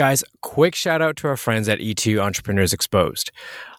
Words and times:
Guys, 0.00 0.24
quick 0.40 0.74
shout 0.74 1.02
out 1.02 1.14
to 1.14 1.28
our 1.28 1.36
friends 1.36 1.68
at 1.68 1.78
E2 1.78 2.22
Entrepreneurs 2.22 2.72
Exposed. 2.72 3.30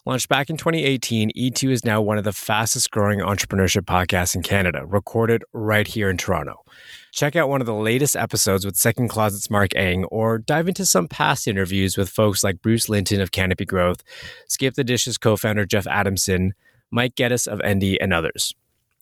Launched 0.06 0.28
back 0.28 0.48
in 0.48 0.56
2018, 0.56 1.32
E2 1.36 1.70
is 1.72 1.84
now 1.84 2.00
one 2.00 2.16
of 2.16 2.22
the 2.22 2.32
fastest 2.32 2.92
growing 2.92 3.18
entrepreneurship 3.18 3.86
podcasts 3.86 4.36
in 4.36 4.42
Canada, 4.44 4.86
recorded 4.86 5.42
right 5.52 5.88
here 5.88 6.08
in 6.08 6.16
Toronto. 6.16 6.62
Check 7.10 7.34
out 7.34 7.48
one 7.48 7.60
of 7.60 7.66
the 7.66 7.74
latest 7.74 8.14
episodes 8.14 8.64
with 8.64 8.76
Second 8.76 9.08
Closet's 9.08 9.50
Mark 9.50 9.74
Eng, 9.74 10.04
or 10.12 10.38
dive 10.38 10.68
into 10.68 10.86
some 10.86 11.08
past 11.08 11.48
interviews 11.48 11.96
with 11.96 12.08
folks 12.08 12.44
like 12.44 12.62
Bruce 12.62 12.88
Linton 12.88 13.20
of 13.20 13.32
Canopy 13.32 13.64
Growth, 13.64 14.04
Skip 14.46 14.74
the 14.74 14.84
Dishes 14.84 15.18
co 15.18 15.36
founder 15.36 15.66
Jeff 15.66 15.88
Adamson, 15.88 16.52
Mike 16.92 17.16
Gettis 17.16 17.48
of 17.48 17.60
Endy, 17.62 18.00
and 18.00 18.12
others. 18.12 18.54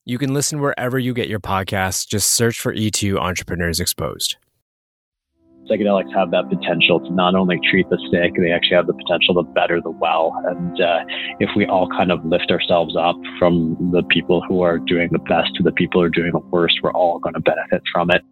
You 0.07 0.17
can 0.17 0.33
listen 0.33 0.63
wherever 0.63 0.99
you 0.99 1.13
get 1.13 1.29
your 1.29 1.39
podcasts. 1.39 2.09
Just 2.09 2.31
search 2.31 2.59
for 2.59 2.75
E2 2.75 3.19
Entrepreneurs 3.19 3.79
Exposed 3.79 4.39
psychedelics 5.69 6.13
have 6.15 6.31
that 6.31 6.49
potential 6.49 7.01
to 7.01 7.13
not 7.13 7.35
only 7.35 7.59
treat 7.71 7.89
the 7.91 7.99
sick, 8.11 8.33
they 8.37 8.51
actually 8.51 8.77
have 8.77 8.87
the 8.87 8.95
potential 8.95 9.35
to 9.35 9.43
better 9.43 9.81
the 9.81 9.91
well. 9.91 10.33
And 10.47 10.81
uh, 10.81 11.05
if 11.39 11.51
we 11.55 11.67
all 11.67 11.89
kind 11.89 12.11
of 12.11 12.25
lift 12.25 12.51
ourselves 12.51 12.97
up 12.97 13.17
from 13.39 13.91
the 13.93 14.03
people 14.05 14.43
who 14.49 14.63
are 14.63 14.79
doing 14.79 15.09
the 15.13 15.19
best 15.19 15.55
to 15.57 15.63
the 15.63 15.73
people 15.73 16.01
who 16.01 16.07
are 16.07 16.11
doing 16.11 16.33
the 16.33 16.39
worst, 16.39 16.77
we're 16.83 16.93
all 16.93 17.19
going 17.19 17.35
to 17.35 17.41
benefit 17.41 17.83
from 17.93 18.11
it. 18.11 18.23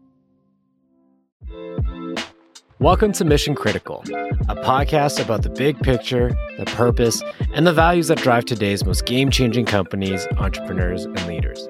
Welcome 2.81 3.11
to 3.15 3.25
Mission 3.25 3.57
Critical, 3.57 4.05
a 4.49 4.55
podcast 4.55 5.21
about 5.21 5.43
the 5.43 5.51
big 5.51 5.81
picture, 5.81 6.29
the 6.59 6.65
purpose, 6.65 7.21
and 7.53 7.67
the 7.67 7.73
values 7.73 8.07
that 8.07 8.19
drive 8.19 8.45
today's 8.45 8.85
most 8.85 9.05
game 9.05 9.31
changing 9.31 9.65
companies, 9.65 10.29
entrepreneurs, 10.37 11.05
and 11.05 11.27
leaders. 11.27 11.69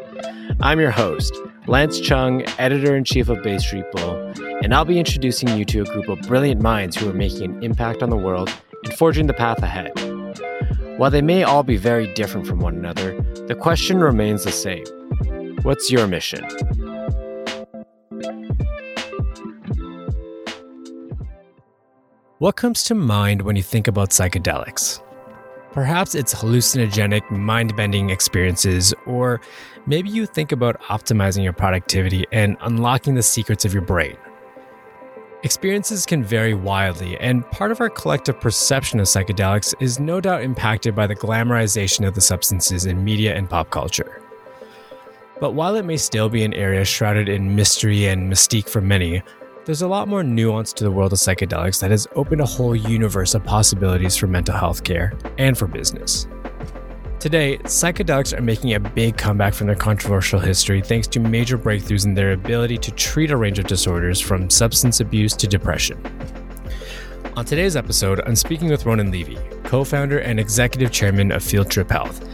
I'm 0.60 0.80
your 0.80 0.90
host, 0.90 1.34
Lance 1.68 2.00
Chung, 2.00 2.42
editor 2.58 2.96
in 2.96 3.04
chief 3.04 3.28
of 3.28 3.42
Bay 3.42 3.58
Street 3.58 3.84
Bull, 3.92 4.32
and 4.62 4.74
I'll 4.74 4.86
be 4.86 4.98
introducing 4.98 5.50
you 5.50 5.66
to 5.66 5.82
a 5.82 5.84
group 5.84 6.08
of 6.08 6.18
brilliant 6.22 6.62
minds 6.62 6.96
who 6.96 7.10
are 7.10 7.12
making 7.12 7.44
an 7.44 7.62
impact 7.62 8.02
on 8.02 8.08
the 8.08 8.16
world 8.16 8.50
and 8.84 8.94
forging 8.94 9.26
the 9.26 9.34
path 9.34 9.62
ahead. 9.62 9.92
While 10.98 11.10
they 11.10 11.20
may 11.20 11.42
all 11.42 11.62
be 11.62 11.76
very 11.76 12.12
different 12.14 12.46
from 12.46 12.60
one 12.60 12.74
another, 12.74 13.20
the 13.48 13.54
question 13.54 13.98
remains 13.98 14.44
the 14.44 14.50
same 14.50 14.86
What's 15.62 15.90
your 15.90 16.06
mission? 16.06 16.42
What 22.38 22.56
comes 22.56 22.82
to 22.84 22.94
mind 22.94 23.42
when 23.42 23.56
you 23.56 23.62
think 23.62 23.88
about 23.88 24.08
psychedelics? 24.08 25.02
Perhaps 25.78 26.16
it's 26.16 26.34
hallucinogenic, 26.34 27.30
mind 27.30 27.76
bending 27.76 28.10
experiences, 28.10 28.92
or 29.06 29.40
maybe 29.86 30.08
you 30.10 30.26
think 30.26 30.50
about 30.50 30.82
optimizing 30.82 31.44
your 31.44 31.52
productivity 31.52 32.26
and 32.32 32.56
unlocking 32.62 33.14
the 33.14 33.22
secrets 33.22 33.64
of 33.64 33.72
your 33.72 33.82
brain. 33.82 34.16
Experiences 35.44 36.04
can 36.04 36.24
vary 36.24 36.52
wildly, 36.52 37.16
and 37.20 37.48
part 37.52 37.70
of 37.70 37.80
our 37.80 37.88
collective 37.88 38.40
perception 38.40 38.98
of 38.98 39.06
psychedelics 39.06 39.72
is 39.78 40.00
no 40.00 40.20
doubt 40.20 40.42
impacted 40.42 40.96
by 40.96 41.06
the 41.06 41.14
glamorization 41.14 42.04
of 42.04 42.16
the 42.16 42.20
substances 42.20 42.84
in 42.84 43.04
media 43.04 43.36
and 43.36 43.48
pop 43.48 43.70
culture. 43.70 44.20
But 45.38 45.52
while 45.52 45.76
it 45.76 45.84
may 45.84 45.96
still 45.96 46.28
be 46.28 46.42
an 46.42 46.54
area 46.54 46.84
shrouded 46.84 47.28
in 47.28 47.54
mystery 47.54 48.06
and 48.06 48.32
mystique 48.32 48.68
for 48.68 48.80
many, 48.80 49.22
there's 49.68 49.82
a 49.82 49.86
lot 49.86 50.08
more 50.08 50.24
nuance 50.24 50.72
to 50.72 50.82
the 50.82 50.90
world 50.90 51.12
of 51.12 51.18
psychedelics 51.18 51.78
that 51.78 51.90
has 51.90 52.08
opened 52.14 52.40
a 52.40 52.46
whole 52.46 52.74
universe 52.74 53.34
of 53.34 53.44
possibilities 53.44 54.16
for 54.16 54.26
mental 54.26 54.56
health 54.56 54.82
care 54.82 55.12
and 55.36 55.58
for 55.58 55.66
business. 55.66 56.26
Today, 57.20 57.58
psychedelics 57.64 58.32
are 58.32 58.40
making 58.40 58.72
a 58.72 58.80
big 58.80 59.18
comeback 59.18 59.52
from 59.52 59.66
their 59.66 59.76
controversial 59.76 60.40
history 60.40 60.80
thanks 60.80 61.06
to 61.08 61.20
major 61.20 61.58
breakthroughs 61.58 62.06
in 62.06 62.14
their 62.14 62.32
ability 62.32 62.78
to 62.78 62.90
treat 62.92 63.30
a 63.30 63.36
range 63.36 63.58
of 63.58 63.66
disorders 63.66 64.22
from 64.22 64.48
substance 64.48 65.00
abuse 65.00 65.34
to 65.34 65.46
depression. 65.46 66.02
On 67.36 67.44
today's 67.44 67.76
episode, 67.76 68.22
I'm 68.24 68.36
speaking 68.36 68.70
with 68.70 68.86
Ronan 68.86 69.10
Levy, 69.10 69.36
co 69.64 69.84
founder 69.84 70.20
and 70.20 70.40
executive 70.40 70.92
chairman 70.92 71.30
of 71.30 71.44
Field 71.44 71.70
Trip 71.70 71.90
Health, 71.90 72.26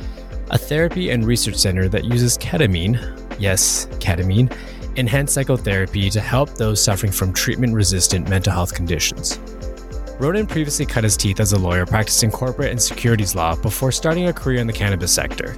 a 0.53 0.57
therapy 0.57 1.11
and 1.11 1.27
research 1.27 1.57
center 1.57 1.89
that 1.89 2.05
uses 2.05 2.39
ketamine, 2.39 2.97
yes, 3.41 3.87
ketamine, 3.99 4.57
enhanced 4.97 5.35
psychotherapy 5.35 6.11
to 6.11 6.21
help 6.21 6.51
those 6.55 6.83
suffering 6.83 7.13
from 7.13 7.33
treatment 7.33 7.75
resistant 7.75 8.29
mental 8.29 8.53
health 8.53 8.75
conditions. 8.75 9.39
Ronan 10.19 10.47
previously 10.47 10.87
cut 10.87 11.03
his 11.03 11.17
teeth 11.17 11.41
as 11.41 11.53
a 11.53 11.59
lawyer 11.59 11.85
practicing 11.85 12.31
corporate 12.31 12.71
and 12.71 12.81
securities 12.81 13.35
law 13.35 13.57
before 13.57 13.91
starting 13.91 14.29
a 14.29 14.33
career 14.33 14.61
in 14.61 14.67
the 14.67 14.73
cannabis 14.73 15.13
sector, 15.13 15.57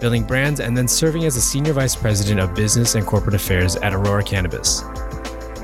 building 0.00 0.24
brands 0.24 0.60
and 0.60 0.76
then 0.76 0.88
serving 0.88 1.24
as 1.24 1.36
a 1.36 1.40
senior 1.40 1.74
vice 1.74 1.94
president 1.94 2.40
of 2.40 2.54
business 2.54 2.94
and 2.94 3.06
corporate 3.06 3.34
affairs 3.34 3.76
at 3.76 3.92
Aurora 3.92 4.22
Cannabis. 4.22 4.82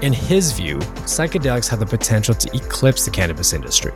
In 0.02 0.12
his 0.12 0.52
view, 0.52 0.76
psychedelics 1.06 1.68
have 1.68 1.78
the 1.78 1.86
potential 1.86 2.34
to 2.34 2.54
eclipse 2.54 3.06
the 3.06 3.10
cannabis 3.10 3.54
industry. 3.54 3.92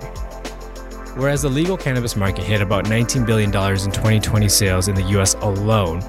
Whereas 1.17 1.43
the 1.43 1.49
legal 1.51 1.77
cannabis 1.77 2.17
market 2.17 2.45
hit 2.45 2.63
about 2.63 2.85
$19 2.87 3.27
billion 3.27 3.49
in 3.49 3.53
2020 3.53 4.49
sales 4.49 4.89
in 4.89 4.95
the 4.95 5.03
US 5.19 5.35
alone, 5.35 6.01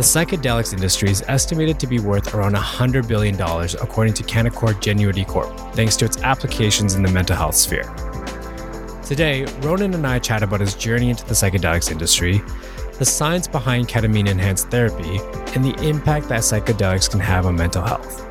the 0.00 0.04
psychedelics 0.04 0.72
industry 0.72 1.10
is 1.10 1.22
estimated 1.28 1.78
to 1.78 1.86
be 1.86 1.98
worth 1.98 2.32
around 2.32 2.54
$100 2.54 3.06
billion, 3.06 3.34
according 3.82 4.14
to 4.14 4.22
Canaccord 4.22 4.76
Genuity 4.76 5.26
Corp, 5.26 5.54
thanks 5.74 5.94
to 5.94 6.06
its 6.06 6.16
applications 6.22 6.94
in 6.94 7.02
the 7.02 7.10
mental 7.10 7.36
health 7.36 7.54
sphere. 7.54 7.82
Today, 9.04 9.44
Ronan 9.60 9.92
and 9.92 10.06
I 10.06 10.18
chat 10.18 10.42
about 10.42 10.60
his 10.60 10.74
journey 10.74 11.10
into 11.10 11.26
the 11.26 11.34
psychedelics 11.34 11.92
industry, 11.92 12.40
the 12.98 13.04
science 13.04 13.46
behind 13.46 13.88
ketamine 13.88 14.26
enhanced 14.26 14.70
therapy, 14.70 15.20
and 15.54 15.62
the 15.62 15.74
impact 15.86 16.30
that 16.30 16.40
psychedelics 16.40 17.10
can 17.10 17.20
have 17.20 17.44
on 17.44 17.56
mental 17.56 17.82
health 17.82 18.29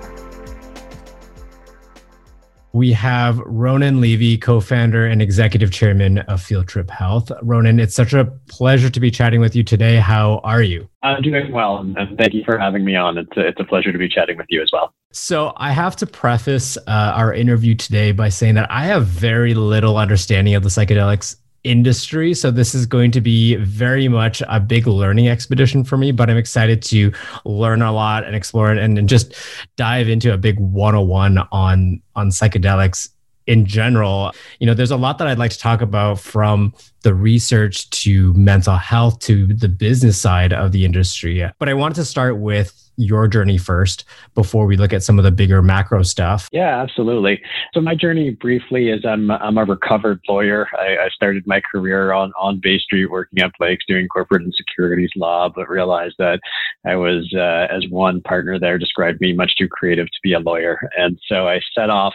we 2.73 2.91
have 2.93 3.39
Ronan 3.39 3.99
Levy, 3.99 4.37
co 4.37 4.59
founder 4.59 5.05
and 5.05 5.21
executive 5.21 5.71
chairman 5.71 6.19
of 6.19 6.41
Field 6.41 6.67
Trip 6.67 6.89
Health. 6.89 7.31
Ronan, 7.41 7.79
it's 7.79 7.95
such 7.95 8.13
a 8.13 8.25
pleasure 8.47 8.89
to 8.89 8.99
be 8.99 9.09
chatting 9.09 9.41
with 9.41 9.55
you 9.55 9.63
today. 9.63 9.97
How 9.97 10.39
are 10.43 10.61
you? 10.61 10.87
I'm 11.01 11.21
doing 11.21 11.51
well, 11.51 11.77
and 11.77 12.17
thank 12.17 12.33
you 12.33 12.43
for 12.43 12.57
having 12.57 12.85
me 12.85 12.95
on. 12.95 13.17
It's 13.17 13.37
a, 13.37 13.47
it's 13.47 13.59
a 13.59 13.63
pleasure 13.63 13.91
to 13.91 13.97
be 13.97 14.09
chatting 14.09 14.37
with 14.37 14.47
you 14.49 14.61
as 14.61 14.69
well. 14.71 14.93
So, 15.11 15.53
I 15.57 15.71
have 15.71 15.95
to 15.97 16.05
preface 16.05 16.77
uh, 16.77 17.13
our 17.15 17.33
interview 17.33 17.73
today 17.73 18.11
by 18.11 18.29
saying 18.29 18.55
that 18.55 18.69
I 18.69 18.85
have 18.85 19.07
very 19.07 19.53
little 19.55 19.97
understanding 19.97 20.53
of 20.53 20.63
the 20.63 20.69
psychedelics 20.69 21.35
industry. 21.63 22.33
So 22.33 22.51
this 22.51 22.73
is 22.73 22.85
going 22.85 23.11
to 23.11 23.21
be 23.21 23.55
very 23.55 24.07
much 24.07 24.41
a 24.47 24.59
big 24.59 24.87
learning 24.87 25.27
expedition 25.27 25.83
for 25.83 25.97
me, 25.97 26.11
but 26.11 26.29
I'm 26.29 26.37
excited 26.37 26.81
to 26.83 27.11
learn 27.45 27.81
a 27.81 27.91
lot 27.91 28.23
and 28.23 28.35
explore 28.35 28.71
it 28.71 28.77
and, 28.77 28.97
and 28.97 29.09
just 29.09 29.33
dive 29.75 30.09
into 30.09 30.33
a 30.33 30.37
big 30.37 30.59
101 30.59 31.37
on 31.51 32.01
on 32.15 32.29
psychedelics 32.29 33.09
in 33.47 33.65
general. 33.65 34.31
You 34.59 34.67
know, 34.67 34.73
there's 34.73 34.91
a 34.91 34.97
lot 34.97 35.17
that 35.17 35.27
I'd 35.27 35.39
like 35.39 35.51
to 35.51 35.59
talk 35.59 35.81
about 35.81 36.19
from 36.19 36.73
the 37.01 37.13
research 37.13 37.89
to 37.89 38.33
mental 38.33 38.75
health 38.77 39.19
to 39.21 39.47
the 39.47 39.67
business 39.67 40.21
side 40.21 40.53
of 40.53 40.71
the 40.71 40.85
industry. 40.85 41.49
But 41.57 41.67
I 41.67 41.73
wanted 41.73 41.95
to 41.95 42.05
start 42.05 42.37
with 42.37 42.88
your 42.99 43.27
journey 43.27 43.57
first 43.57 44.03
before 44.35 44.65
we 44.65 44.77
look 44.77 44.93
at 44.93 45.01
some 45.01 45.17
of 45.17 45.23
the 45.23 45.31
bigger 45.31 45.61
macro 45.61 46.03
stuff. 46.03 46.49
Yeah, 46.51 46.81
absolutely. 46.81 47.41
So 47.73 47.81
my 47.81 47.95
journey 47.95 48.31
briefly 48.31 48.89
is 48.89 49.05
I'm 49.05 49.31
I'm 49.31 49.57
a 49.57 49.65
recovered 49.65 50.19
lawyer. 50.27 50.67
I, 50.77 51.05
I 51.05 51.09
started 51.09 51.47
my 51.47 51.61
career 51.71 52.11
on 52.11 52.31
on 52.39 52.59
Bay 52.61 52.77
Street 52.79 53.07
working 53.07 53.39
at 53.39 53.51
Blake's 53.57 53.85
doing 53.87 54.07
corporate 54.07 54.43
and 54.43 54.53
securities 54.53 55.11
law, 55.15 55.49
but 55.49 55.69
realized 55.69 56.15
that 56.19 56.39
I 56.85 56.95
was 56.95 57.33
uh, 57.35 57.73
as 57.73 57.85
one 57.89 58.21
partner 58.21 58.59
there 58.59 58.77
described 58.77 59.21
me 59.21 59.33
much 59.33 59.55
too 59.57 59.67
creative 59.69 60.07
to 60.07 60.19
be 60.21 60.33
a 60.33 60.39
lawyer, 60.39 60.79
and 60.97 61.17
so 61.27 61.47
I 61.47 61.61
set 61.73 61.89
off 61.89 62.13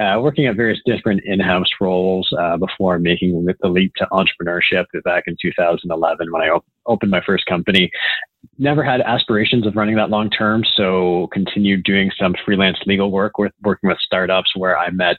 uh, 0.00 0.18
working 0.20 0.46
at 0.46 0.56
various 0.56 0.80
different 0.84 1.20
in-house 1.24 1.68
roles 1.80 2.28
uh, 2.38 2.56
before 2.56 2.98
making 2.98 3.44
the 3.44 3.68
leap 3.68 3.94
to 3.94 4.06
entrepreneurship 4.10 4.86
back 5.04 5.24
in 5.26 5.36
2011 5.40 6.32
when 6.32 6.42
I 6.42 6.48
op- 6.48 6.66
opened 6.86 7.10
my 7.10 7.20
first 7.24 7.46
company. 7.46 7.90
Never 8.58 8.84
had 8.84 9.00
aspirations 9.00 9.66
of 9.66 9.74
running 9.74 9.96
that 9.96 10.10
long 10.10 10.28
term, 10.30 10.64
so 10.76 11.28
continued 11.32 11.82
doing 11.82 12.10
some 12.20 12.34
freelance 12.44 12.78
legal 12.86 13.10
work 13.10 13.38
with 13.38 13.52
working 13.62 13.88
with 13.88 13.98
startups 13.98 14.54
where 14.54 14.78
I 14.78 14.90
met 14.90 15.16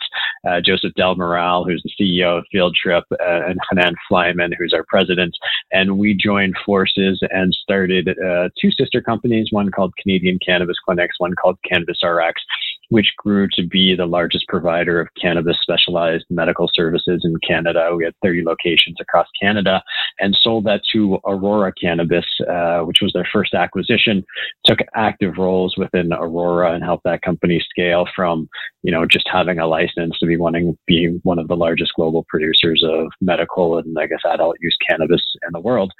uh, 0.47 0.61
Joseph 0.61 0.93
Del 0.93 1.15
Moral, 1.15 1.65
who's 1.65 1.83
the 1.83 1.91
CEO 1.99 2.37
of 2.37 2.45
Field 2.51 2.77
Trip, 2.81 3.03
uh, 3.11 3.41
and 3.47 3.59
Hannan 3.69 3.95
Fleiman, 4.07 4.53
who's 4.57 4.73
our 4.73 4.85
president, 4.87 5.35
and 5.71 5.97
we 5.97 6.13
joined 6.13 6.55
forces 6.65 7.19
and 7.31 7.53
started 7.53 8.09
uh, 8.09 8.49
two 8.61 8.71
sister 8.71 9.01
companies, 9.01 9.47
one 9.51 9.71
called 9.71 9.93
Canadian 10.01 10.37
Cannabis 10.45 10.77
Clinics, 10.85 11.15
one 11.19 11.33
called 11.33 11.57
CanvasRx, 11.69 12.33
which 12.89 13.11
grew 13.17 13.47
to 13.53 13.65
be 13.65 13.95
the 13.95 14.05
largest 14.05 14.45
provider 14.47 14.99
of 15.01 15.07
cannabis 15.19 15.57
specialized 15.61 16.25
medical 16.29 16.69
services 16.73 17.21
in 17.23 17.35
Canada. 17.47 17.91
We 17.95 18.05
had 18.05 18.13
30 18.23 18.43
locations 18.43 18.97
across 18.99 19.27
Canada 19.41 19.81
and 20.19 20.37
sold 20.41 20.65
that 20.65 20.81
to 20.93 21.19
Aurora 21.25 21.73
Cannabis, 21.79 22.25
uh, 22.49 22.79
which 22.79 22.99
was 23.01 23.11
their 23.13 23.27
first 23.31 23.53
acquisition, 23.53 24.23
took 24.65 24.79
active 24.95 25.37
roles 25.37 25.75
within 25.77 26.13
Aurora 26.13 26.73
and 26.73 26.83
helped 26.83 27.03
that 27.05 27.21
company 27.21 27.63
scale 27.69 28.07
from, 28.15 28.47
you 28.83 28.91
know, 28.91 29.05
just 29.05 29.27
having 29.31 29.59
a 29.59 29.67
license 29.67 30.17
to 30.19 30.25
be 30.25 30.37
wanting 30.37 30.77
being 30.87 31.19
one 31.23 31.39
of 31.39 31.47
the 31.47 31.55
largest 31.55 31.93
global 31.95 32.25
producers 32.29 32.83
of 32.85 33.07
medical 33.21 33.77
and 33.77 33.97
I 33.97 34.07
guess 34.07 34.19
adult 34.25 34.57
use 34.61 34.77
cannabis 34.87 35.21
in 35.43 35.49
the 35.51 35.59
world. 35.59 35.91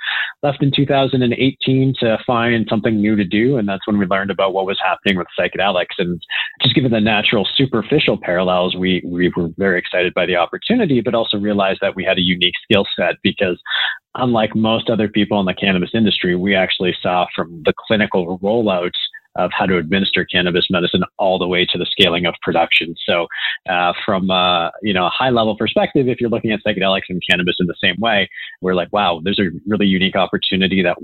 Left 0.43 0.61
in 0.61 0.71
2018 0.75 1.93
to 1.99 2.17
find 2.25 2.65
something 2.69 2.95
new 2.95 3.15
to 3.15 3.23
do. 3.23 3.57
And 3.57 3.67
that's 3.67 3.85
when 3.87 3.97
we 3.97 4.05
learned 4.05 4.31
about 4.31 4.53
what 4.53 4.65
was 4.65 4.79
happening 4.83 5.17
with 5.17 5.27
psychedelics 5.37 5.97
and 5.97 6.21
just 6.65 6.75
given 6.75 6.91
the 6.91 6.99
natural 6.99 7.47
superficial 7.55 8.17
parallels, 8.21 8.75
we, 8.75 9.03
we 9.05 9.31
were 9.37 9.49
very 9.57 9.77
excited 9.77 10.13
by 10.15 10.25
the 10.25 10.35
opportunity, 10.35 10.99
but 10.99 11.13
also 11.13 11.37
realized 11.37 11.79
that 11.81 11.95
we 11.95 12.03
had 12.03 12.17
a 12.17 12.21
unique 12.21 12.55
skill 12.63 12.85
set 12.95 13.15
because 13.21 13.61
unlike 14.15 14.55
most 14.55 14.89
other 14.89 15.07
people 15.07 15.39
in 15.39 15.45
the 15.45 15.53
cannabis 15.53 15.91
industry, 15.93 16.35
we 16.35 16.55
actually 16.55 16.95
saw 17.01 17.27
from 17.35 17.61
the 17.65 17.73
clinical 17.87 18.39
rollouts 18.39 18.97
of 19.35 19.51
how 19.53 19.65
to 19.65 19.77
administer 19.77 20.25
cannabis 20.25 20.65
medicine 20.69 21.03
all 21.19 21.37
the 21.37 21.47
way 21.47 21.65
to 21.65 21.77
the 21.77 21.85
scaling 21.85 22.25
of 22.25 22.33
production. 22.41 22.95
So, 23.05 23.27
uh, 23.69 23.93
from 24.05 24.31
uh, 24.31 24.69
you 24.81 24.93
know 24.93 25.05
a 25.05 25.09
high 25.09 25.29
level 25.29 25.57
perspective, 25.57 26.07
if 26.07 26.21
you're 26.21 26.29
looking 26.29 26.51
at 26.51 26.61
psychedelics 26.65 27.09
and 27.09 27.21
cannabis 27.29 27.57
in 27.59 27.67
the 27.67 27.75
same 27.83 27.97
way, 27.99 28.29
we're 28.61 28.75
like, 28.75 28.91
wow, 28.93 29.19
there's 29.21 29.39
a 29.39 29.49
really 29.67 29.87
unique 29.87 30.15
opportunity 30.15 30.81
that 30.83 30.95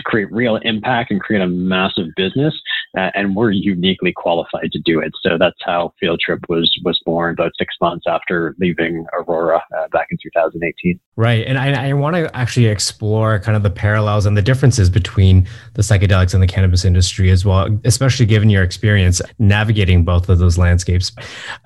to 0.00 0.04
create 0.04 0.30
real 0.32 0.56
impact 0.56 1.10
and 1.10 1.20
create 1.20 1.42
a 1.42 1.46
massive 1.46 2.06
business. 2.16 2.54
Uh, 2.96 3.10
and 3.14 3.36
we're 3.36 3.50
uniquely 3.50 4.12
qualified 4.12 4.72
to 4.72 4.78
do 4.80 5.00
it. 5.00 5.12
So 5.22 5.38
that's 5.38 5.58
how 5.60 5.92
Field 6.00 6.20
Trip 6.20 6.40
was 6.48 6.70
was 6.84 7.00
born 7.04 7.34
about 7.34 7.52
six 7.58 7.74
months 7.80 8.04
after 8.08 8.56
leaving 8.58 9.06
Aurora 9.12 9.62
uh, 9.76 9.88
back 9.92 10.08
in 10.10 10.18
2018. 10.22 10.98
Right, 11.16 11.46
and 11.46 11.58
I, 11.58 11.90
I 11.90 11.92
want 11.92 12.16
to 12.16 12.34
actually 12.34 12.66
explore 12.66 13.38
kind 13.38 13.56
of 13.56 13.62
the 13.62 13.70
parallels 13.70 14.26
and 14.26 14.36
the 14.36 14.42
differences 14.42 14.90
between 14.90 15.46
the 15.74 15.82
psychedelics 15.82 16.34
and 16.34 16.42
the 16.42 16.46
cannabis 16.46 16.84
industry 16.84 17.30
as 17.30 17.44
well, 17.44 17.68
especially 17.84 18.26
given 18.26 18.50
your 18.50 18.62
experience 18.62 19.20
navigating 19.38 20.04
both 20.04 20.28
of 20.28 20.38
those 20.38 20.58
landscapes. 20.58 21.12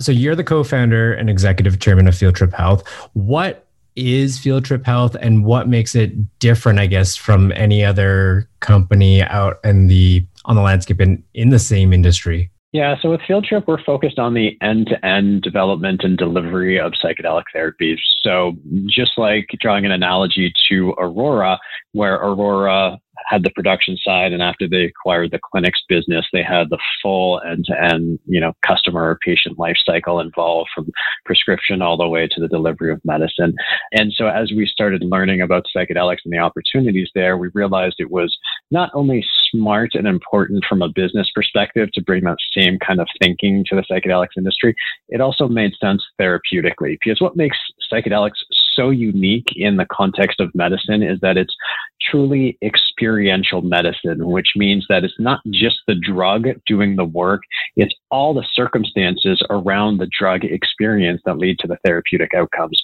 So 0.00 0.12
you're 0.12 0.34
the 0.34 0.44
co-founder 0.44 1.14
and 1.14 1.30
executive 1.30 1.78
chairman 1.80 2.08
of 2.08 2.16
Field 2.16 2.34
Trip 2.34 2.52
Health. 2.52 2.86
What 3.12 3.63
is 3.96 4.38
Field 4.38 4.64
Trip 4.64 4.84
Health 4.84 5.16
and 5.20 5.44
what 5.44 5.68
makes 5.68 5.94
it 5.94 6.38
different, 6.38 6.78
I 6.78 6.86
guess, 6.86 7.16
from 7.16 7.52
any 7.52 7.84
other 7.84 8.48
company 8.60 9.22
out 9.22 9.58
in 9.64 9.86
the 9.86 10.26
on 10.44 10.56
the 10.56 10.62
landscape 10.62 11.00
and 11.00 11.22
in 11.34 11.50
the 11.50 11.58
same 11.58 11.92
industry? 11.92 12.50
Yeah, 12.72 12.96
so 13.00 13.10
with 13.10 13.20
Field 13.24 13.44
Trip, 13.44 13.68
we're 13.68 13.82
focused 13.84 14.18
on 14.18 14.34
the 14.34 14.58
end 14.60 14.88
to 14.88 15.06
end 15.06 15.42
development 15.42 16.00
and 16.02 16.18
delivery 16.18 16.76
of 16.76 16.92
psychedelic 16.94 17.44
therapies. 17.54 17.98
So, 18.20 18.54
just 18.86 19.12
like 19.16 19.48
drawing 19.60 19.84
an 19.84 19.92
analogy 19.92 20.52
to 20.68 20.92
Aurora, 20.98 21.60
where 21.92 22.16
Aurora 22.16 22.98
had 23.28 23.42
the 23.42 23.50
production 23.50 23.96
side 23.96 24.32
and 24.32 24.42
after 24.42 24.68
they 24.68 24.84
acquired 24.84 25.30
the 25.30 25.40
clinics 25.50 25.80
business 25.88 26.26
they 26.32 26.42
had 26.42 26.70
the 26.70 26.78
full 27.02 27.40
end-to-end 27.48 28.18
you 28.26 28.40
know 28.40 28.52
customer 28.66 29.02
or 29.02 29.18
patient 29.24 29.58
life 29.58 29.76
cycle 29.84 30.20
involved 30.20 30.68
from 30.74 30.90
prescription 31.24 31.82
all 31.82 31.96
the 31.96 32.08
way 32.08 32.26
to 32.26 32.40
the 32.40 32.48
delivery 32.48 32.92
of 32.92 33.00
medicine. 33.04 33.54
And 33.92 34.12
so 34.12 34.26
as 34.26 34.52
we 34.52 34.66
started 34.66 35.02
learning 35.04 35.40
about 35.40 35.66
psychedelics 35.74 36.18
and 36.24 36.32
the 36.32 36.38
opportunities 36.38 37.10
there 37.14 37.36
we 37.36 37.48
realized 37.54 37.96
it 37.98 38.10
was 38.10 38.36
not 38.70 38.90
only 38.94 39.24
smart 39.50 39.90
and 39.94 40.06
important 40.06 40.64
from 40.68 40.82
a 40.82 40.88
business 40.88 41.28
perspective 41.34 41.90
to 41.92 42.02
bring 42.02 42.24
that 42.24 42.36
same 42.56 42.78
kind 42.78 43.00
of 43.00 43.08
thinking 43.22 43.64
to 43.68 43.76
the 43.76 43.84
psychedelics 43.90 44.36
industry 44.36 44.74
it 45.08 45.20
also 45.20 45.48
made 45.48 45.72
sense 45.80 46.02
therapeutically 46.20 46.96
because 47.02 47.20
what 47.20 47.36
makes 47.36 47.58
psychedelics 47.92 48.42
so 48.74 48.90
unique 48.90 49.48
in 49.56 49.76
the 49.76 49.86
context 49.90 50.40
of 50.40 50.54
medicine 50.54 51.02
is 51.02 51.20
that 51.20 51.36
it's 51.36 51.54
truly 52.00 52.58
experiential 52.62 53.62
medicine, 53.62 54.26
which 54.26 54.48
means 54.56 54.84
that 54.88 55.04
it's 55.04 55.18
not 55.18 55.40
just 55.50 55.76
the 55.86 55.94
drug 55.94 56.48
doing 56.66 56.96
the 56.96 57.04
work, 57.04 57.42
it's 57.76 57.94
all 58.10 58.34
the 58.34 58.46
circumstances 58.52 59.42
around 59.50 59.98
the 59.98 60.08
drug 60.18 60.44
experience 60.44 61.20
that 61.24 61.38
lead 61.38 61.58
to 61.60 61.68
the 61.68 61.78
therapeutic 61.84 62.34
outcomes. 62.34 62.82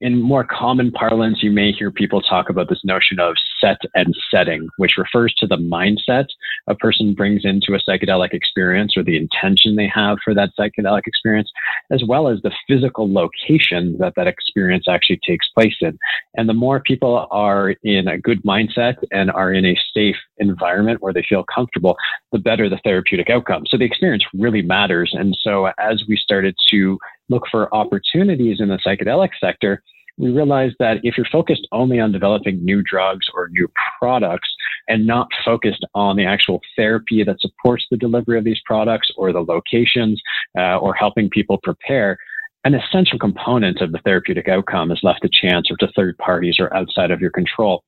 In 0.00 0.20
more 0.20 0.44
common 0.44 0.90
parlance, 0.90 1.42
you 1.42 1.50
may 1.50 1.72
hear 1.72 1.90
people 1.90 2.20
talk 2.20 2.50
about 2.50 2.68
this 2.68 2.82
notion 2.84 3.18
of 3.18 3.34
set 3.64 3.78
and 3.94 4.14
setting, 4.30 4.68
which 4.76 4.96
refers 4.98 5.34
to 5.38 5.46
the 5.46 5.56
mindset 5.56 6.26
a 6.66 6.74
person 6.74 7.14
brings 7.14 7.42
into 7.44 7.74
a 7.74 7.78
psychedelic 7.78 8.32
experience 8.32 8.94
or 8.96 9.02
the 9.02 9.16
intention 9.16 9.76
they 9.76 9.90
have 9.92 10.18
for 10.24 10.34
that 10.34 10.50
psychedelic 10.58 11.02
experience, 11.06 11.50
as 11.90 12.02
well 12.06 12.28
as 12.28 12.40
the 12.42 12.52
physical 12.68 13.12
location 13.12 13.96
that 13.98 14.14
that 14.16 14.26
experience 14.26 14.84
actually 14.88 15.20
takes 15.26 15.46
place 15.50 15.76
in. 15.80 15.98
And 16.36 16.48
the 16.48 16.54
more 16.54 16.80
people 16.80 17.26
are 17.30 17.74
in 17.82 18.08
a 18.08 18.18
good 18.18 18.42
mindset 18.42 18.96
and 19.10 19.30
are 19.30 19.52
in 19.52 19.64
a 19.64 19.78
safe 19.94 20.16
environment 20.38 21.02
where 21.02 21.12
they 21.12 21.24
feel 21.28 21.44
comfortable, 21.44 21.96
the 22.32 22.38
better 22.38 22.68
the 22.68 22.80
therapeutic 22.84 23.30
outcome. 23.30 23.64
So 23.66 23.76
the 23.76 23.84
experience 23.84 24.24
really 24.34 24.62
matters. 24.62 25.10
And 25.12 25.36
so 25.42 25.66
as 25.78 26.02
we 26.08 26.16
started 26.16 26.54
to 26.70 26.98
look 27.28 27.44
for 27.50 27.74
opportunities 27.74 28.58
in 28.60 28.68
the 28.68 28.78
psychedelic 28.86 29.30
sector, 29.40 29.82
we 30.16 30.30
realized 30.30 30.76
that 30.78 30.98
if 31.02 31.16
you're 31.16 31.26
focused 31.30 31.66
only 31.72 31.98
on 31.98 32.12
developing 32.12 32.64
new 32.64 32.82
drugs 32.82 33.26
or 33.34 33.48
new 33.48 33.68
products 33.98 34.48
and 34.88 35.06
not 35.06 35.28
focused 35.44 35.84
on 35.94 36.16
the 36.16 36.24
actual 36.24 36.60
therapy 36.76 37.24
that 37.24 37.40
supports 37.40 37.84
the 37.90 37.96
delivery 37.96 38.38
of 38.38 38.44
these 38.44 38.60
products 38.64 39.08
or 39.16 39.32
the 39.32 39.40
locations 39.40 40.20
uh, 40.56 40.78
or 40.78 40.94
helping 40.94 41.28
people 41.30 41.58
prepare, 41.62 42.16
an 42.64 42.74
essential 42.74 43.18
component 43.18 43.80
of 43.80 43.92
the 43.92 43.98
therapeutic 44.04 44.48
outcome 44.48 44.90
is 44.90 45.00
left 45.02 45.22
to 45.22 45.28
chance 45.28 45.70
or 45.70 45.76
to 45.78 45.92
third 45.94 46.16
parties 46.18 46.56
or 46.58 46.74
outside 46.74 47.10
of 47.10 47.20
your 47.20 47.30
control 47.30 47.82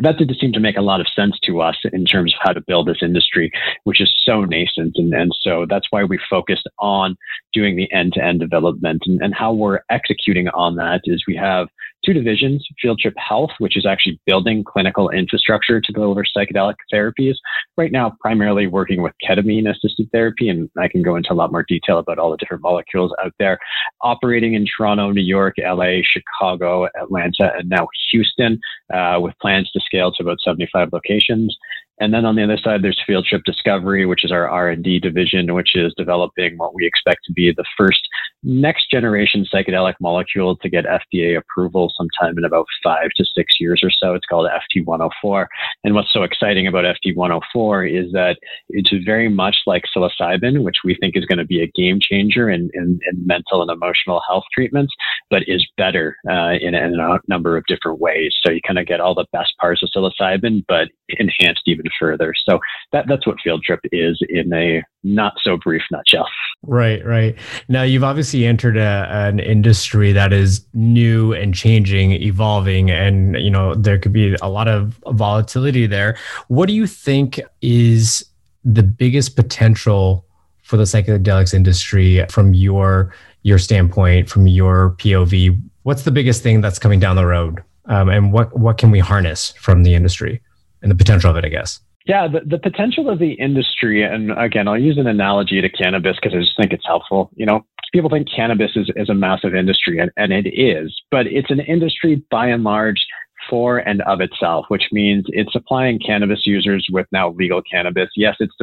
that 0.00 0.16
didn't 0.16 0.38
seem 0.38 0.52
to 0.52 0.60
make 0.60 0.76
a 0.76 0.82
lot 0.82 1.00
of 1.00 1.08
sense 1.14 1.38
to 1.44 1.60
us 1.60 1.76
in 1.92 2.04
terms 2.04 2.32
of 2.32 2.40
how 2.42 2.52
to 2.52 2.60
build 2.60 2.86
this 2.86 3.02
industry, 3.02 3.50
which 3.84 4.00
is 4.00 4.12
so 4.24 4.44
nascent. 4.44 4.92
And, 4.96 5.12
and 5.12 5.32
so 5.40 5.66
that's 5.68 5.88
why 5.90 6.04
we 6.04 6.18
focused 6.30 6.68
on 6.78 7.16
doing 7.52 7.76
the 7.76 7.90
end 7.92 8.12
to 8.12 8.22
end 8.22 8.40
development 8.40 9.02
and, 9.06 9.20
and 9.20 9.34
how 9.34 9.52
we're 9.52 9.80
executing 9.90 10.48
on 10.48 10.76
that 10.76 11.00
is 11.04 11.24
we 11.26 11.36
have 11.36 11.68
two 12.08 12.14
divisions 12.14 12.66
Field 12.80 12.98
Trip 12.98 13.14
Health, 13.16 13.50
which 13.58 13.76
is 13.76 13.84
actually 13.84 14.18
building 14.26 14.64
clinical 14.64 15.10
infrastructure 15.10 15.80
to 15.80 15.92
deliver 15.92 16.24
psychedelic 16.24 16.74
therapies. 16.92 17.34
Right 17.76 17.92
now, 17.92 18.16
primarily 18.20 18.66
working 18.66 19.02
with 19.02 19.12
ketamine 19.28 19.68
assisted 19.68 20.08
therapy, 20.12 20.48
and 20.48 20.70
I 20.78 20.88
can 20.88 21.02
go 21.02 21.16
into 21.16 21.32
a 21.32 21.34
lot 21.34 21.52
more 21.52 21.64
detail 21.68 21.98
about 21.98 22.18
all 22.18 22.30
the 22.30 22.36
different 22.38 22.62
molecules 22.62 23.12
out 23.22 23.34
there. 23.38 23.58
Operating 24.00 24.54
in 24.54 24.66
Toronto, 24.66 25.10
New 25.10 25.22
York, 25.22 25.56
LA, 25.58 25.98
Chicago, 26.02 26.86
Atlanta, 27.00 27.52
and 27.58 27.68
now 27.68 27.88
Houston, 28.10 28.58
uh, 28.92 29.18
with 29.20 29.34
plans 29.40 29.70
to 29.72 29.80
scale 29.80 30.10
to 30.12 30.22
about 30.22 30.38
75 30.42 30.88
locations. 30.92 31.56
And 32.00 32.14
then 32.14 32.24
on 32.24 32.36
the 32.36 32.44
other 32.44 32.58
side, 32.58 32.82
there's 32.82 33.00
Field 33.06 33.26
Trip 33.26 33.42
Discovery, 33.44 34.06
which 34.06 34.24
is 34.24 34.32
our 34.32 34.48
R&D 34.48 35.00
division, 35.00 35.54
which 35.54 35.74
is 35.74 35.92
developing 35.96 36.56
what 36.56 36.74
we 36.74 36.86
expect 36.86 37.20
to 37.26 37.32
be 37.32 37.52
the 37.52 37.64
first 37.76 38.00
next 38.42 38.90
generation 38.90 39.44
psychedelic 39.52 39.94
molecule 40.00 40.56
to 40.56 40.68
get 40.68 40.84
FDA 40.84 41.36
approval 41.36 41.92
sometime 41.96 42.38
in 42.38 42.44
about 42.44 42.66
five 42.84 43.08
to 43.16 43.24
six 43.34 43.54
years 43.58 43.80
or 43.82 43.90
so. 43.90 44.14
It's 44.14 44.26
called 44.26 44.48
FT104. 44.76 45.46
And 45.84 45.94
what's 45.94 46.12
so 46.12 46.22
exciting 46.22 46.66
about 46.66 46.84
FT104 46.84 48.06
is 48.06 48.12
that 48.12 48.36
it's 48.68 48.90
very 49.04 49.28
much 49.28 49.56
like 49.66 49.82
psilocybin, 49.94 50.62
which 50.62 50.78
we 50.84 50.96
think 51.00 51.16
is 51.16 51.24
going 51.24 51.38
to 51.38 51.44
be 51.44 51.62
a 51.62 51.70
game 51.74 51.98
changer 52.00 52.48
in, 52.48 52.70
in, 52.74 53.00
in 53.10 53.26
mental 53.26 53.62
and 53.62 53.70
emotional 53.70 54.22
health 54.28 54.44
treatments, 54.54 54.92
but 55.30 55.42
is 55.46 55.66
better 55.76 56.16
uh, 56.28 56.52
in, 56.60 56.74
in 56.74 56.98
a 56.98 57.18
number 57.26 57.56
of 57.56 57.64
different 57.66 58.00
ways. 58.00 58.32
So 58.44 58.52
you 58.52 58.60
kind 58.66 58.78
of 58.78 58.86
get 58.86 59.00
all 59.00 59.14
the 59.14 59.26
best 59.32 59.54
parts 59.58 59.82
of 59.82 59.90
psilocybin, 59.94 60.64
but 60.68 60.88
enhanced 61.08 61.62
even 61.66 61.86
further. 61.98 62.32
So 62.48 62.58
that, 62.92 63.06
that's 63.08 63.26
what 63.26 63.36
Field 63.42 63.62
Trip 63.62 63.80
is 63.92 64.18
in 64.28 64.52
a 64.52 64.82
not 65.04 65.34
so 65.42 65.56
brief 65.56 65.82
nutshell. 65.90 66.26
Right, 66.62 67.04
right. 67.04 67.36
Now 67.68 67.82
you've 67.82 68.04
obviously 68.04 68.44
entered 68.44 68.76
a, 68.76 69.06
an 69.10 69.38
industry 69.38 70.12
that 70.12 70.32
is 70.32 70.66
new 70.74 71.32
and 71.32 71.54
changing, 71.54 72.12
evolving, 72.12 72.90
and 72.90 73.36
you 73.36 73.50
know 73.50 73.74
there 73.74 73.98
could 73.98 74.12
be 74.12 74.36
a 74.42 74.48
lot 74.48 74.66
of 74.66 75.00
volatility 75.06 75.86
there. 75.86 76.16
What 76.48 76.66
do 76.66 76.74
you 76.74 76.86
think 76.86 77.40
is 77.62 78.24
the 78.64 78.82
biggest 78.82 79.36
potential 79.36 80.26
for 80.62 80.76
the 80.76 80.84
psychedelics 80.84 81.54
industry 81.54 82.24
from 82.28 82.54
your 82.54 83.14
your 83.42 83.58
standpoint, 83.58 84.28
from 84.28 84.48
your 84.48 84.90
POV? 84.98 85.60
What's 85.84 86.02
the 86.02 86.10
biggest 86.10 86.42
thing 86.42 86.60
that's 86.60 86.78
coming 86.78 86.98
down 86.98 87.14
the 87.14 87.26
road, 87.26 87.62
um, 87.86 88.08
and 88.08 88.32
what 88.32 88.58
what 88.58 88.78
can 88.78 88.90
we 88.90 88.98
harness 88.98 89.52
from 89.52 89.84
the 89.84 89.94
industry? 89.94 90.42
And 90.82 90.90
the 90.90 90.96
potential 90.96 91.30
of 91.30 91.36
it, 91.36 91.44
I 91.44 91.48
guess. 91.48 91.80
Yeah, 92.06 92.26
the, 92.26 92.40
the 92.40 92.58
potential 92.58 93.10
of 93.10 93.18
the 93.18 93.32
industry, 93.32 94.02
and 94.02 94.32
again, 94.38 94.66
I'll 94.66 94.78
use 94.78 94.96
an 94.96 95.06
analogy 95.06 95.60
to 95.60 95.68
cannabis 95.68 96.16
because 96.16 96.34
I 96.34 96.40
just 96.40 96.56
think 96.56 96.72
it's 96.72 96.86
helpful. 96.86 97.30
You 97.36 97.44
know, 97.44 97.66
people 97.92 98.08
think 98.08 98.28
cannabis 98.34 98.70
is, 98.76 98.90
is 98.96 99.10
a 99.10 99.14
massive 99.14 99.54
industry, 99.54 99.98
and, 99.98 100.10
and 100.16 100.32
it 100.32 100.48
is, 100.48 100.94
but 101.10 101.26
it's 101.26 101.50
an 101.50 101.60
industry 101.60 102.22
by 102.30 102.46
and 102.46 102.64
large 102.64 103.04
for 103.48 103.78
and 103.78 104.02
of 104.02 104.20
itself, 104.20 104.66
which 104.68 104.84
means 104.90 105.24
it's 105.28 105.52
supplying 105.52 105.98
cannabis 105.98 106.40
users 106.44 106.86
with 106.90 107.06
now 107.12 107.30
legal 107.32 107.62
cannabis. 107.62 108.08
Yes, 108.16 108.36
it's 108.40 108.54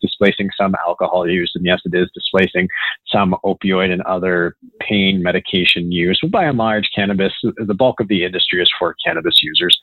displacing 0.00 0.50
some 0.56 0.74
alcohol 0.86 1.28
use, 1.28 1.52
and 1.54 1.64
yes, 1.64 1.80
it 1.84 1.94
is 1.94 2.08
displacing 2.14 2.68
some 3.06 3.36
opioid 3.44 3.92
and 3.92 4.02
other 4.02 4.56
pain 4.80 5.22
medication 5.22 5.92
use. 5.92 6.18
But 6.22 6.30
by 6.30 6.44
and 6.44 6.58
large, 6.58 6.88
cannabis, 6.94 7.32
the 7.42 7.74
bulk 7.74 8.00
of 8.00 8.08
the 8.08 8.24
industry 8.24 8.62
is 8.62 8.70
for 8.78 8.96
cannabis 9.04 9.34
users. 9.42 9.78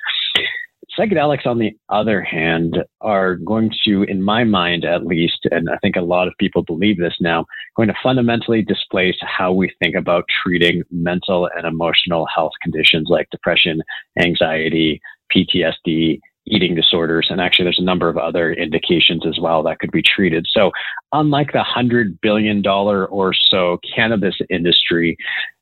Psychedelics, 0.98 1.46
on 1.46 1.60
the 1.60 1.72
other 1.90 2.22
hand, 2.22 2.78
are 3.02 3.36
going 3.36 3.72
to, 3.86 4.04
in 4.04 4.22
my 4.24 4.44
mind 4.44 4.86
at 4.86 5.06
least, 5.06 5.48
and 5.52 5.70
I 5.70 5.78
think 5.78 5.96
a 5.96 6.02
lot 6.02 6.28
of 6.28 6.34
people 6.40 6.64
believe 6.64 6.98
this 6.98 7.16
now, 7.20 7.46
going 7.76 7.90
to 7.90 7.96
fundamentally 8.02 8.64
displace 8.64 9.16
how 9.22 9.54
we 9.54 9.72
think 9.82 9.96
about 9.96 10.26
treating 10.44 10.84
mental 10.92 11.50
and 11.56 11.66
emotional 11.66 12.28
health 12.34 12.54
conditions 12.62 13.08
like 13.10 13.30
depression, 13.30 13.82
anxiety, 14.20 15.00
PTSD, 15.34 16.20
eating 16.48 16.76
disorders. 16.76 17.28
And 17.30 17.40
actually, 17.40 17.66
there's 17.66 17.80
a 17.80 17.84
number 17.84 18.10
of 18.10 18.18
other 18.18 18.52
indications 18.54 19.26
as 19.28 19.40
well 19.40 19.64
that 19.64 19.80
could 19.80 19.92
be 19.92 20.02
treated. 20.02 20.48
So, 20.50 20.72
unlike 21.14 21.52
the 21.54 21.64
$100 21.64 22.20
billion 22.22 22.66
or 22.66 23.34
so 23.34 23.80
cannabis 23.96 24.36
industry, 24.50 25.18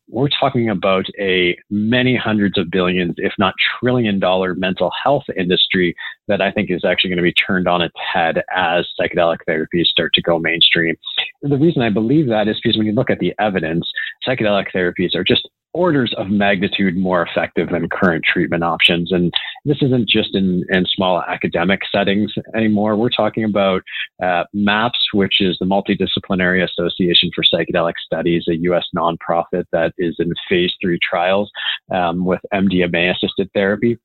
we're 0.09 0.29
talking 0.29 0.69
about 0.69 1.05
a 1.19 1.57
many 1.69 2.15
hundreds 2.15 2.57
of 2.57 2.71
billions, 2.71 3.15
if 3.17 3.33
not 3.37 3.53
trillion 3.79 4.19
dollar 4.19 4.55
mental 4.55 4.91
health 5.03 5.25
industry 5.37 5.95
that 6.27 6.41
I 6.41 6.51
think 6.51 6.71
is 6.71 6.85
actually 6.85 7.09
going 7.09 7.17
to 7.17 7.23
be 7.23 7.33
turned 7.33 7.67
on 7.67 7.81
its 7.81 7.95
head 8.13 8.43
as 8.55 8.87
psychedelic 8.99 9.39
therapies 9.47 9.85
start 9.85 10.13
to 10.13 10.21
go 10.21 10.39
mainstream. 10.39 10.95
And 11.43 11.51
the 11.51 11.57
reason 11.57 11.81
I 11.81 11.89
believe 11.89 12.27
that 12.27 12.47
is 12.47 12.59
because 12.61 12.77
when 12.77 12.87
you 12.87 12.93
look 12.93 13.09
at 13.09 13.19
the 13.19 13.33
evidence, 13.39 13.89
psychedelic 14.25 14.67
therapies 14.73 15.13
are 15.13 15.23
just 15.23 15.47
orders 15.77 16.11
of 16.17 16.27
magnitude 16.29 16.97
more 16.97 17.21
effective 17.21 17.69
than 17.69 17.87
current 17.87 18.25
treatment 18.25 18.63
options. 18.63 19.11
And 19.11 19.31
this 19.63 19.77
isn't 19.81 20.09
just 20.09 20.33
in, 20.33 20.65
in 20.69 20.85
small 20.87 21.21
academic 21.21 21.81
settings 21.91 22.33
anymore. 22.55 22.95
We're 22.95 23.09
talking 23.09 23.43
about 23.43 23.83
uh, 24.21 24.45
MAPS, 24.53 24.97
which 25.13 25.39
is 25.39 25.55
the 25.59 25.67
Multidisciplinary 25.67 26.63
Association 26.63 27.29
for 27.35 27.43
Psychedelic 27.43 27.93
Studies, 28.03 28.45
a 28.49 28.55
U.S. 28.55 28.85
nonprofit 28.95 29.65
that 29.71 29.93
is 29.99 30.15
in 30.17 30.33
phase 30.49 30.73
three 30.81 30.97
trials 31.07 31.51
um, 31.93 32.25
with 32.25 32.41
MDMA 32.51 33.15
assisted 33.15 33.47
therapy. 33.53 33.99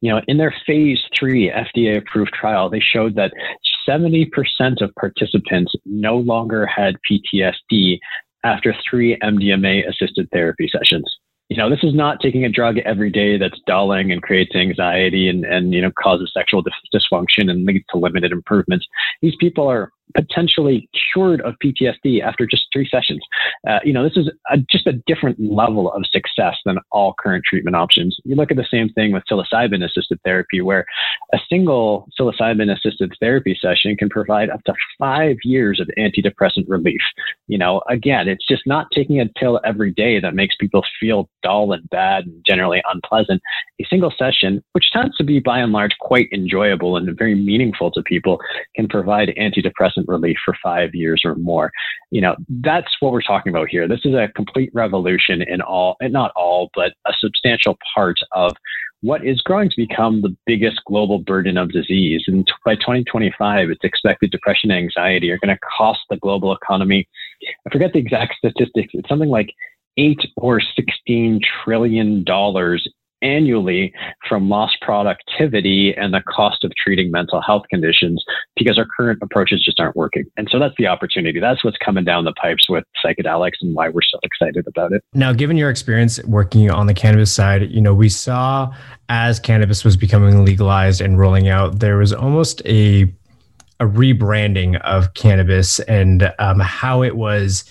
You 0.00 0.10
know, 0.10 0.20
in 0.26 0.38
their 0.38 0.54
phase 0.66 0.98
three 1.16 1.50
FDA 1.50 1.98
approved 1.98 2.32
trial, 2.32 2.68
they 2.68 2.80
showed 2.80 3.14
that 3.14 3.32
70% 3.88 4.30
of 4.80 4.94
participants 4.96 5.72
no 5.84 6.16
longer 6.16 6.66
had 6.66 6.96
PTSD 7.08 7.98
after 8.44 8.74
three 8.88 9.18
MDMA 9.22 9.88
assisted 9.88 10.28
therapy 10.32 10.68
sessions. 10.70 11.04
You 11.48 11.56
know, 11.58 11.68
this 11.68 11.82
is 11.82 11.94
not 11.94 12.20
taking 12.20 12.44
a 12.44 12.48
drug 12.48 12.78
every 12.78 13.10
day 13.10 13.36
that's 13.36 13.60
dulling 13.66 14.10
and 14.10 14.22
creates 14.22 14.54
anxiety 14.54 15.28
and, 15.28 15.44
and 15.44 15.74
you 15.74 15.82
know, 15.82 15.90
causes 16.02 16.30
sexual 16.32 16.62
dysfunction 16.94 17.50
and 17.50 17.66
leads 17.66 17.84
to 17.90 17.98
limited 17.98 18.32
improvements. 18.32 18.86
These 19.20 19.34
people 19.38 19.68
are 19.68 19.90
potentially 20.14 20.88
cured 21.12 21.40
of 21.42 21.54
PTSD 21.64 22.22
after 22.22 22.46
just 22.46 22.66
three 22.72 22.88
sessions. 22.88 23.20
Uh, 23.68 23.78
you 23.84 23.92
know, 23.92 24.04
this 24.04 24.16
is 24.16 24.30
a, 24.50 24.58
just 24.70 24.86
a 24.86 24.92
different 25.06 25.38
level 25.40 25.90
of 25.92 26.02
success 26.10 26.56
than 26.64 26.78
all 26.92 27.14
current 27.18 27.44
treatment 27.48 27.76
options. 27.76 28.16
You 28.24 28.36
look 28.36 28.50
at 28.50 28.56
the 28.56 28.66
same 28.70 28.88
thing 28.90 29.12
with 29.12 29.24
psilocybin 29.30 29.84
assisted 29.84 30.18
therapy, 30.24 30.60
where 30.60 30.84
a 31.32 31.38
single 31.48 32.08
psilocybin 32.18 32.70
assisted 32.72 33.12
therapy 33.20 33.56
session 33.60 33.96
can 33.96 34.08
provide 34.08 34.50
up 34.50 34.62
to 34.64 34.74
five 34.98 35.36
years 35.42 35.80
of 35.80 35.88
antidepressant 35.98 36.64
relief. 36.68 37.00
You 37.48 37.58
know, 37.58 37.82
again, 37.88 38.28
it's 38.28 38.46
just 38.46 38.62
not 38.66 38.86
taking 38.94 39.20
a 39.20 39.26
pill 39.38 39.60
every 39.64 39.92
day 39.92 40.20
that 40.20 40.34
makes 40.34 40.54
people 40.60 40.82
feel 41.00 41.28
dull 41.42 41.72
and 41.72 41.88
bad 41.90 42.26
and 42.26 42.44
generally 42.46 42.82
unpleasant. 42.92 43.40
A 43.80 43.84
single 43.88 44.12
session, 44.16 44.62
which 44.72 44.90
tends 44.92 45.16
to 45.16 45.24
be 45.24 45.40
by 45.40 45.58
and 45.58 45.72
large 45.72 45.92
quite 46.00 46.28
enjoyable 46.32 46.96
and 46.96 47.16
very 47.18 47.34
meaningful 47.34 47.90
to 47.92 48.02
people, 48.02 48.38
can 48.76 48.88
provide 48.88 49.32
antidepressant 49.38 49.93
relief 50.08 50.36
for 50.44 50.54
five 50.62 50.94
years 50.94 51.22
or 51.24 51.34
more. 51.36 51.72
You 52.10 52.20
know, 52.20 52.36
that's 52.48 52.90
what 53.00 53.12
we're 53.12 53.22
talking 53.22 53.50
about 53.50 53.68
here. 53.68 53.88
This 53.88 54.04
is 54.04 54.14
a 54.14 54.28
complete 54.34 54.70
revolution 54.74 55.42
in 55.42 55.60
all, 55.60 55.96
and 56.00 56.12
not 56.12 56.32
all, 56.36 56.70
but 56.74 56.92
a 57.06 57.12
substantial 57.20 57.78
part 57.94 58.16
of 58.32 58.52
what 59.00 59.24
is 59.24 59.42
growing 59.42 59.68
to 59.68 59.76
become 59.76 60.22
the 60.22 60.34
biggest 60.46 60.80
global 60.86 61.18
burden 61.18 61.58
of 61.58 61.70
disease. 61.70 62.24
And 62.26 62.50
by 62.64 62.74
2025, 62.76 63.68
it's 63.68 63.84
expected 63.84 64.30
depression 64.30 64.70
and 64.70 64.82
anxiety 64.82 65.30
are 65.30 65.38
going 65.38 65.54
to 65.54 65.60
cost 65.76 66.00
the 66.08 66.16
global 66.16 66.54
economy. 66.54 67.06
I 67.66 67.70
forget 67.70 67.92
the 67.92 67.98
exact 67.98 68.36
statistics. 68.38 68.92
It's 68.94 69.08
something 69.08 69.28
like 69.28 69.50
eight 69.98 70.20
or 70.36 70.60
16 70.60 71.40
trillion 71.64 72.24
dollars 72.24 72.88
annually 73.24 73.92
from 74.28 74.48
lost 74.48 74.76
productivity 74.82 75.94
and 75.96 76.12
the 76.12 76.22
cost 76.22 76.62
of 76.62 76.70
treating 76.76 77.10
mental 77.10 77.40
health 77.40 77.64
conditions 77.70 78.22
because 78.56 78.78
our 78.78 78.86
current 78.96 79.18
approaches 79.22 79.62
just 79.64 79.80
aren't 79.80 79.96
working. 79.96 80.24
And 80.36 80.48
so 80.50 80.58
that's 80.58 80.74
the 80.78 80.86
opportunity. 80.86 81.40
That's 81.40 81.64
what's 81.64 81.78
coming 81.78 82.04
down 82.04 82.24
the 82.24 82.34
pipes 82.34 82.68
with 82.68 82.84
psychedelics 83.04 83.54
and 83.62 83.74
why 83.74 83.88
we're 83.88 84.02
so 84.02 84.18
excited 84.22 84.66
about 84.68 84.92
it. 84.92 85.02
Now, 85.14 85.32
given 85.32 85.56
your 85.56 85.70
experience 85.70 86.22
working 86.24 86.70
on 86.70 86.86
the 86.86 86.94
cannabis 86.94 87.32
side, 87.32 87.70
you 87.70 87.80
know, 87.80 87.94
we 87.94 88.08
saw 88.08 88.72
as 89.08 89.40
cannabis 89.40 89.84
was 89.84 89.96
becoming 89.96 90.44
legalized 90.44 91.00
and 91.00 91.18
rolling 91.18 91.48
out, 91.48 91.80
there 91.80 91.96
was 91.96 92.12
almost 92.12 92.62
a 92.66 93.12
a 93.80 93.86
rebranding 93.86 94.80
of 94.82 95.14
cannabis 95.14 95.80
and 95.80 96.32
um, 96.38 96.60
how 96.60 97.02
it 97.02 97.16
was 97.16 97.64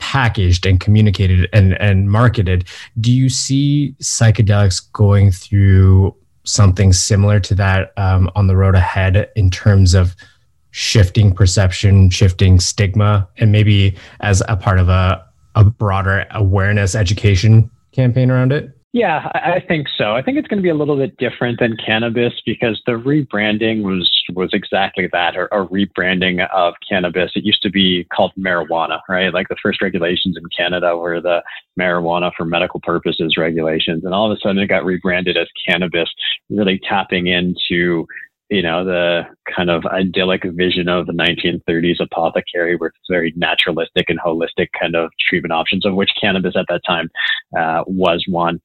packaged 0.00 0.66
and 0.66 0.80
communicated 0.80 1.48
and, 1.52 1.80
and 1.80 2.10
marketed. 2.10 2.66
Do 2.98 3.12
you 3.12 3.28
see 3.28 3.94
psychedelics 4.02 4.82
going 4.92 5.30
through 5.30 6.16
something 6.44 6.92
similar 6.92 7.38
to 7.40 7.54
that 7.54 7.92
um, 7.96 8.30
on 8.34 8.48
the 8.48 8.56
road 8.56 8.74
ahead 8.74 9.30
in 9.36 9.50
terms 9.50 9.94
of 9.94 10.16
shifting 10.72 11.34
perception, 11.34 12.10
shifting 12.10 12.58
stigma, 12.58 13.28
and 13.38 13.52
maybe 13.52 13.96
as 14.20 14.42
a 14.48 14.56
part 14.56 14.78
of 14.78 14.88
a, 14.88 15.24
a 15.54 15.64
broader 15.64 16.26
awareness 16.32 16.94
education 16.94 17.70
campaign 17.92 18.30
around 18.30 18.52
it? 18.52 18.76
Yeah, 18.92 19.30
I 19.34 19.62
think 19.68 19.86
so. 19.96 20.16
I 20.16 20.22
think 20.22 20.36
it's 20.36 20.48
going 20.48 20.58
to 20.58 20.64
be 20.64 20.68
a 20.68 20.74
little 20.74 20.96
bit 20.96 21.16
different 21.16 21.60
than 21.60 21.76
cannabis 21.76 22.32
because 22.44 22.82
the 22.86 22.92
rebranding 22.92 23.82
was 23.82 24.10
was 24.34 24.50
exactly 24.52 25.08
that, 25.12 25.36
a 25.36 25.46
rebranding 25.46 26.44
of 26.52 26.74
cannabis. 26.88 27.30
It 27.36 27.44
used 27.44 27.62
to 27.62 27.70
be 27.70 28.04
called 28.12 28.32
marijuana, 28.36 28.98
right? 29.08 29.32
Like 29.32 29.48
the 29.48 29.56
first 29.62 29.80
regulations 29.80 30.36
in 30.36 30.42
Canada 30.56 30.96
were 30.96 31.20
the 31.20 31.40
marijuana 31.78 32.32
for 32.36 32.44
medical 32.44 32.80
purposes 32.80 33.36
regulations, 33.38 34.04
and 34.04 34.12
all 34.12 34.30
of 34.30 34.36
a 34.36 34.40
sudden 34.40 34.58
it 34.58 34.66
got 34.66 34.84
rebranded 34.84 35.36
as 35.36 35.46
cannabis, 35.68 36.10
really 36.48 36.80
tapping 36.88 37.28
into 37.28 38.08
you 38.50 38.62
know, 38.62 38.84
the 38.84 39.22
kind 39.54 39.70
of 39.70 39.86
idyllic 39.86 40.42
vision 40.44 40.88
of 40.88 41.06
the 41.06 41.12
1930s 41.12 42.00
apothecary, 42.00 42.76
it's 42.80 42.96
very 43.08 43.32
naturalistic 43.36 44.06
and 44.08 44.18
holistic 44.18 44.68
kind 44.78 44.96
of 44.96 45.10
treatment 45.28 45.52
options, 45.52 45.86
of 45.86 45.94
which 45.94 46.10
cannabis 46.20 46.56
at 46.56 46.66
that 46.68 46.80
time 46.86 47.08
uh, 47.56 47.84
was 47.86 48.24
one. 48.28 48.60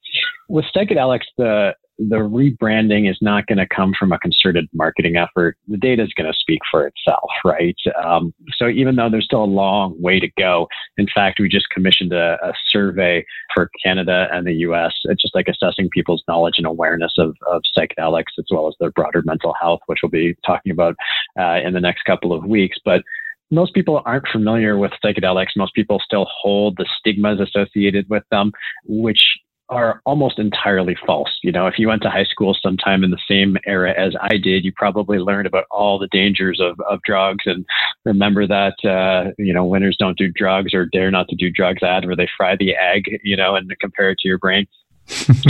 With 0.49 0.65
psychedelics, 0.75 1.25
the 1.37 1.75
the 1.97 2.17
rebranding 2.17 3.09
is 3.09 3.17
not 3.21 3.47
going 3.47 3.57
to 3.57 3.67
come 3.67 3.93
from 3.97 4.11
a 4.11 4.19
concerted 4.19 4.67
marketing 4.73 5.15
effort. 5.15 5.57
The 5.67 5.77
data 5.77 6.03
is 6.03 6.13
going 6.13 6.31
to 6.31 6.37
speak 6.37 6.59
for 6.69 6.87
itself, 6.87 7.29
right? 7.43 7.77
Um, 8.03 8.33
so 8.57 8.67
even 8.67 8.95
though 8.95 9.09
there's 9.09 9.25
still 9.25 9.43
a 9.43 9.45
long 9.45 9.99
way 10.01 10.19
to 10.19 10.27
go, 10.37 10.67
in 10.97 11.07
fact, 11.13 11.39
we 11.39 11.47
just 11.47 11.69
commissioned 11.69 12.11
a, 12.11 12.37
a 12.43 12.53
survey 12.69 13.25
for 13.53 13.69
Canada 13.83 14.27
and 14.31 14.45
the 14.45 14.53
U.S. 14.55 14.93
It's 15.05 15.21
just 15.21 15.35
like 15.35 15.47
assessing 15.47 15.89
people's 15.89 16.23
knowledge 16.27 16.55
and 16.57 16.67
awareness 16.67 17.13
of, 17.17 17.35
of 17.49 17.61
psychedelics 17.77 18.35
as 18.37 18.45
well 18.51 18.67
as 18.67 18.75
their 18.79 18.91
broader 18.91 19.21
mental 19.25 19.53
health, 19.59 19.79
which 19.85 19.99
we'll 20.03 20.09
be 20.09 20.35
talking 20.45 20.71
about 20.71 20.95
uh, 21.39 21.59
in 21.63 21.73
the 21.73 21.81
next 21.81 22.03
couple 22.03 22.33
of 22.33 22.45
weeks. 22.45 22.77
But 22.83 23.03
most 23.51 23.73
people 23.73 24.01
aren't 24.05 24.27
familiar 24.27 24.77
with 24.77 24.91
psychedelics. 25.03 25.49
Most 25.55 25.73
people 25.75 26.01
still 26.03 26.27
hold 26.29 26.77
the 26.77 26.87
stigmas 26.99 27.39
associated 27.39 28.09
with 28.09 28.23
them, 28.31 28.51
which 28.85 29.21
are 29.69 30.01
almost 30.05 30.37
entirely 30.37 30.95
false. 31.05 31.39
You 31.41 31.51
know, 31.51 31.67
if 31.67 31.79
you 31.79 31.87
went 31.87 32.03
to 32.03 32.09
high 32.09 32.25
school 32.25 32.55
sometime 32.61 33.03
in 33.03 33.11
the 33.11 33.19
same 33.27 33.57
era 33.65 33.93
as 33.97 34.15
I 34.21 34.37
did, 34.37 34.63
you 34.63 34.71
probably 34.75 35.17
learned 35.17 35.47
about 35.47 35.65
all 35.71 35.97
the 35.97 36.07
dangers 36.11 36.59
of, 36.61 36.79
of 36.87 36.99
drugs 37.03 37.43
and 37.45 37.65
remember 38.03 38.45
that, 38.47 38.75
uh, 38.83 39.31
you 39.37 39.53
know, 39.53 39.65
winners 39.65 39.97
don't 39.97 40.17
do 40.17 40.31
drugs 40.31 40.73
or 40.73 40.85
dare 40.85 41.09
not 41.09 41.27
to 41.29 41.35
do 41.35 41.49
drugs 41.49 41.81
ad 41.81 42.05
where 42.05 42.15
they 42.15 42.29
fry 42.37 42.55
the 42.55 42.75
egg, 42.75 43.05
you 43.23 43.35
know, 43.35 43.55
and 43.55 43.71
compare 43.79 44.11
it 44.11 44.19
to 44.19 44.27
your 44.27 44.37
brain. 44.37 44.67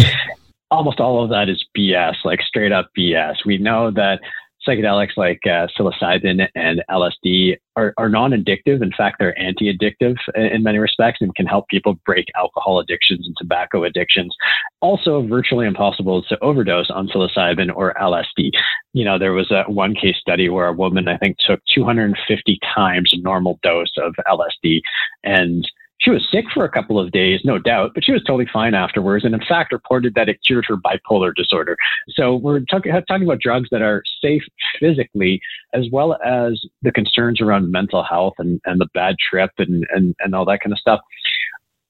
almost 0.72 1.00
all 1.00 1.24
of 1.24 1.30
that 1.30 1.50
is 1.50 1.64
BS, 1.78 2.16
like 2.24 2.42
straight 2.42 2.72
up 2.72 2.90
BS. 2.98 3.46
We 3.46 3.58
know 3.58 3.92
that 3.92 4.20
psychedelics 4.68 5.18
like 5.18 5.40
uh, 5.46 5.68
psilocybin 5.78 6.48
and 6.56 6.84
LSD 6.90 7.58
are, 7.76 7.94
are 7.98 8.10
non-addictive. 8.10 8.82
In 8.82 8.92
fact, 8.98 9.18
they're 9.20 9.38
anti-addictive 9.40 10.16
in 10.36 10.64
many 10.64 10.80
respects 10.80 11.20
and 11.22 11.36
can 11.36 11.46
help 11.46 11.68
people 11.68 12.00
break 12.06 12.26
alcohol 12.36 12.80
addictions 12.80 13.26
and 13.26 13.36
tobacco 13.38 13.84
addictions. 13.84 14.36
Also, 14.82 15.26
virtually 15.28 15.68
impossible 15.68 16.24
to 16.24 16.40
overdose 16.40 16.90
on 16.90 17.08
psilocybin 17.08 17.76
or 17.76 17.94
LSD. 18.02 18.52
You 18.94 19.06
know, 19.06 19.20
there 19.20 19.34
was 19.34 19.52
a 19.52 19.64
one 19.70 19.94
case 19.94 20.18
study 20.20 20.50
where 20.50 20.68
a 20.68 20.74
woman, 20.74 21.08
I 21.08 21.18
think, 21.18 21.38
took 21.38 21.60
250 21.74 22.60
times 22.74 23.12
a 23.14 23.22
normal 23.22 23.60
dose 23.62 23.94
of 23.98 24.16
LSD 24.28 24.82
and 25.24 25.70
she 26.00 26.10
was 26.10 26.28
sick 26.32 26.46
for 26.54 26.66
a 26.66 26.70
couple 26.70 27.00
of 27.00 27.12
days, 27.12 27.42
no 27.44 27.58
doubt, 27.58 27.92
but 27.94 28.04
she 28.04 28.12
was 28.12 28.24
totally 28.24 28.48
fine 28.52 28.74
afterwards. 28.74 29.24
And 29.26 29.34
in 29.34 29.42
fact, 29.48 29.72
reported 29.72 30.14
that 30.16 30.30
it 30.30 30.40
cured 30.46 30.66
her 30.68 30.78
bipolar 30.78 31.34
disorder. 31.34 31.78
So 32.10 32.36
we're 32.36 32.60
talk- 32.62 32.84
talking 32.84 33.24
about 33.24 33.40
drugs 33.40 33.70
that 33.72 33.82
are 33.82 34.04
safe 34.22 34.44
physically, 34.80 35.42
as 35.74 35.88
well 35.92 36.18
as 36.24 36.62
the 36.82 36.92
concerns 36.92 37.42
around 37.42 37.72
mental 37.72 38.04
health 38.04 38.34
and, 38.38 38.60
and 38.66 38.80
the 38.80 38.88
bad 38.94 39.16
trip 39.18 39.52
and, 39.58 39.86
and, 39.92 40.16
and 40.20 40.36
all 40.36 40.46
that 40.46 40.60
kind 40.62 40.74
of 40.74 40.80
stuff. 40.80 41.00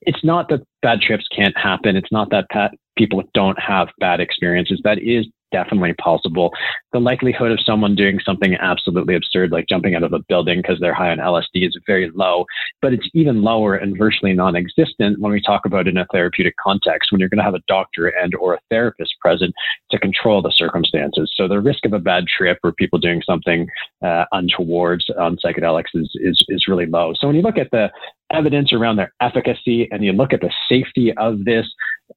It's 0.01 0.23
not 0.23 0.49
that 0.49 0.61
bad 0.81 1.01
trips 1.01 1.27
can't 1.35 1.57
happen. 1.57 1.95
It's 1.95 2.11
not 2.11 2.29
that 2.29 2.49
pat- 2.51 2.75
people 2.95 3.23
don't 3.33 3.59
have 3.59 3.89
bad 3.99 4.19
experiences. 4.19 4.79
That 4.83 4.99
is 4.99 5.25
definitely 5.51 5.93
possible. 5.93 6.51
The 6.93 6.99
likelihood 6.99 7.51
of 7.51 7.59
someone 7.65 7.95
doing 7.95 8.19
something 8.25 8.55
absolutely 8.55 9.15
absurd, 9.15 9.51
like 9.51 9.67
jumping 9.67 9.95
out 9.95 10.03
of 10.03 10.13
a 10.13 10.19
building 10.27 10.61
because 10.61 10.79
they're 10.79 10.93
high 10.93 11.11
on 11.11 11.17
LSD, 11.17 11.65
is 11.67 11.77
very 11.85 12.11
low, 12.13 12.45
but 12.81 12.93
it's 12.93 13.07
even 13.13 13.41
lower 13.41 13.75
and 13.75 13.97
virtually 13.97 14.33
non-existent 14.33 15.19
when 15.19 15.31
we 15.31 15.41
talk 15.41 15.65
about 15.65 15.87
in 15.87 15.97
a 15.97 16.05
therapeutic 16.11 16.55
context, 16.61 17.11
when 17.11 17.19
you're 17.19 17.29
going 17.29 17.39
to 17.39 17.43
have 17.43 17.55
a 17.55 17.63
doctor 17.67 18.07
and 18.07 18.33
or 18.35 18.55
a 18.55 18.59
therapist 18.69 19.13
present 19.21 19.53
to 19.91 19.99
control 19.99 20.41
the 20.41 20.53
circumstances. 20.55 21.31
So 21.35 21.47
the 21.47 21.59
risk 21.59 21.85
of 21.85 21.93
a 21.93 21.99
bad 21.99 22.25
trip 22.27 22.59
or 22.63 22.71
people 22.73 22.99
doing 22.99 23.21
something 23.25 23.67
uh, 24.03 24.25
untowards 24.31 25.05
on 25.19 25.37
psychedelics 25.37 25.93
is, 25.93 26.09
is, 26.15 26.43
is 26.49 26.67
really 26.67 26.85
low. 26.85 27.13
So 27.15 27.27
when 27.27 27.35
you 27.35 27.41
look 27.41 27.57
at 27.57 27.71
the 27.71 27.89
evidence 28.31 28.73
around 28.73 28.95
their 28.95 29.13
efficacy 29.21 29.87
and 29.91 30.03
you 30.03 30.11
look 30.11 30.33
at 30.33 30.41
the 30.41 30.51
safety 30.67 31.13
of 31.17 31.45
this, 31.45 31.67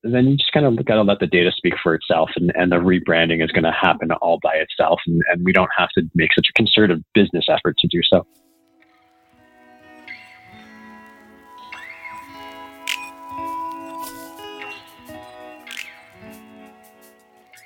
then 0.04 0.26
you 0.26 0.36
just 0.36 0.52
kind 0.52 0.64
of 0.64 0.84
got 0.84 0.94
to 0.94 1.02
let 1.02 1.18
the 1.18 1.26
data 1.26 1.50
speak 1.54 1.74
for 1.82 1.94
itself 1.94 2.30
and, 2.36 2.52
and 2.54 2.70
the 2.70 2.76
rebranding 2.76 3.42
is 3.42 3.50
going 3.50 3.64
to 3.64 3.72
happen 3.72 4.10
all 4.12 4.38
by 4.42 4.54
itself. 4.54 5.00
And, 5.06 5.20
and 5.30 5.44
we 5.44 5.52
don't 5.52 5.70
have 5.76 5.88
to 5.90 6.02
make 6.14 6.32
such 6.34 6.46
a 6.48 6.52
concerted 6.52 7.04
business 7.14 7.46
effort 7.48 7.76
to 7.78 7.88
do 7.88 8.00
so. 8.08 8.26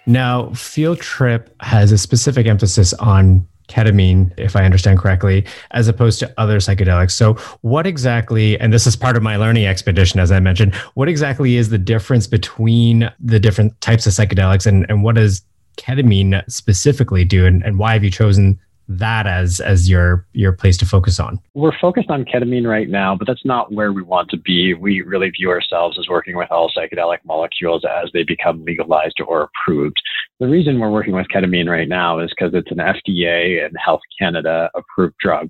Now, 0.05 0.51
Field 0.53 0.99
Trip 0.99 1.55
has 1.61 1.93
a 1.93 1.99
specific 1.99 2.47
emphasis 2.47 2.93
on 2.95 3.47
ketamine, 3.69 4.33
if 4.37 4.57
I 4.57 4.65
understand 4.65 4.99
correctly, 4.99 5.45
as 5.71 5.89
opposed 5.89 6.19
to 6.21 6.33
other 6.39 6.59
psychedelics. 6.59 7.13
So, 7.13 7.35
what 7.63 7.87
exactly, 7.87 8.59
and 8.61 8.73
this 8.73 8.87
is 8.87 8.97
part 8.97 9.17
of 9.17 9.23
my 9.23 9.37
learning 9.37 9.67
expedition, 9.67 10.21
as 10.21 10.33
I 10.33 10.41
mentioned, 10.41 10.75
what 10.95 11.09
exactly 11.09 11.57
is 11.57 11.71
the 11.71 11.79
difference 11.79 12.27
between 12.27 13.11
the 13.21 13.41
different 13.41 13.81
types 13.81 14.07
of 14.07 14.13
psychedelics 14.13 14.67
and, 14.67 14.87
and 14.89 15.03
what 15.03 15.17
does 15.17 15.43
ketamine 15.77 16.43
specifically 16.51 17.25
do? 17.25 17.47
And, 17.47 17.63
and 17.63 17.79
why 17.79 17.95
have 17.95 18.05
you 18.05 18.11
chosen 18.11 18.59
that 18.89 19.27
as 19.27 19.61
as 19.61 19.89
your 19.89 20.27
your 20.33 20.53
place 20.53 20.77
to 20.79 20.87
focus 20.87 21.19
on? 21.21 21.41
We're 21.55 21.77
focused 21.81 22.11
on 22.11 22.25
ketamine 22.25 22.67
right 22.67 22.89
now, 22.89 23.17
but 23.17 23.27
that's 23.27 23.45
not 23.45 23.73
where 23.73 23.93
we 23.93 24.03
want 24.03 24.31
to 24.31 24.37
be. 24.37 24.75
We 24.75 25.03
really 25.03 25.31
view 25.31 25.51
ourselves 25.51 25.99
as 25.99 26.09
working 26.09 26.37
with 26.37 26.51
all 26.51 26.71
psychedelic 26.77 27.19
molecules 27.25 27.85
as 27.85 28.11
they 28.13 28.25
become 28.25 28.65
legalized 28.65 29.21
or 29.27 29.49
approved. 29.49 29.97
The 30.41 30.49
reason 30.49 30.79
we're 30.79 30.91
working 30.91 31.15
with 31.15 31.27
ketamine 31.35 31.69
right 31.69 31.89
now 31.89 32.19
is 32.19 32.31
because 32.31 32.55
it's 32.55 32.71
an 32.71 32.79
FDA 32.79 33.65
and 33.65 33.75
Health 33.83 34.03
Canada 34.19 34.71
approved 34.75 35.15
drug 35.21 35.49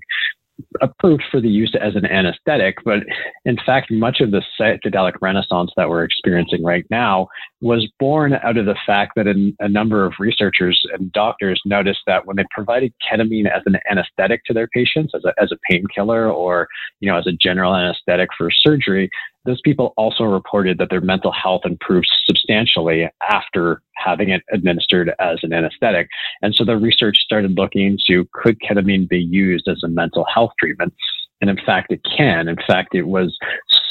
approved 0.81 1.23
for 1.31 1.41
the 1.41 1.49
use 1.49 1.75
as 1.79 1.95
an 1.95 2.05
anesthetic, 2.05 2.75
but 2.85 2.99
in 3.45 3.57
fact, 3.65 3.91
much 3.91 4.21
of 4.21 4.31
the 4.31 4.43
psychedelic 4.59 5.13
renaissance 5.21 5.71
that 5.75 5.89
we're 5.89 6.03
experiencing 6.03 6.63
right 6.63 6.85
now 6.89 7.27
was 7.61 7.87
born 7.99 8.33
out 8.43 8.57
of 8.57 8.65
the 8.65 8.75
fact 8.85 9.13
that 9.15 9.27
a, 9.27 9.53
a 9.59 9.67
number 9.67 10.05
of 10.05 10.13
researchers 10.19 10.79
and 10.93 11.11
doctors 11.11 11.61
noticed 11.65 12.01
that 12.05 12.25
when 12.25 12.35
they 12.35 12.45
provided 12.51 12.93
ketamine 13.01 13.49
as 13.49 13.63
an 13.65 13.77
anesthetic 13.89 14.43
to 14.45 14.53
their 14.53 14.67
patients, 14.67 15.13
as 15.15 15.23
a, 15.25 15.33
as 15.41 15.51
a 15.51 15.57
painkiller 15.69 16.29
or 16.29 16.67
you 16.99 17.09
know 17.09 17.17
as 17.17 17.27
a 17.27 17.33
general 17.33 17.75
anesthetic 17.75 18.29
for 18.37 18.49
surgery, 18.51 19.09
those 19.45 19.61
people 19.61 19.93
also 19.97 20.23
reported 20.23 20.77
that 20.77 20.89
their 20.89 21.01
mental 21.01 21.31
health 21.31 21.61
improved 21.65 22.07
substantially 22.25 23.09
after 23.29 23.81
having 23.95 24.29
it 24.29 24.41
administered 24.51 25.11
as 25.19 25.39
an 25.43 25.53
anesthetic. 25.53 26.07
And 26.41 26.55
so 26.55 26.63
the 26.63 26.77
research 26.77 27.17
started 27.17 27.57
looking 27.57 27.85
into 27.85 28.27
could 28.33 28.59
ketamine 28.59 29.07
be 29.07 29.19
used 29.19 29.67
as 29.67 29.81
a 29.83 29.89
mental 29.89 30.25
health 30.33 30.51
treatment? 30.59 30.93
And 31.41 31.49
in 31.49 31.57
fact, 31.65 31.91
it 31.91 32.01
can. 32.17 32.47
In 32.47 32.55
fact, 32.67 32.95
it 32.95 33.03
was 33.03 33.37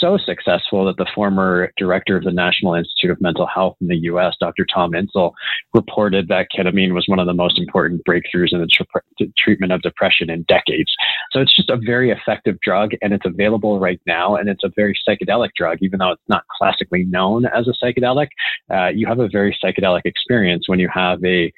so 0.03 0.19
successful 0.19 0.85
that 0.85 0.97
the 0.97 1.07
former 1.15 1.73
director 1.77 2.17
of 2.17 2.25
the 2.25 2.33
National 2.33 2.75
Institute 2.75 3.11
of 3.11 3.21
Mental 3.21 3.47
Health 3.47 3.77
in 3.81 3.87
the 3.87 3.97
US, 4.11 4.35
Dr. 4.41 4.67
Tom 4.67 4.93
Insel, 4.93 5.33
reported 5.73 6.29
that 6.29 6.49
ketamine 6.55 6.93
was 6.93 7.05
one 7.07 7.21
of 7.21 7.27
the 7.27 7.33
most 7.33 7.59
important 7.59 8.03
breakthroughs 8.07 8.53
in 8.53 8.61
the 8.61 8.67
tr- 8.67 9.25
treatment 9.39 9.73
of 9.73 9.81
depression 9.83 10.29
in 10.29 10.43
decades. 10.43 10.93
So 11.31 11.41
it's 11.41 11.55
just 11.55 11.71
a 11.71 11.77
very 11.77 12.11
effective 12.11 12.59
drug 12.61 12.91
and 13.01 13.13
it's 13.13 13.25
available 13.25 13.79
right 13.79 14.01
now. 14.07 14.35
And 14.35 14.49
it's 14.49 14.65
a 14.65 14.71
very 14.75 14.99
psychedelic 15.09 15.51
drug, 15.57 15.79
even 15.81 16.01
though 16.01 16.11
it's 16.11 16.29
not 16.29 16.43
classically 16.59 17.05
known 17.05 17.47
as 17.47 17.69
a 17.69 17.85
psychedelic. 17.85 18.29
Uh, 18.71 18.89
you 18.89 19.07
have 19.07 19.21
a 19.21 19.29
very 19.29 19.57
psychedelic 19.63 20.03
experience 20.05 20.69
when 20.69 20.81
you 20.81 20.89
have 20.93 21.25
a 21.25 21.53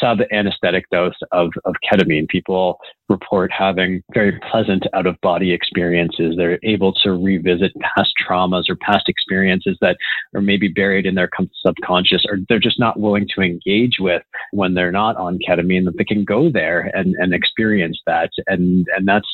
sub 0.00 0.18
anesthetic 0.32 0.88
dose 0.90 1.14
of, 1.32 1.50
of 1.64 1.74
ketamine. 1.90 2.28
People 2.28 2.78
report 3.08 3.50
having 3.52 4.02
very 4.14 4.38
pleasant 4.50 4.86
out 4.94 5.06
of 5.06 5.20
body 5.20 5.52
experiences. 5.52 6.34
They're 6.36 6.58
able 6.62 6.92
to 7.02 7.10
revisit 7.10 7.72
past 7.80 8.12
traumas 8.26 8.64
or 8.68 8.76
past 8.76 9.08
experiences 9.08 9.76
that 9.80 9.96
are 10.34 10.40
maybe 10.40 10.68
buried 10.68 11.06
in 11.06 11.14
their 11.14 11.28
subconscious 11.64 12.22
or 12.28 12.38
they're 12.48 12.58
just 12.58 12.78
not 12.78 13.00
willing 13.00 13.26
to 13.34 13.42
engage 13.42 13.96
with 13.98 14.22
when 14.52 14.74
they're 14.74 14.92
not 14.92 15.16
on 15.16 15.38
ketamine, 15.46 15.84
that 15.86 15.96
they 15.98 16.04
can 16.04 16.24
go 16.24 16.50
there 16.50 16.90
and, 16.94 17.14
and 17.18 17.34
experience 17.34 18.00
that. 18.06 18.30
And, 18.46 18.86
and 18.96 19.06
that's 19.08 19.28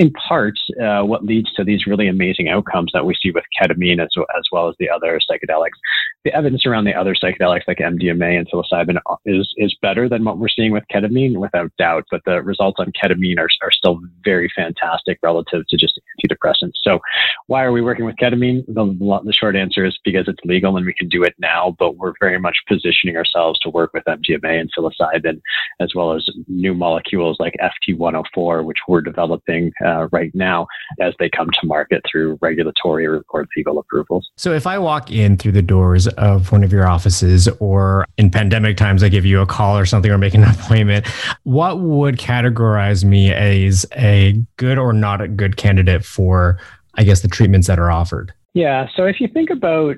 in 0.00 0.10
part 0.12 0.58
uh, 0.82 1.02
what 1.02 1.26
leads 1.26 1.52
to 1.52 1.62
these 1.62 1.86
really 1.86 2.08
amazing 2.08 2.48
outcomes 2.48 2.90
that 2.94 3.04
we 3.04 3.14
see 3.22 3.30
with 3.32 3.44
ketamine 3.60 4.02
as, 4.02 4.08
as 4.34 4.44
well 4.50 4.66
as 4.66 4.74
the 4.78 4.88
other 4.88 5.20
psychedelics. 5.30 5.76
The 6.24 6.34
evidence 6.34 6.64
around 6.64 6.84
the 6.84 6.94
other 6.94 7.14
psychedelics 7.14 7.68
like 7.68 7.78
MDMA 7.78 8.38
and 8.38 8.48
psilocybin 8.50 8.96
is, 9.26 9.52
is 9.58 9.76
better 9.82 10.08
than 10.08 10.24
what 10.24 10.38
we're 10.38 10.48
seeing 10.48 10.72
with 10.72 10.84
ketamine, 10.90 11.36
without 11.36 11.70
doubt, 11.78 12.04
but 12.10 12.22
the 12.24 12.40
results 12.40 12.78
on 12.80 12.92
ketamine 12.92 13.38
are, 13.38 13.48
are 13.60 13.70
still 13.70 14.00
very 14.24 14.50
fantastic 14.56 15.18
relative 15.22 15.64
to 15.68 15.76
just 15.76 16.00
antidepressants. 16.24 16.72
So, 16.82 17.00
why 17.48 17.62
are 17.62 17.72
we 17.72 17.82
working 17.82 18.06
with 18.06 18.16
ketamine? 18.16 18.64
The, 18.68 19.20
the 19.24 19.32
short 19.34 19.54
answer 19.54 19.84
is 19.84 19.98
because 20.02 20.28
it's 20.28 20.40
legal 20.46 20.78
and 20.78 20.86
we 20.86 20.94
can 20.94 21.10
do 21.10 21.24
it 21.24 21.34
now, 21.38 21.76
but 21.78 21.98
we're 21.98 22.14
very 22.20 22.38
much 22.38 22.56
positioning 22.66 23.18
ourselves 23.18 23.58
to 23.60 23.68
work 23.68 23.92
with 23.92 24.04
MDMA 24.04 24.60
and 24.60 24.70
psilocybin, 24.72 25.42
as 25.78 25.94
well 25.94 26.12
as 26.12 26.26
new 26.48 26.72
molecules 26.72 27.36
like 27.38 27.54
FT104, 27.60 28.64
which 28.64 28.78
we're 28.88 29.02
developing 29.02 29.72
uh, 29.84 29.89
Uh, 29.90 30.06
right 30.12 30.30
now 30.34 30.68
as 31.00 31.14
they 31.18 31.28
come 31.28 31.48
to 31.60 31.66
market 31.66 32.00
through 32.10 32.38
regulatory 32.40 33.06
or, 33.06 33.24
legal 33.56 33.78
approvals. 33.78 34.30
So, 34.36 34.52
if 34.52 34.66
I 34.66 34.78
walk 34.78 35.10
in 35.10 35.36
through 35.36 35.52
the 35.52 35.62
doors 35.62 36.06
of 36.06 36.52
one 36.52 36.62
of 36.62 36.72
your 36.72 36.86
offices, 36.86 37.48
or 37.58 38.06
in 38.16 38.30
pandemic 38.30 38.76
times, 38.76 39.02
I 39.02 39.08
give 39.08 39.24
you 39.24 39.40
a 39.40 39.46
call 39.46 39.76
or 39.76 39.86
something 39.86 40.10
or 40.10 40.18
make 40.18 40.34
an 40.34 40.44
appointment, 40.44 41.08
what 41.42 41.80
would 41.80 42.18
categorize 42.18 43.04
me 43.04 43.32
as 43.32 43.84
a 43.96 44.40
good 44.58 44.78
or 44.78 44.92
not 44.92 45.20
a 45.20 45.26
good 45.26 45.56
candidate 45.56 46.04
for, 46.04 46.60
I 46.94 47.02
guess, 47.02 47.22
the 47.22 47.28
treatments 47.28 47.66
that 47.66 47.80
are 47.80 47.90
offered? 47.90 48.32
Yeah. 48.54 48.86
So, 48.94 49.06
if 49.06 49.20
you 49.20 49.26
think 49.26 49.50
about 49.50 49.96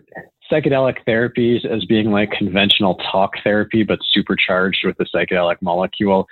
psychedelic 0.51 0.99
therapies 1.07 1.67
as 1.67 1.85
being 1.85 2.11
like 2.11 2.31
conventional 2.31 2.95
talk 3.11 3.33
therapy, 3.45 3.83
but 3.83 3.99
supercharged 4.11 4.85
with 4.85 4.97
the 4.97 5.07
psychedelic 5.15 5.57
molecule, 5.61 6.27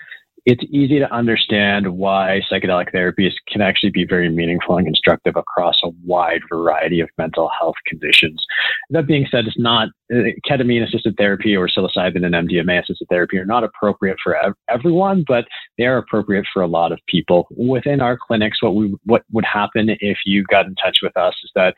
it's 0.47 0.65
easy 0.71 0.99
to 0.99 1.13
understand 1.13 1.87
why 1.97 2.41
psychedelic 2.51 2.93
therapies 2.93 3.33
can 3.49 3.61
actually 3.61 3.91
be 3.91 4.05
very 4.05 4.31
meaningful 4.31 4.77
and 4.77 4.87
constructive 4.87 5.37
across 5.37 5.77
a 5.85 5.91
wide 6.05 6.41
variety 6.49 7.01
of 7.01 7.09
mental 7.19 7.51
health 7.59 7.77
conditions. 7.87 8.45
That 8.91 9.07
being 9.07 9.27
said, 9.31 9.47
it's 9.47 9.59
not 9.59 9.89
ketamine 10.11 10.87
assisted 10.87 11.17
therapy 11.17 11.57
or 11.57 11.69
psilocybin 11.69 12.25
and 12.25 12.49
MDMA 12.49 12.83
assisted 12.83 13.09
therapy 13.09 13.39
are 13.39 13.45
not 13.45 13.65
appropriate 13.65 14.19
for 14.23 14.37
ev- 14.37 14.55
everyone, 14.69 15.25
but 15.27 15.47
they 15.79 15.85
are 15.85 15.99
appropriate 15.99 16.47
for 16.53 16.63
a 16.63 16.67
lot 16.67 16.93
of 16.93 16.99
people. 17.07 17.47
Within 17.51 18.01
our 18.01 18.17
clinics, 18.17 18.63
what 18.63 18.75
we 18.75 18.95
what 19.05 19.23
would 19.33 19.45
happen 19.45 19.91
if 20.01 20.19
you 20.25 20.45
got 20.45 20.67
in 20.67 20.75
touch 20.75 20.99
with 21.03 21.17
us 21.17 21.35
is 21.45 21.51
that 21.55 21.75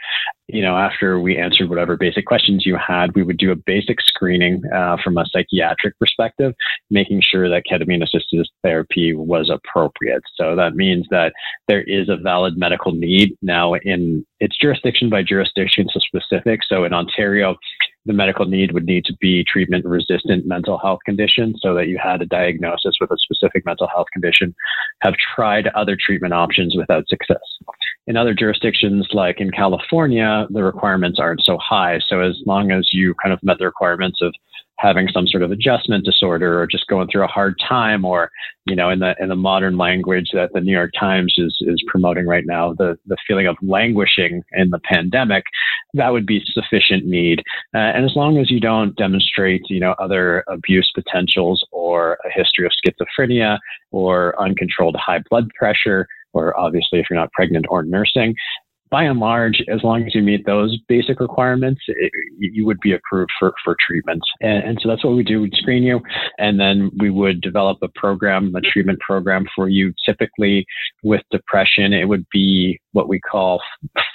you 0.53 0.61
know, 0.61 0.77
after 0.77 1.19
we 1.19 1.39
answered 1.39 1.71
whatever 1.71 1.97
basic 1.97 2.27
questions 2.27 2.67
you 2.67 2.77
had, 2.77 3.15
we 3.15 3.23
would 3.23 3.39
do 3.39 3.53
a 3.53 3.57
basic 3.57 4.01
screening 4.01 4.63
uh, 4.75 4.97
from 5.03 5.17
a 5.17 5.25
psychiatric 5.27 5.99
perspective, 5.99 6.53
making 6.91 7.23
sure 7.23 7.49
that 7.49 7.63
ketamine 7.71 8.03
assisted 8.03 8.47
therapy 8.63 9.15
was 9.15 9.51
appropriate. 9.51 10.23
So 10.35 10.55
that 10.57 10.75
means 10.75 11.07
that 11.11 11.33
there 11.69 11.83
is 11.83 12.09
a 12.11 12.17
valid 12.17 12.59
medical 12.59 12.93
need. 12.93 13.37
Now, 13.41 13.75
in 13.75 14.27
it's 14.41 14.59
jurisdiction 14.59 15.09
by 15.09 15.23
jurisdiction, 15.23 15.87
so 15.91 16.01
specific. 16.01 16.61
So 16.69 16.85
in 16.85 16.93
Ontario, 16.93 17.57
the 18.07 18.13
medical 18.13 18.47
need 18.47 18.73
would 18.73 18.85
need 18.85 19.05
to 19.05 19.15
be 19.21 19.45
treatment 19.45 19.85
resistant 19.85 20.47
mental 20.47 20.79
health 20.79 21.01
condition 21.05 21.55
so 21.61 21.75
that 21.75 21.89
you 21.89 21.99
had 22.03 22.21
a 22.21 22.27
diagnosis 22.27 22.95
with 23.01 23.11
a 23.11 23.17
specific 23.19 23.65
mental 23.65 23.89
health 23.89 24.09
condition, 24.13 24.55
have 25.01 25.15
tried 25.35 25.69
other 25.69 25.97
treatment 25.97 26.35
options 26.35 26.75
without 26.77 27.07
success. 27.09 27.39
In 28.07 28.17
other 28.17 28.35
jurisdictions, 28.35 29.09
like 29.13 29.41
in 29.41 29.51
California, 29.51 30.47
the 30.51 30.65
requirements 30.65 31.21
aren't 31.21 31.45
so 31.45 31.59
high. 31.59 32.01
So 32.09 32.21
as 32.21 32.37
long 32.47 32.73
as 32.73 32.89
you 32.93 33.15
kind 33.23 33.33
of 33.33 33.39
met 33.43 33.59
the 33.59 33.67
requirements 33.67 34.19
of 34.21 34.35
having 34.83 35.09
some 35.09 35.29
sort 35.29 35.45
of 35.45 35.53
adjustment 35.53 36.05
disorder 36.05 36.61
or 36.61 36.67
just 36.67 36.89
going 36.89 37.07
through 37.09 37.23
a 37.23 37.29
hard 37.29 37.55
time 37.67 38.05
or 38.05 38.31
you 38.67 38.75
know 38.75 38.91
in 38.91 38.99
the 38.99 39.15
in 39.21 39.29
the 39.29 39.37
modern 39.37 39.79
language 39.79 40.31
that 40.33 40.53
the 40.53 40.61
New 40.61 40.73
York 40.73 40.91
Times 40.99 41.33
is 41.39 41.57
is 41.61 41.83
promoting 41.87 42.27
right 42.27 42.45
now 42.45 42.75
the 42.75 42.99
the 43.07 43.17
feeling 43.27 43.47
of 43.47 43.57
languishing 43.63 44.43
in 44.53 44.71
the 44.71 44.81
pandemic 44.81 45.45
that 45.95 46.09
would 46.11 46.27
be 46.27 46.43
sufficient 46.45 47.05
need. 47.05 47.41
Uh, 47.75 47.79
and 47.79 48.05
as 48.05 48.17
long 48.17 48.39
as 48.39 48.51
you 48.51 48.59
don't 48.59 48.97
demonstrate 48.97 49.63
you 49.69 49.79
know 49.79 49.95
other 49.99 50.45
abuse 50.49 50.91
potentials 50.95 51.65
or 51.71 52.19
a 52.25 52.31
history 52.31 52.67
of 52.67 52.73
schizophrenia 52.85 53.59
or 53.93 54.35
uncontrolled 54.41 54.97
high 54.97 55.21
blood 55.31 55.49
pressure 55.57 56.07
or 56.33 56.59
obviously 56.59 56.99
if 56.99 57.07
you're 57.09 57.19
not 57.19 57.33
pregnant 57.33 57.67
or 57.69 57.83
nursing 57.83 58.35
by 58.93 59.05
and 59.05 59.19
large, 59.19 59.63
as 59.73 59.83
long 59.83 60.05
as 60.05 60.15
you 60.15 60.21
meet 60.21 60.45
those 60.45 60.79
basic 60.87 61.19
requirements, 61.19 61.81
it, 61.89 62.13
you 62.39 62.67
would 62.67 62.79
be 62.81 62.93
approved 62.93 63.31
for, 63.41 63.55
for 63.65 63.75
treatment. 63.85 64.21
And, 64.43 64.63
and 64.63 64.79
so 64.81 64.89
that's 64.91 65.03
what 65.03 65.17
we 65.17 65.25
do. 65.25 65.41
We'd 65.41 65.55
screen 65.55 65.83
you, 65.83 66.01
and 66.39 66.61
then 66.61 66.91
we 66.99 67.09
would 67.09 67.41
develop 67.41 67.79
a 67.83 67.89
program, 67.89 68.55
a 68.55 68.61
treatment 68.61 69.01
program 69.01 69.47
for 69.57 69.71
you. 69.71 69.95
Typically, 70.05 70.67
with 71.03 71.23
depression, 71.31 71.95
it 71.95 72.07
would 72.07 72.27
be 72.31 72.79
what 72.93 73.09
we 73.09 73.19
call 73.19 73.63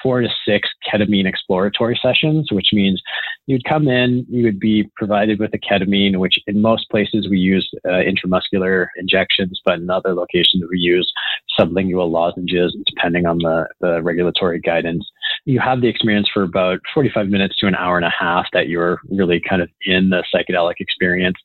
four 0.03 0.21
to 0.21 0.29
six 0.47 0.69
ketamine 0.87 1.27
exploratory 1.27 1.99
sessions, 1.99 2.49
which 2.51 2.67
means 2.71 3.01
you'd 3.47 3.63
come 3.63 3.88
in, 3.88 4.25
you 4.29 4.43
would 4.43 4.60
be 4.60 4.89
provided 4.95 5.39
with 5.39 5.53
a 5.53 5.57
ketamine, 5.57 6.17
which 6.17 6.36
in 6.45 6.62
most 6.62 6.89
places 6.89 7.27
we 7.29 7.39
use 7.39 7.67
uh, 7.86 8.03
intramuscular 8.03 8.88
injections, 8.97 9.60
but 9.65 9.75
in 9.75 9.89
other 9.89 10.13
locations 10.13 10.63
we 10.69 10.77
use 10.77 11.12
sublingual 11.57 12.12
lozenges, 12.12 12.77
depending 12.86 13.25
on 13.25 13.39
the, 13.39 13.67
the 13.79 14.01
regulatory 14.03 14.60
guidance. 14.60 15.05
You 15.45 15.60
have 15.62 15.81
the 15.81 15.88
experience 15.88 16.29
for 16.31 16.43
about 16.43 16.79
45 16.93 17.29
minutes 17.29 17.55
to 17.60 17.67
an 17.67 17.75
hour 17.75 17.95
and 17.95 18.05
a 18.05 18.13
half 18.17 18.45
that 18.51 18.67
you're 18.67 18.99
really 19.10 19.41
kind 19.49 19.62
of 19.62 19.69
in 19.86 20.10
the 20.10 20.23
psychedelic 20.33 20.75
experience 20.79 21.38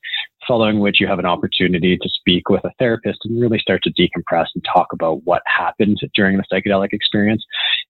following 0.47 0.79
which 0.79 0.99
you 0.99 1.07
have 1.07 1.19
an 1.19 1.25
opportunity 1.25 1.97
to 1.97 2.09
speak 2.09 2.49
with 2.49 2.63
a 2.63 2.71
therapist 2.79 3.19
and 3.23 3.39
really 3.39 3.59
start 3.59 3.81
to 3.83 3.93
decompress 3.93 4.47
and 4.53 4.63
talk 4.65 4.87
about 4.91 5.23
what 5.23 5.41
happened 5.45 5.99
during 6.15 6.37
the 6.37 6.43
psychedelic 6.51 6.89
experience. 6.91 7.43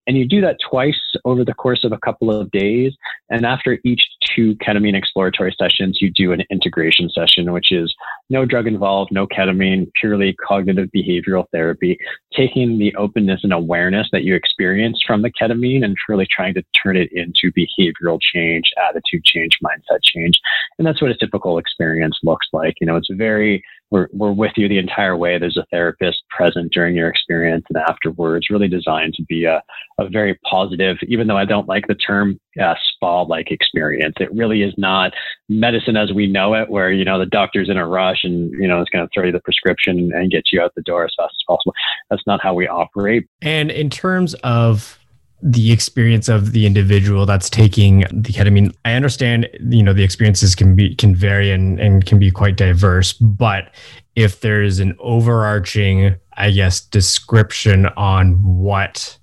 And 0.06 0.18
you 0.18 0.28
do 0.28 0.42
that 0.42 0.58
twice 0.70 1.00
over 1.26 1.46
the 1.46 1.54
course 1.54 1.84
of 1.84 1.92
a 1.92 1.98
couple 1.98 2.30
of 2.30 2.52
days. 2.52 2.94
And 3.30 3.46
after 3.46 3.80
each 3.86 4.04
two 4.36 4.56
ketamine 4.56 4.96
exploratory 4.96 5.56
sessions, 5.58 6.00
you 6.02 6.12
do 6.12 6.32
an 6.32 6.44
integration 6.52 7.10
session, 7.10 7.52
which 7.54 7.72
is 7.72 7.94
no 8.30 8.46
drug 8.46 8.68
involved, 8.68 9.12
no 9.12 9.28
ketamine, 9.28 9.90
purely 10.00 10.36
cognitive 10.46 10.90
behavioral 10.96 11.46
therapy, 11.52 11.98
taking 12.36 12.78
the 12.78 12.94
openness 12.96 13.42
and 13.44 13.54
awareness 13.54 14.08
that 14.12 14.24
you 14.24 14.36
experienced 14.36 15.04
from 15.06 15.22
the 15.22 15.32
ketamine 15.32 15.84
and 15.84 15.96
truly 15.96 16.28
trying 16.30 16.54
to 16.54 16.64
turn 16.84 16.98
it 16.98 17.10
into 17.14 17.52
behavioral 17.52 18.20
change, 18.22 18.72
attitude 18.90 19.24
change, 19.24 19.58
mindset 19.64 20.02
change. 20.04 20.40
And 20.78 20.86
that's 20.86 21.02
what 21.02 21.12
a 21.12 21.18
typical 21.18 21.58
experience 21.58 22.18
looks 22.24 22.48
like. 22.52 22.76
You 22.82 22.88
know, 22.88 22.98
it's 22.98 23.10
very, 23.12 23.64
we're, 23.94 24.08
we're 24.12 24.32
with 24.32 24.54
you 24.58 24.68
the 24.68 24.80
entire 24.80 25.16
way. 25.16 25.38
There's 25.38 25.56
a 25.56 25.66
therapist 25.70 26.24
present 26.36 26.74
during 26.74 26.96
your 26.96 27.08
experience 27.08 27.64
and 27.70 27.78
afterwards, 27.88 28.50
really 28.50 28.68
designed 28.68 29.14
to 29.14 29.24
be 29.24 29.46
a, 29.46 29.62
a 30.00 30.10
very 30.10 30.34
positive, 30.50 30.98
even 31.08 31.28
though 31.28 31.38
I 31.38 31.46
don't 31.46 31.68
like 31.68 31.86
the 31.86 31.94
term 31.94 32.40
uh, 32.60 32.74
spa 32.96 33.22
like 33.22 33.52
experience. 33.52 34.16
It 34.20 34.34
really 34.34 34.64
is 34.64 34.74
not 34.78 35.14
medicine 35.48 35.96
as 35.96 36.12
we 36.12 36.26
know 36.26 36.56
it, 36.56 36.72
where, 36.72 36.92
you 36.92 37.06
know, 37.06 37.20
the 37.20 37.28
doctor's 37.28 37.70
in 37.70 37.78
a 37.78 37.88
rush 37.88 38.24
and, 38.24 38.52
you 38.54 38.68
know, 38.68 38.82
is 38.82 38.90
going 38.92 39.06
to 39.06 39.10
throw 39.14 39.28
you 39.28 39.32
the 39.32 39.40
prescription 39.42 40.12
and 40.12 40.32
get 40.32 40.46
you 40.52 40.60
out 40.60 40.74
the 40.76 40.82
door 40.82 41.06
as 41.06 41.14
fast 41.16 41.36
as 41.36 41.44
possible. 41.48 41.76
That's 42.10 42.24
not 42.26 42.42
how 42.42 42.56
we 42.56 42.68
operate. 42.68 43.28
And 43.44 43.70
in 43.70 43.92
terms 43.92 44.34
of 44.44 44.98
the 45.46 45.74
experience 45.74 46.30
of 46.30 46.54
the 46.54 46.66
individual 46.66 47.26
that's 47.26 47.50
taking 47.50 48.00
the 48.12 48.32
ketamine. 48.32 48.74
I 48.86 48.94
understand, 48.94 49.50
you 49.60 49.84
know, 49.84 49.92
the 49.92 50.04
experiences 50.04 50.56
can 50.56 50.74
be 50.74 50.96
can 50.96 51.14
vary 51.14 51.52
and, 51.52 51.80
and 51.82 52.06
can 52.06 52.18
be 52.18 52.32
quite 52.32 52.56
diverse, 52.56 53.12
but 53.14 53.76
if 54.16 54.40
there's 54.40 54.80
an 54.80 54.96
overarching, 55.00 56.16
I 56.38 56.52
guess, 56.52 56.80
description 56.80 57.88
on 57.98 58.36
what 58.42 59.18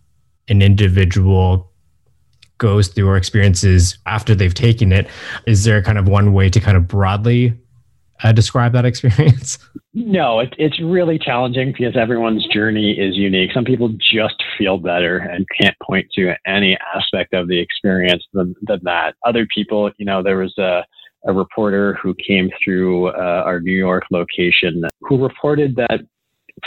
an 0.48 0.60
individual 0.60 1.72
goes 2.58 2.88
through 2.88 3.08
or 3.08 3.16
experiences 3.16 3.96
after 4.04 4.34
they've 4.34 4.52
taken 4.52 4.92
it, 4.92 5.08
is 5.46 5.64
there 5.64 5.80
kind 5.82 5.96
of 5.96 6.06
one 6.06 6.34
way 6.34 6.50
to 6.50 6.60
kind 6.60 6.76
of 6.76 6.86
broadly 6.86 7.58
uh, 8.22 8.32
describe 8.32 8.72
that 8.72 8.84
experience? 8.84 9.58
No, 9.92 10.38
it, 10.38 10.54
it's 10.56 10.80
really 10.80 11.18
challenging 11.18 11.72
because 11.72 11.96
everyone's 11.96 12.46
journey 12.46 12.92
is 12.92 13.16
unique. 13.16 13.50
Some 13.52 13.64
people 13.64 13.88
just 14.12 14.40
feel 14.56 14.78
better 14.78 15.18
and 15.18 15.44
can't 15.60 15.74
point 15.82 16.06
to 16.14 16.32
any 16.46 16.78
aspect 16.94 17.34
of 17.34 17.48
the 17.48 17.58
experience 17.58 18.24
than, 18.32 18.54
than 18.62 18.78
that. 18.84 19.16
Other 19.26 19.48
people, 19.52 19.90
you 19.98 20.06
know, 20.06 20.22
there 20.22 20.36
was 20.36 20.56
a, 20.58 20.84
a 21.26 21.32
reporter 21.32 21.98
who 22.00 22.14
came 22.24 22.50
through 22.62 23.08
uh, 23.08 23.42
our 23.44 23.60
New 23.60 23.76
York 23.76 24.04
location 24.12 24.84
who 25.00 25.20
reported 25.20 25.74
that 25.74 26.02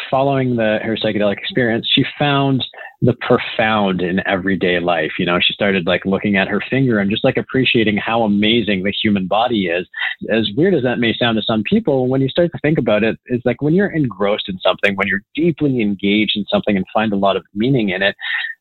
following 0.10 0.56
the 0.56 0.80
her 0.84 0.98
psychedelic 0.98 1.38
experience, 1.38 1.88
she 1.92 2.04
found 2.20 2.64
the 3.04 3.14
profound 3.20 4.02
in 4.02 4.26
everyday 4.26 4.80
life. 4.80 5.12
You 5.20 5.26
know, 5.26 5.38
she 5.42 5.54
started 5.54 5.86
like 5.86 6.06
looking 6.06 6.38
at 6.38 6.48
her 6.48 6.62
finger 6.70 7.00
and 7.00 7.12
just 7.12 7.26
like 7.26 7.36
appreciating 7.36 7.98
how 7.98 8.24
amazing 8.24 8.84
the 8.84 8.94
human 8.94 9.28
body 9.28 9.68
is. 9.68 9.86
As 10.32 10.50
weird 10.56 10.74
as 10.74 10.84
that 10.84 11.00
may 11.00 11.14
sound 11.14 11.36
to 11.36 11.44
some 11.44 11.64
people, 11.64 12.08
when 12.08 12.22
you 12.22 12.30
start 12.30 12.52
to 12.54 12.60
think 12.62 12.78
about 12.78 13.04
it, 13.04 13.20
it's 13.26 13.46
like 13.46 13.62
when 13.62 13.74
you're 13.74 13.92
engrossed 13.92 14.48
in 14.48 14.58
something, 14.60 14.96
when 14.96 15.10
you're 15.10 15.24
deeply 15.36 15.82
engaged 15.82 16.38
in 16.38 16.46
something 16.50 16.78
and 16.78 16.86
find 16.94 17.12
a 17.12 17.18
lot 17.18 17.36
of 17.36 17.44
meaning 17.54 17.90
in 17.90 18.02
it, 18.02 18.16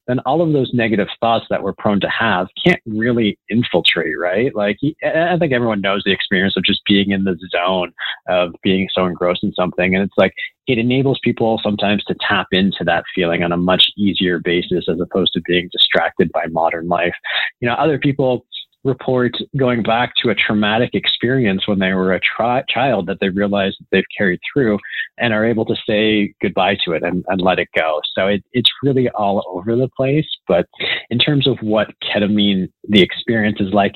then 0.08 0.18
all 0.20 0.42
of 0.42 0.52
those 0.52 0.70
negative 0.74 1.06
thoughts 1.20 1.46
that 1.48 1.62
we're 1.62 1.72
prone 1.72 2.00
to 2.00 2.08
have 2.08 2.48
can't 2.66 2.80
really 2.86 3.38
infiltrate, 3.48 4.18
right? 4.18 4.52
Like, 4.52 4.76
I 5.04 5.36
think 5.38 5.52
everyone 5.52 5.80
knows 5.80 6.02
the 6.04 6.10
experience 6.10 6.56
of 6.56 6.64
just 6.64 6.80
being 6.88 7.12
in 7.12 7.22
the 7.22 7.38
zone 7.56 7.92
of 8.28 8.52
being 8.64 8.88
so 8.92 9.06
engrossed 9.06 9.44
in 9.44 9.52
something. 9.52 9.94
And 9.94 10.02
it's 10.02 10.18
like, 10.18 10.32
it 10.66 10.78
enables 10.78 11.20
people 11.22 11.60
sometimes 11.62 12.02
to 12.04 12.16
tap 12.20 12.48
into 12.50 12.84
that 12.84 13.04
feeling 13.14 13.42
on 13.42 13.52
a 13.52 13.56
much 13.56 13.84
easier 13.96 14.31
basis 14.38 14.86
as 14.88 15.00
opposed 15.00 15.32
to 15.34 15.40
being 15.42 15.68
distracted 15.72 16.30
by 16.32 16.46
modern 16.50 16.88
life. 16.88 17.14
You 17.60 17.68
know, 17.68 17.74
other 17.74 17.98
people, 17.98 18.46
report 18.84 19.32
going 19.56 19.82
back 19.82 20.12
to 20.22 20.30
a 20.30 20.34
traumatic 20.34 20.90
experience 20.94 21.66
when 21.66 21.78
they 21.78 21.92
were 21.92 22.12
a 22.12 22.20
tri- 22.20 22.64
child 22.68 23.06
that 23.06 23.18
they 23.20 23.28
realize 23.28 23.76
they've 23.90 24.04
carried 24.16 24.40
through 24.52 24.78
and 25.18 25.32
are 25.32 25.44
able 25.44 25.64
to 25.64 25.76
say 25.86 26.34
goodbye 26.42 26.76
to 26.84 26.92
it 26.92 27.02
and, 27.02 27.24
and 27.28 27.40
let 27.40 27.58
it 27.58 27.68
go. 27.76 28.00
So 28.14 28.26
it, 28.26 28.42
it's 28.52 28.70
really 28.82 29.08
all 29.10 29.44
over 29.46 29.76
the 29.76 29.88
place. 29.96 30.26
But 30.48 30.66
in 31.10 31.18
terms 31.18 31.46
of 31.46 31.58
what 31.60 31.88
ketamine, 32.02 32.70
the 32.88 33.02
experience 33.02 33.58
is 33.60 33.72
like, 33.72 33.94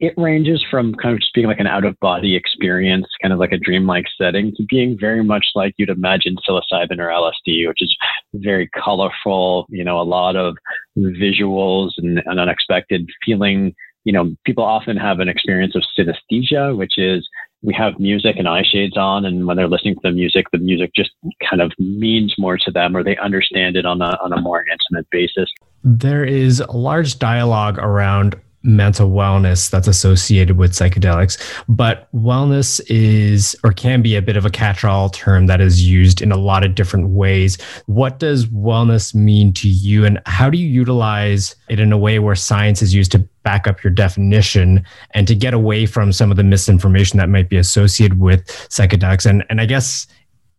it 0.00 0.14
ranges 0.16 0.64
from 0.70 0.94
kind 0.94 1.14
of 1.14 1.20
just 1.20 1.34
being 1.34 1.46
like 1.46 1.58
an 1.58 1.66
out 1.66 1.84
of 1.84 1.98
body 2.00 2.36
experience, 2.36 3.06
kind 3.20 3.32
of 3.32 3.40
like 3.40 3.52
a 3.52 3.58
dreamlike 3.58 4.04
setting, 4.20 4.52
to 4.56 4.64
being 4.68 4.96
very 4.98 5.24
much 5.24 5.46
like 5.54 5.74
you'd 5.76 5.88
imagine 5.88 6.36
psilocybin 6.48 6.98
or 6.98 7.08
LSD, 7.08 7.66
which 7.66 7.82
is 7.82 7.96
very 8.34 8.68
colorful, 8.68 9.66
you 9.70 9.82
know, 9.82 10.00
a 10.00 10.02
lot 10.02 10.36
of 10.36 10.56
visuals 10.96 11.90
and, 11.96 12.22
and 12.26 12.38
unexpected 12.38 13.08
feeling 13.24 13.74
you 14.08 14.12
know, 14.12 14.34
people 14.46 14.64
often 14.64 14.96
have 14.96 15.20
an 15.20 15.28
experience 15.28 15.76
of 15.76 15.82
synesthesia, 15.94 16.74
which 16.74 16.96
is 16.96 17.28
we 17.60 17.74
have 17.74 18.00
music 18.00 18.36
and 18.38 18.48
eye 18.48 18.62
shades 18.62 18.96
on, 18.96 19.26
and 19.26 19.46
when 19.46 19.58
they're 19.58 19.68
listening 19.68 19.96
to 19.96 20.00
the 20.02 20.12
music, 20.12 20.46
the 20.50 20.56
music 20.56 20.92
just 20.96 21.10
kind 21.50 21.60
of 21.60 21.72
means 21.78 22.34
more 22.38 22.56
to 22.56 22.70
them, 22.70 22.96
or 22.96 23.04
they 23.04 23.18
understand 23.18 23.76
it 23.76 23.84
on 23.84 24.00
a 24.00 24.16
on 24.24 24.32
a 24.32 24.40
more 24.40 24.64
intimate 24.72 25.06
basis. 25.10 25.52
There 25.84 26.24
is 26.24 26.60
a 26.60 26.72
large 26.72 27.18
dialogue 27.18 27.76
around 27.76 28.40
mental 28.62 29.10
wellness 29.10 29.70
that's 29.70 29.86
associated 29.88 30.56
with 30.56 30.72
psychedelics. 30.72 31.38
But 31.68 32.08
wellness 32.12 32.80
is 32.88 33.56
or 33.64 33.72
can 33.72 34.02
be 34.02 34.16
a 34.16 34.22
bit 34.22 34.36
of 34.36 34.44
a 34.44 34.50
catch 34.50 34.84
all 34.84 35.08
term 35.10 35.46
that 35.46 35.60
is 35.60 35.86
used 35.86 36.20
in 36.20 36.32
a 36.32 36.36
lot 36.36 36.64
of 36.64 36.74
different 36.74 37.10
ways. 37.10 37.58
What 37.86 38.18
does 38.18 38.46
wellness 38.46 39.14
mean 39.14 39.52
to 39.54 39.68
you, 39.68 40.04
and 40.04 40.20
how 40.26 40.50
do 40.50 40.58
you 40.58 40.66
utilize 40.66 41.54
it 41.68 41.80
in 41.80 41.92
a 41.92 41.98
way 41.98 42.18
where 42.18 42.34
science 42.34 42.82
is 42.82 42.94
used 42.94 43.12
to 43.12 43.18
back 43.44 43.66
up 43.66 43.82
your 43.82 43.92
definition 43.92 44.84
and 45.12 45.26
to 45.26 45.34
get 45.34 45.54
away 45.54 45.86
from 45.86 46.12
some 46.12 46.30
of 46.30 46.36
the 46.36 46.44
misinformation 46.44 47.18
that 47.18 47.28
might 47.28 47.48
be 47.48 47.56
associated 47.56 48.18
with 48.18 48.46
psychedelics? 48.68 49.24
And, 49.24 49.44
and 49.48 49.60
I 49.60 49.66
guess 49.66 50.06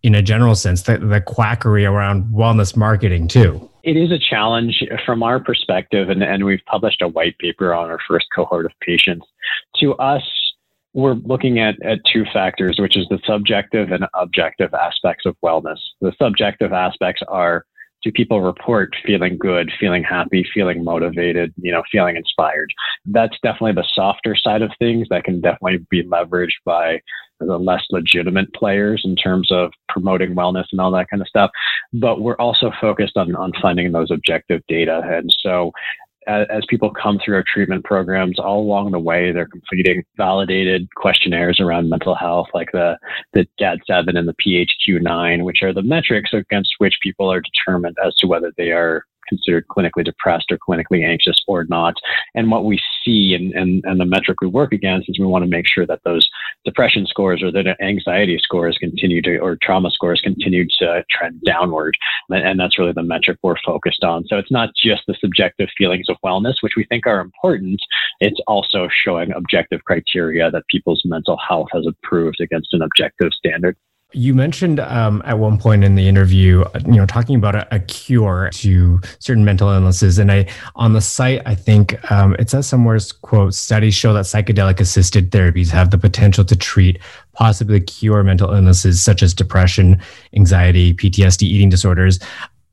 in 0.02 0.16
a 0.16 0.22
general 0.22 0.56
sense, 0.56 0.84
the, 0.84 0.98
the 0.98 1.22
quackery 1.22 1.86
around 1.86 2.26
wellness 2.34 2.76
marketing 2.76 3.28
too. 3.28 3.69
It 3.84 3.96
is 3.96 4.12
a 4.12 4.20
challenge 4.20 4.84
from 5.06 5.24
our 5.24 5.40
perspective, 5.40 6.10
and, 6.10 6.22
and 6.22 6.44
we've 6.46 6.64
published 6.66 7.02
a 7.02 7.08
white 7.08 7.38
paper 7.40 7.74
on 7.74 7.90
our 7.90 8.00
first 8.08 8.28
cohort 8.36 8.66
of 8.66 8.72
patients. 8.82 9.26
To 9.78 9.94
us, 9.96 10.24
we're 10.94 11.14
looking 11.14 11.60
at, 11.60 11.82
at 11.84 12.00
two 12.12 12.26
factors, 12.34 12.78
which 12.80 12.98
is 12.98 13.08
the 13.10 13.20
subjective 13.26 13.92
and 13.92 14.06
objective 14.14 14.74
aspects 14.74 15.26
of 15.26 15.36
wellness. 15.44 15.80
The 16.02 16.14
subjective 16.22 16.74
aspects 16.74 17.22
are 17.28 17.66
do 18.02 18.12
people 18.12 18.42
report 18.42 18.96
feeling 19.06 19.38
good, 19.38 19.72
feeling 19.80 20.04
happy, 20.04 20.48
feeling 20.54 20.84
motivated, 20.84 21.54
you 21.58 21.72
know, 21.72 21.84
feeling 21.92 22.16
inspired? 22.16 22.72
That's 23.06 23.38
definitely 23.44 23.74
the 23.74 23.88
softer 23.94 24.36
side 24.36 24.62
of 24.62 24.72
things 24.80 25.08
that 25.10 25.24
can 25.24 25.42
definitely 25.42 25.86
be 25.90 26.04
leveraged 26.04 26.60
by 26.66 27.02
the 27.40 27.58
less 27.58 27.84
legitimate 27.90 28.54
players 28.54 29.02
in 29.06 29.16
terms 29.16 29.50
of 29.52 29.72
promoting 29.88 30.36
wellness 30.36 30.66
and 30.72 30.82
all 30.82 30.92
that 30.92 31.10
kind 31.10 31.22
of 31.22 31.28
stuff. 31.28 31.52
But 31.94 32.22
we're 32.22 32.36
also 32.36 32.72
focused 32.82 33.18
on, 33.18 33.36
on 33.36 33.52
finding 33.62 33.92
those 33.92 34.12
objective 34.12 34.62
data. 34.68 35.02
And 35.06 35.34
so 35.40 35.72
as, 36.28 36.64
people 36.70 36.92
come 36.92 37.20
through 37.24 37.36
our 37.36 37.44
treatment 37.52 37.84
programs, 37.84 38.40
all 38.40 38.62
along 38.62 38.92
the 38.92 39.00
way, 39.00 39.32
they're 39.32 39.48
completing 39.48 40.04
validated 40.18 40.88
questionnaires 40.96 41.60
around 41.60 41.90
mental 41.90 42.16
health, 42.16 42.48
like 42.54 42.70
the, 42.72 42.98
the 43.34 43.48
GAD7 43.60 44.18
and 44.18 44.28
the 44.28 44.36
PHQ9, 44.46 45.44
which 45.44 45.62
are 45.64 45.74
the 45.74 45.82
metrics 45.82 46.32
against 46.34 46.72
which 46.78 46.96
people 47.02 47.32
are 47.32 47.42
determined 47.42 47.98
as 48.06 48.16
to 48.18 48.28
whether 48.28 48.52
they 48.58 48.72
are 48.72 49.06
considered 49.30 49.66
clinically 49.68 50.04
depressed 50.04 50.52
or 50.52 50.58
clinically 50.58 51.08
anxious 51.08 51.42
or 51.48 51.66
not. 51.66 51.94
And 52.36 52.52
what 52.52 52.66
we 52.66 52.80
see 53.06 53.34
and, 53.34 53.54
and, 53.54 53.84
and 53.86 54.00
the 54.00 54.06
metric 54.06 54.42
we 54.42 54.48
work 54.48 54.74
against 54.74 55.10
is 55.10 55.20
we 55.20 55.26
want 55.26 55.44
to 55.44 55.50
make 55.50 55.68
sure 55.68 55.86
that 55.86 56.02
those 56.04 56.28
depression 56.66 57.06
scores 57.06 57.42
or 57.42 57.52
the 57.52 57.76
anxiety 57.82 58.38
scores 58.42 58.78
continue 58.80 59.22
to, 59.22 59.38
or 59.38 59.58
trauma 59.62 59.92
scores 59.92 60.22
continue 60.22 60.66
to 60.80 61.04
trend 61.10 61.42
downward. 61.46 61.96
And 62.30 62.60
that's 62.60 62.78
really 62.78 62.94
the 62.94 63.04
metric 63.04 63.38
we're 63.44 63.56
focused 63.66 64.04
on. 64.04 64.26
So 64.28 64.38
it's 64.38 64.52
not 64.52 64.70
just 64.76 65.04
the 65.08 65.16
subjective 65.20 65.70
feelings 65.78 66.08
of 66.10 66.18
wellness, 66.26 66.56
which 66.62 66.74
we 66.76 66.86
think 66.86 67.08
are 67.08 67.20
important. 67.20 67.80
It's 68.20 68.40
also 68.48 68.88
showing 69.04 69.32
objective 69.32 69.84
criteria 69.86 70.52
that 70.52 70.68
people's 70.70 71.02
mental 71.06 71.38
health 71.38 71.68
has 71.74 71.86
improved 71.86 72.42
against 72.42 72.74
an 72.74 72.82
objective 72.82 73.32
standard. 73.34 73.76
You 74.12 74.34
mentioned 74.34 74.80
um, 74.80 75.22
at 75.24 75.38
one 75.38 75.60
point 75.60 75.84
in 75.84 75.94
the 75.94 76.08
interview, 76.08 76.64
you 76.84 76.94
know, 76.94 77.06
talking 77.06 77.36
about 77.36 77.54
a, 77.54 77.76
a, 77.76 77.80
cure 77.80 78.50
to 78.54 79.00
certain 79.20 79.46
mental 79.46 79.70
illnesses, 79.70 80.18
and 80.18 80.32
I 80.32 80.48
on 80.76 80.94
the 80.94 81.02
site, 81.02 81.44
I 81.46 81.54
think 81.54 82.12
um, 82.12 82.36
it 82.40 82.50
says 82.50 82.66
somewhere, 82.66 82.98
quote, 83.22 83.54
studies 83.54 83.94
show 83.94 84.12
that 84.14 84.26
psychedelic 84.26 84.80
assisted 84.80 85.30
therapies 85.30 85.70
have 85.70 85.92
the 85.92 86.00
potential 86.00 86.44
to 86.46 86.56
treat, 86.56 86.98
possibly 87.34 87.80
cure 87.82 88.24
mental 88.24 88.52
illnesses 88.52 89.00
such 89.00 89.22
as 89.22 89.36
depression, 89.36 90.02
anxiety, 90.34 90.92
PTSD, 90.96 91.44
eating 91.44 91.70
disorders. 91.70 92.20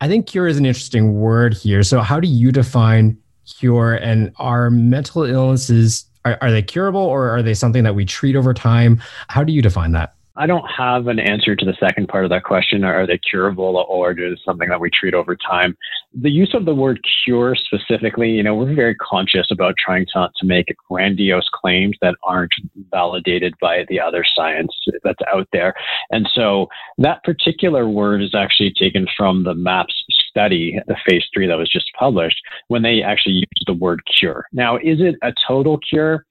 I 0.01 0.09
think 0.09 0.27
cure 0.27 0.49
is 0.49 0.57
an 0.57 0.64
interesting 0.64 1.20
word 1.20 1.53
here. 1.53 1.83
So, 1.83 2.01
how 2.01 2.18
do 2.18 2.29
you 2.29 2.51
define 2.51 3.18
cure, 3.44 3.92
and 3.92 4.33
are 4.37 4.70
mental 4.70 5.25
illnesses 5.25 6.07
are, 6.25 6.38
are 6.40 6.51
they 6.51 6.62
curable, 6.62 7.03
or 7.03 7.29
are 7.29 7.42
they 7.42 7.55
something 7.55 7.85
that 7.85 7.94
we 7.94 8.07
treat 8.07 8.37
over 8.37 8.55
time? 8.55 9.03
How 9.29 9.44
do 9.44 9.53
you 9.53 9.61
define 9.61 9.92
that? 9.92 10.16
I 10.37 10.46
don't 10.46 10.64
have 10.66 11.07
an 11.07 11.18
answer 11.18 11.57
to 11.57 11.64
the 11.64 11.77
second 11.81 12.09
part 12.09 12.25
of 12.25 12.31
that 12.31 12.44
question. 12.44 12.85
Are 12.85 13.07
they 13.07 13.18
curable 13.18 13.85
or 13.88 14.12
is 14.12 14.38
something 14.44 14.68
that 14.68 14.81
we 14.81 14.90
treat 14.90 15.14
over 15.14 15.37
time? 15.37 15.77
The 16.14 16.31
use 16.31 16.53
of 16.55 16.64
the 16.64 16.75
word 16.75 17.01
cure 17.25 17.55
specifically, 17.55 18.31
you 18.31 18.42
know, 18.42 18.55
we're 18.55 18.75
very 18.75 18.94
conscious 18.96 19.46
about 19.51 19.75
trying 19.79 20.07
to, 20.12 20.29
to 20.37 20.46
make 20.46 20.75
grandiose 20.90 21.49
claims 21.53 21.96
that 22.03 22.16
aren't 22.22 22.53
validated 22.90 23.55
by 23.61 23.85
the 23.88 24.01
other 24.01 24.25
science 24.35 24.72
that's 25.05 25.22
out 25.33 25.49
there. 25.53 25.75
And 26.11 26.29
so 26.35 26.68
that 26.99 27.25
particular 27.25 27.88
word 27.88 28.22
is 28.22 28.35
actually 28.35 28.75
taken 28.79 29.07
from 29.16 29.44
the 29.44 29.55
MAPS 29.55 29.94
study, 30.29 30.79
the 30.87 30.96
phase 31.09 31.25
three 31.33 31.46
that 31.46 31.57
was 31.57 31.70
just 31.70 31.90
published, 31.99 32.37
when 32.68 32.83
they 32.83 33.03
actually 33.03 33.37
used 33.37 33.64
the 33.66 33.72
word 33.72 34.03
cure. 34.18 34.44
Now, 34.53 34.77
is 34.77 35.01
it 35.01 35.16
a 35.22 35.33
total 35.49 35.79
cure? 35.79 36.26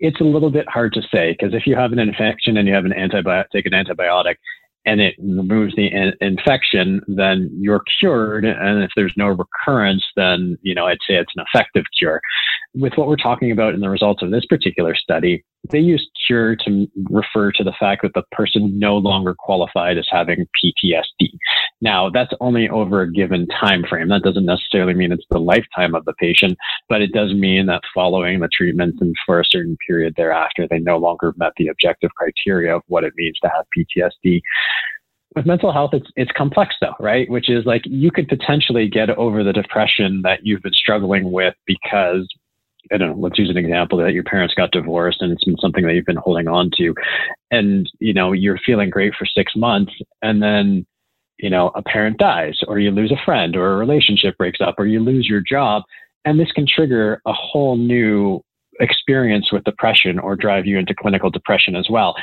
It's 0.00 0.20
a 0.20 0.24
little 0.24 0.50
bit 0.50 0.68
hard 0.68 0.92
to 0.94 1.02
say 1.12 1.32
because 1.32 1.54
if 1.54 1.66
you 1.66 1.74
have 1.76 1.92
an 1.92 1.98
infection 1.98 2.56
and 2.56 2.68
you 2.68 2.74
have 2.74 2.84
an 2.84 2.92
antibiotic, 2.92 3.46
take 3.52 3.66
an 3.66 3.72
antibiotic, 3.72 4.36
and 4.84 5.00
it 5.00 5.14
removes 5.18 5.74
the 5.76 5.86
in- 5.86 6.14
infection, 6.20 7.02
then 7.08 7.50
you're 7.60 7.82
cured. 7.98 8.44
And 8.44 8.82
if 8.82 8.90
there's 8.96 9.12
no 9.16 9.26
recurrence, 9.26 10.04
then 10.16 10.56
you 10.62 10.74
know 10.74 10.86
I'd 10.86 10.98
say 11.06 11.14
it's 11.14 11.32
an 11.36 11.44
effective 11.52 11.84
cure. 11.98 12.20
With 12.74 12.94
what 12.96 13.08
we're 13.08 13.16
talking 13.16 13.50
about 13.50 13.74
in 13.74 13.80
the 13.80 13.90
results 13.90 14.22
of 14.22 14.30
this 14.30 14.46
particular 14.46 14.94
study, 14.94 15.44
they 15.70 15.78
used 15.78 16.08
cure 16.26 16.56
to 16.56 16.86
refer 17.10 17.52
to 17.52 17.64
the 17.64 17.74
fact 17.78 18.02
that 18.02 18.12
the 18.14 18.22
person 18.32 18.78
no 18.78 18.96
longer 18.96 19.34
qualified 19.38 19.98
as 19.98 20.06
having 20.10 20.46
PTSD. 20.62 21.30
Now, 21.80 22.10
that's 22.10 22.32
only 22.40 22.68
over 22.68 23.02
a 23.02 23.12
given 23.12 23.46
time 23.48 23.84
frame. 23.88 24.08
That 24.08 24.22
doesn't 24.22 24.46
necessarily 24.46 24.94
mean 24.94 25.12
it's 25.12 25.26
the 25.30 25.38
lifetime 25.38 25.94
of 25.94 26.04
the 26.04 26.14
patient, 26.14 26.56
but 26.88 27.02
it 27.02 27.12
does 27.12 27.34
mean 27.34 27.66
that 27.66 27.82
following 27.94 28.40
the 28.40 28.48
treatment 28.48 28.96
and 29.00 29.14
for 29.26 29.40
a 29.40 29.44
certain 29.48 29.76
period 29.86 30.14
thereafter, 30.16 30.66
they 30.68 30.78
no 30.78 30.96
longer 30.96 31.34
met 31.36 31.52
the 31.56 31.68
objective 31.68 32.10
criteria 32.16 32.76
of 32.76 32.82
what 32.86 33.04
it 33.04 33.12
means 33.16 33.38
to 33.42 33.48
have 33.48 33.66
PTSD 33.76 34.40
with 35.36 35.46
mental 35.46 35.72
health, 35.72 35.90
it's 35.92 36.10
it's 36.16 36.32
complex 36.36 36.74
though, 36.80 36.94
right? 36.98 37.30
Which 37.30 37.50
is 37.50 37.64
like 37.66 37.82
you 37.84 38.10
could 38.10 38.28
potentially 38.28 38.88
get 38.88 39.10
over 39.10 39.44
the 39.44 39.52
depression 39.52 40.22
that 40.22 40.40
you've 40.42 40.62
been 40.62 40.72
struggling 40.72 41.30
with 41.30 41.54
because 41.66 42.26
I 42.92 42.96
don't 42.96 43.10
know, 43.10 43.22
let's 43.22 43.38
use 43.38 43.50
an 43.50 43.56
example 43.56 43.98
that 43.98 44.12
your 44.12 44.24
parents 44.24 44.54
got 44.54 44.70
divorced 44.70 45.20
and 45.20 45.32
it's 45.32 45.44
been 45.44 45.56
something 45.60 45.84
that 45.86 45.94
you've 45.94 46.06
been 46.06 46.16
holding 46.16 46.48
on 46.48 46.70
to. 46.78 46.94
And, 47.50 47.90
you 47.98 48.14
know, 48.14 48.32
you're 48.32 48.58
feeling 48.64 48.90
great 48.90 49.14
for 49.18 49.26
six 49.26 49.52
months 49.56 49.92
and 50.22 50.42
then, 50.42 50.86
you 51.38 51.50
know, 51.50 51.70
a 51.74 51.82
parent 51.82 52.18
dies 52.18 52.58
or 52.66 52.78
you 52.78 52.90
lose 52.90 53.12
a 53.12 53.24
friend 53.24 53.56
or 53.56 53.72
a 53.72 53.76
relationship 53.76 54.36
breaks 54.38 54.60
up 54.60 54.74
or 54.78 54.86
you 54.86 55.00
lose 55.00 55.26
your 55.28 55.40
job. 55.40 55.82
And 56.24 56.38
this 56.38 56.52
can 56.52 56.66
trigger 56.66 57.20
a 57.26 57.32
whole 57.32 57.76
new 57.76 58.42
experience 58.80 59.52
with 59.52 59.64
depression 59.64 60.18
or 60.18 60.36
drive 60.36 60.66
you 60.66 60.78
into 60.78 60.94
clinical 60.94 61.30
depression 61.30 61.76
as 61.76 61.88
well. 61.90 62.14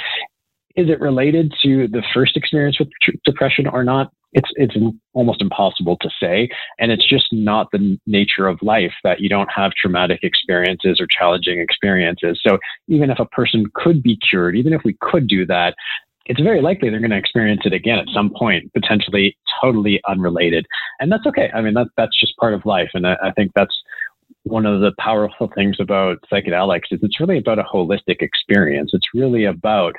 Is 0.75 0.89
it 0.89 0.99
related 0.99 1.53
to 1.63 1.87
the 1.87 2.03
first 2.13 2.35
experience 2.35 2.79
with 2.79 2.89
depression 3.23 3.67
or 3.67 3.83
not? 3.83 4.11
It's 4.35 4.49
it's 4.55 4.75
almost 5.13 5.41
impossible 5.41 5.97
to 6.01 6.09
say, 6.19 6.49
and 6.77 6.91
it's 6.91 7.07
just 7.07 7.27
not 7.31 7.71
the 7.71 7.97
nature 8.05 8.47
of 8.47 8.61
life 8.61 8.93
that 9.05 9.21
you 9.21 9.29
don't 9.29 9.49
have 9.49 9.71
traumatic 9.71 10.19
experiences 10.23 10.99
or 10.99 11.07
challenging 11.07 11.59
experiences. 11.59 12.39
So 12.45 12.59
even 12.89 13.09
if 13.09 13.17
a 13.17 13.25
person 13.25 13.65
could 13.73 14.03
be 14.03 14.17
cured, 14.17 14.57
even 14.57 14.73
if 14.73 14.81
we 14.83 14.97
could 14.99 15.27
do 15.27 15.45
that, 15.45 15.73
it's 16.25 16.41
very 16.41 16.61
likely 16.61 16.89
they're 16.89 16.99
going 16.99 17.11
to 17.11 17.17
experience 17.17 17.61
it 17.63 17.71
again 17.71 17.97
at 17.97 18.09
some 18.13 18.29
point, 18.29 18.73
potentially 18.73 19.37
totally 19.61 20.01
unrelated, 20.07 20.65
and 20.99 21.09
that's 21.11 21.25
okay. 21.25 21.49
I 21.53 21.61
mean, 21.61 21.73
that 21.75 21.87
that's 21.95 22.19
just 22.19 22.35
part 22.37 22.53
of 22.53 22.65
life, 22.65 22.89
and 22.93 23.07
I, 23.07 23.15
I 23.23 23.31
think 23.31 23.53
that's 23.55 23.75
one 24.43 24.65
of 24.65 24.81
the 24.81 24.91
powerful 24.99 25.49
things 25.55 25.77
about 25.79 26.17
psychedelics 26.31 26.91
is 26.91 26.99
it's 27.01 27.19
really 27.19 27.37
about 27.37 27.59
a 27.59 27.63
holistic 27.63 28.21
experience. 28.21 28.91
It's 28.93 29.07
really 29.13 29.45
about 29.45 29.95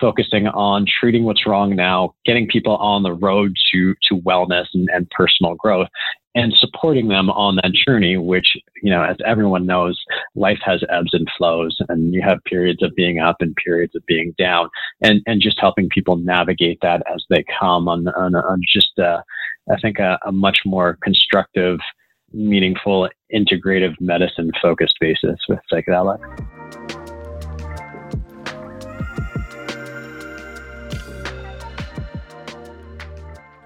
focusing 0.00 0.46
on 0.48 0.86
treating 1.00 1.24
what's 1.24 1.46
wrong 1.46 1.74
now, 1.74 2.14
getting 2.24 2.46
people 2.46 2.76
on 2.76 3.02
the 3.02 3.12
road 3.12 3.54
to 3.72 3.94
to 4.08 4.16
wellness 4.16 4.66
and, 4.74 4.88
and 4.92 5.08
personal 5.10 5.54
growth, 5.54 5.88
and 6.34 6.54
supporting 6.54 7.08
them 7.08 7.30
on 7.30 7.56
that 7.56 7.72
journey. 7.86 8.16
Which 8.16 8.56
you 8.82 8.90
know, 8.90 9.02
as 9.02 9.16
everyone 9.26 9.66
knows, 9.66 10.00
life 10.34 10.58
has 10.64 10.82
ebbs 10.90 11.10
and 11.12 11.28
flows, 11.36 11.76
and 11.88 12.14
you 12.14 12.22
have 12.22 12.38
periods 12.44 12.82
of 12.82 12.94
being 12.94 13.18
up 13.18 13.36
and 13.40 13.54
periods 13.56 13.94
of 13.94 14.04
being 14.06 14.34
down, 14.38 14.68
and 15.02 15.20
and 15.26 15.40
just 15.40 15.60
helping 15.60 15.88
people 15.88 16.16
navigate 16.16 16.78
that 16.82 17.02
as 17.12 17.24
they 17.30 17.44
come 17.58 17.88
on 17.88 18.08
on, 18.08 18.34
on 18.34 18.60
just 18.72 18.98
uh, 18.98 19.20
I 19.70 19.78
think 19.80 19.98
a, 19.98 20.18
a 20.26 20.32
much 20.32 20.58
more 20.64 20.98
constructive, 21.02 21.78
meaningful, 22.32 23.08
integrative 23.34 23.94
medicine 24.00 24.50
focused 24.62 24.96
basis 25.00 25.38
with 25.48 25.60
psychedelics. 25.72 26.57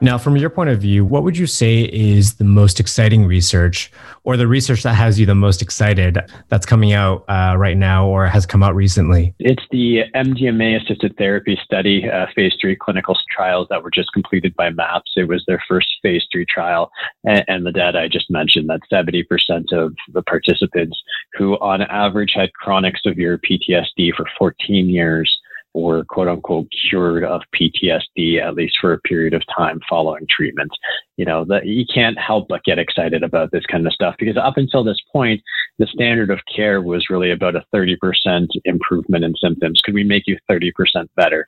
Now, 0.02 0.18
from 0.18 0.36
your 0.36 0.50
point 0.50 0.68
of 0.68 0.80
view, 0.80 1.04
what 1.04 1.22
would 1.22 1.38
you 1.38 1.46
say 1.46 1.82
is 1.84 2.34
the 2.34 2.44
most 2.44 2.80
exciting 2.80 3.24
research 3.24 3.92
or 4.24 4.36
the 4.36 4.48
research 4.48 4.82
that 4.82 4.94
has 4.94 5.20
you 5.20 5.26
the 5.26 5.36
most 5.36 5.62
excited 5.62 6.18
that's 6.48 6.66
coming 6.66 6.92
out 6.92 7.24
uh, 7.28 7.54
right 7.56 7.76
now 7.76 8.08
or 8.08 8.26
has 8.26 8.44
come 8.44 8.64
out 8.64 8.74
recently? 8.74 9.32
It's 9.38 9.62
the 9.70 10.00
MDMA 10.12 10.82
assisted 10.82 11.16
therapy 11.18 11.56
study, 11.62 12.10
uh, 12.10 12.26
phase 12.34 12.52
three 12.60 12.74
clinical 12.74 13.16
trials 13.30 13.68
that 13.70 13.84
were 13.84 13.92
just 13.92 14.12
completed 14.12 14.56
by 14.56 14.70
MAPS. 14.70 15.12
It 15.14 15.28
was 15.28 15.44
their 15.46 15.62
first 15.68 15.86
phase 16.02 16.26
three 16.32 16.46
trial. 16.46 16.90
And, 17.22 17.44
and 17.46 17.64
the 17.64 17.70
data 17.70 18.00
I 18.00 18.08
just 18.08 18.28
mentioned 18.28 18.68
that 18.70 18.80
70% 18.92 19.72
of 19.72 19.94
the 20.12 20.22
participants 20.22 21.00
who, 21.34 21.54
on 21.58 21.82
average, 21.82 22.32
had 22.34 22.52
chronic 22.54 22.96
severe 22.98 23.38
PTSD 23.38 24.16
for 24.16 24.26
14 24.36 24.88
years 24.88 25.32
were 25.74 26.04
quote 26.04 26.28
unquote 26.28 26.68
cured 26.88 27.24
of 27.24 27.42
PTSD, 27.54 28.42
at 28.42 28.54
least 28.54 28.76
for 28.80 28.92
a 28.92 29.00
period 29.00 29.34
of 29.34 29.42
time 29.56 29.80
following 29.88 30.26
treatment. 30.30 30.70
You 31.16 31.24
know, 31.24 31.44
that 31.46 31.66
you 31.66 31.84
can't 31.92 32.18
help 32.18 32.48
but 32.48 32.64
get 32.64 32.78
excited 32.78 33.22
about 33.22 33.50
this 33.52 33.64
kind 33.66 33.86
of 33.86 33.92
stuff 33.92 34.14
because 34.18 34.36
up 34.36 34.56
until 34.56 34.84
this 34.84 35.00
point, 35.12 35.40
the 35.78 35.86
standard 35.86 36.30
of 36.30 36.40
care 36.54 36.82
was 36.82 37.10
really 37.10 37.30
about 37.30 37.56
a 37.56 37.64
30% 37.74 38.46
improvement 38.64 39.24
in 39.24 39.34
symptoms. 39.40 39.80
Could 39.84 39.94
we 39.94 40.04
make 40.04 40.24
you 40.26 40.36
30% 40.50 40.72
better? 41.16 41.44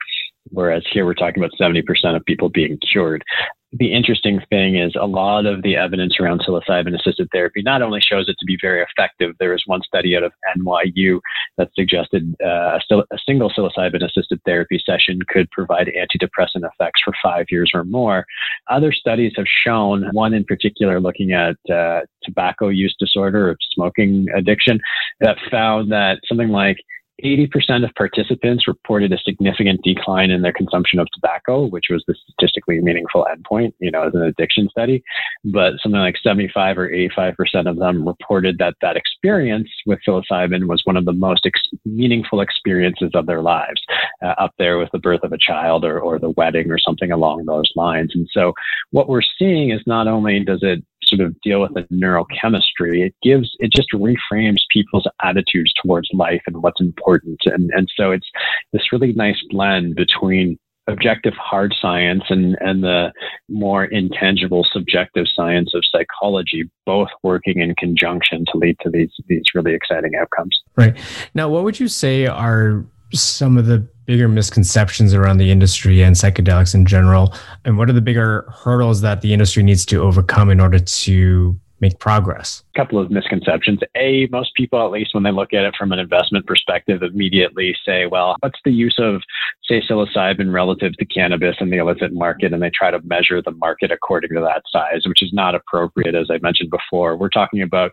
Whereas 0.49 0.83
here 0.91 1.05
we're 1.05 1.15
talking 1.15 1.43
about 1.43 1.57
70% 1.59 1.83
of 2.15 2.25
people 2.25 2.49
being 2.49 2.77
cured 2.91 3.23
the 3.71 3.93
interesting 3.93 4.39
thing 4.49 4.77
is 4.77 4.95
a 4.99 5.05
lot 5.05 5.45
of 5.45 5.61
the 5.63 5.75
evidence 5.75 6.17
around 6.19 6.41
psilocybin 6.41 6.97
assisted 6.97 7.27
therapy 7.31 7.61
not 7.61 7.81
only 7.81 7.99
shows 7.99 8.29
it 8.29 8.35
to 8.39 8.45
be 8.45 8.57
very 8.61 8.83
effective, 8.83 9.35
there 9.39 9.51
was 9.51 9.63
one 9.65 9.81
study 9.81 10.15
out 10.15 10.23
of 10.23 10.31
NYU 10.57 11.19
that 11.57 11.69
suggested 11.75 12.35
uh, 12.43 12.79
a, 12.91 12.95
a, 12.97 13.17
single 13.25 13.49
psilocybin 13.49 14.03
assisted 14.05 14.39
therapy 14.45 14.81
session 14.85 15.19
could 15.27 15.49
provide 15.51 15.87
antidepressant 15.87 16.63
effects 16.63 17.01
for 17.03 17.13
five 17.21 17.47
years 17.49 17.71
or 17.73 17.83
more. 17.83 18.25
Other 18.69 18.93
studies 18.93 19.33
have 19.35 19.47
shown, 19.47 20.09
one 20.13 20.33
in 20.33 20.45
particular 20.45 20.99
looking 20.99 21.33
at 21.33 21.57
uh, 21.69 22.01
tobacco 22.23 22.69
use 22.69 22.95
disorder 22.99 23.49
or 23.49 23.57
smoking 23.73 24.27
addiction, 24.35 24.79
that 25.19 25.37
found 25.51 25.91
that 25.91 26.19
something 26.27 26.49
like 26.49 26.77
80% 27.23 27.85
of 27.85 27.93
participants 27.95 28.67
reported 28.67 29.13
a 29.13 29.17
significant 29.17 29.81
decline 29.83 30.31
in 30.31 30.41
their 30.41 30.53
consumption 30.53 30.99
of 30.99 31.07
tobacco, 31.13 31.65
which 31.65 31.85
was 31.89 32.03
the 32.07 32.15
statistically 32.15 32.79
meaningful 32.81 33.25
endpoint, 33.31 33.73
you 33.79 33.89
know, 33.89 34.03
as 34.03 34.13
an 34.13 34.23
addiction 34.23 34.67
study. 34.69 35.03
But 35.45 35.73
something 35.81 35.99
like 35.99 36.15
75 36.21 36.77
or 36.77 36.89
85% 36.89 37.69
of 37.69 37.77
them 37.77 38.05
reported 38.07 38.57
that 38.57 38.75
that 38.81 38.97
experience 38.97 39.69
with 39.85 39.99
psilocybin 40.07 40.67
was 40.67 40.81
one 40.83 40.97
of 40.97 41.05
the 41.05 41.13
most 41.13 41.45
ex- 41.45 41.61
meaningful 41.85 42.41
experiences 42.41 43.11
of 43.13 43.25
their 43.25 43.41
lives, 43.41 43.81
uh, 44.21 44.35
up 44.37 44.53
there 44.57 44.77
with 44.77 44.89
the 44.91 44.99
birth 44.99 45.23
of 45.23 45.31
a 45.31 45.37
child 45.37 45.85
or, 45.85 45.99
or 45.99 46.19
the 46.19 46.31
wedding 46.31 46.69
or 46.69 46.77
something 46.77 47.11
along 47.11 47.45
those 47.45 47.71
lines. 47.75 48.11
And 48.13 48.27
so 48.31 48.53
what 48.91 49.07
we're 49.07 49.21
seeing 49.39 49.71
is 49.71 49.81
not 49.87 50.07
only 50.07 50.43
does 50.43 50.59
it 50.61 50.83
sort 51.07 51.21
of 51.21 51.39
deal 51.41 51.61
with 51.61 51.73
the 51.73 51.83
neurochemistry, 51.93 53.05
it 53.05 53.15
gives, 53.21 53.49
it 53.59 53.71
just 53.71 53.89
reframes 53.93 54.59
people's 54.71 55.07
attitudes 55.23 55.73
towards 55.81 56.09
life 56.13 56.41
and 56.47 56.61
what's 56.61 56.81
important. 56.81 57.39
And, 57.45 57.69
and 57.73 57.87
so 57.95 58.11
it's 58.11 58.29
this 58.73 58.91
really 58.91 59.13
nice 59.13 59.41
blend 59.49 59.95
between 59.95 60.57
objective 60.87 61.33
hard 61.33 61.73
science 61.81 62.23
and, 62.29 62.55
and 62.59 62.83
the 62.83 63.11
more 63.49 63.85
intangible 63.85 64.65
subjective 64.71 65.25
science 65.33 65.73
of 65.73 65.83
psychology, 65.91 66.69
both 66.85 67.09
working 67.23 67.59
in 67.59 67.73
conjunction 67.75 68.45
to 68.51 68.57
lead 68.57 68.75
to 68.81 68.89
these, 68.89 69.09
these 69.27 69.43
really 69.55 69.73
exciting 69.73 70.11
outcomes. 70.19 70.59
Right. 70.75 70.95
Now, 71.33 71.49
what 71.49 71.63
would 71.63 71.79
you 71.79 71.87
say 71.87 72.27
are 72.27 72.85
some 73.13 73.57
of 73.57 73.65
the 73.65 73.87
bigger 74.05 74.27
misconceptions 74.27 75.13
around 75.13 75.37
the 75.37 75.51
industry 75.51 76.03
and 76.03 76.15
psychedelics 76.15 76.73
in 76.73 76.85
general? 76.85 77.33
And 77.63 77.77
what 77.77 77.89
are 77.89 77.93
the 77.93 78.01
bigger 78.01 78.47
hurdles 78.51 79.01
that 79.01 79.21
the 79.21 79.33
industry 79.33 79.63
needs 79.63 79.85
to 79.87 80.01
overcome 80.01 80.49
in 80.49 80.59
order 80.59 80.79
to 80.79 81.59
make 81.81 81.99
progress? 81.99 82.63
A 82.75 82.79
couple 82.79 82.99
of 82.99 83.11
misconceptions. 83.11 83.79
A, 83.95 84.27
most 84.31 84.55
people, 84.55 84.83
at 84.85 84.91
least 84.91 85.13
when 85.13 85.23
they 85.23 85.31
look 85.31 85.53
at 85.53 85.65
it 85.65 85.75
from 85.77 85.91
an 85.91 85.99
investment 85.99 86.45
perspective, 86.45 87.03
immediately 87.03 87.75
say, 87.85 88.05
well, 88.05 88.35
what's 88.39 88.59
the 88.63 88.71
use 88.71 88.95
of, 88.99 89.21
say, 89.67 89.81
psilocybin 89.81 90.53
relative 90.53 90.93
to 90.97 91.05
cannabis 91.05 91.55
in 91.59 91.69
the 91.69 91.77
illicit 91.77 92.13
market? 92.13 92.53
And 92.53 92.61
they 92.61 92.69
try 92.69 92.91
to 92.91 92.99
measure 93.03 93.41
the 93.41 93.51
market 93.51 93.91
according 93.91 94.31
to 94.33 94.41
that 94.41 94.63
size, 94.71 95.03
which 95.05 95.23
is 95.23 95.31
not 95.33 95.55
appropriate, 95.55 96.15
as 96.15 96.27
I 96.29 96.39
mentioned 96.41 96.69
before. 96.69 97.15
We're 97.17 97.29
talking 97.29 97.61
about 97.61 97.91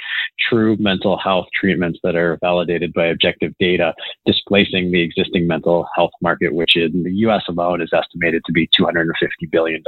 true 0.48 0.76
mental 0.78 1.18
health 1.18 1.46
treatments 1.58 1.98
that 2.02 2.16
are 2.16 2.38
validated 2.40 2.92
by 2.92 3.06
objective 3.06 3.52
data, 3.58 3.94
displacing 4.26 4.92
the 4.92 5.02
existing 5.02 5.46
mental 5.46 5.87
health 5.94 6.12
market, 6.20 6.54
which 6.54 6.76
in 6.76 7.02
the 7.02 7.12
US 7.26 7.44
alone 7.48 7.80
is 7.80 7.90
estimated 7.92 8.42
to 8.46 8.52
be 8.52 8.68
$250 8.78 9.12
billion. 9.50 9.82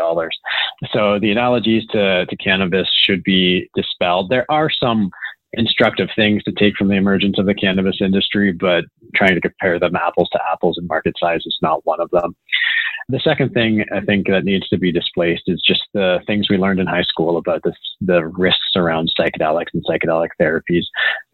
So 0.93 1.19
the 1.19 1.31
analogies 1.31 1.87
to, 1.93 2.27
to 2.27 2.37
cannabis 2.37 2.89
should 3.05 3.23
be 3.23 3.69
dispelled. 3.75 4.31
There 4.31 4.47
are 4.51 4.71
some 4.71 5.11
instructive 5.57 6.09
things 6.15 6.43
to 6.45 6.53
take 6.53 6.77
from 6.77 6.89
the 6.89 6.95
emergence 6.95 7.39
of 7.39 7.47
the 7.47 7.55
cannabis 7.55 7.97
industry, 8.01 8.53
but 8.53 8.85
trying 9.15 9.35
to 9.35 9.41
compare 9.41 9.79
them 9.79 9.97
apples 9.97 10.29
to 10.33 10.41
apples 10.51 10.79
in 10.79 10.87
market 10.87 11.15
size 11.19 11.43
is 11.45 11.59
not 11.63 11.85
one 11.85 12.01
of 12.01 12.11
them. 12.11 12.35
The 13.09 13.21
second 13.21 13.53
thing 13.53 13.85
I 13.93 14.01
think 14.01 14.29
that 14.29 14.45
needs 14.45 14.67
to 14.71 14.79
be 14.79 14.91
displaced 14.91 15.43
is 15.47 15.63
just 15.67 15.83
the 15.93 16.21
things 16.27 16.49
we 16.49 16.57
learned 16.57 16.81
in 16.81 16.87
high 16.87 17.03
school 17.03 17.37
about 17.37 17.61
this, 17.63 17.75
the 18.01 18.27
risks 18.27 18.77
around 18.77 19.13
psychedelics 19.19 19.75
and 19.75 19.85
psychedelic 19.85 20.29
therapies. 20.41 20.85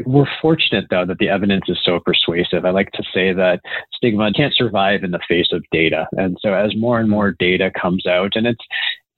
We're 0.04 0.26
fortunate 0.42 0.86
though 0.90 1.06
that 1.06 1.18
the 1.18 1.28
evidence 1.28 1.64
is 1.68 1.78
so 1.84 2.00
persuasive. 2.00 2.64
I 2.64 2.70
like 2.70 2.90
to 2.92 3.04
say 3.14 3.32
that 3.32 3.60
stigma 3.94 4.32
can't 4.32 4.54
survive 4.54 5.04
in 5.04 5.12
the 5.12 5.20
face 5.28 5.52
of 5.52 5.64
data. 5.70 6.08
And 6.12 6.36
so 6.40 6.54
as 6.54 6.74
more 6.74 6.98
and 6.98 7.08
more 7.08 7.36
data 7.38 7.70
comes 7.80 8.04
out 8.04 8.32
and 8.34 8.48
it's, 8.48 8.64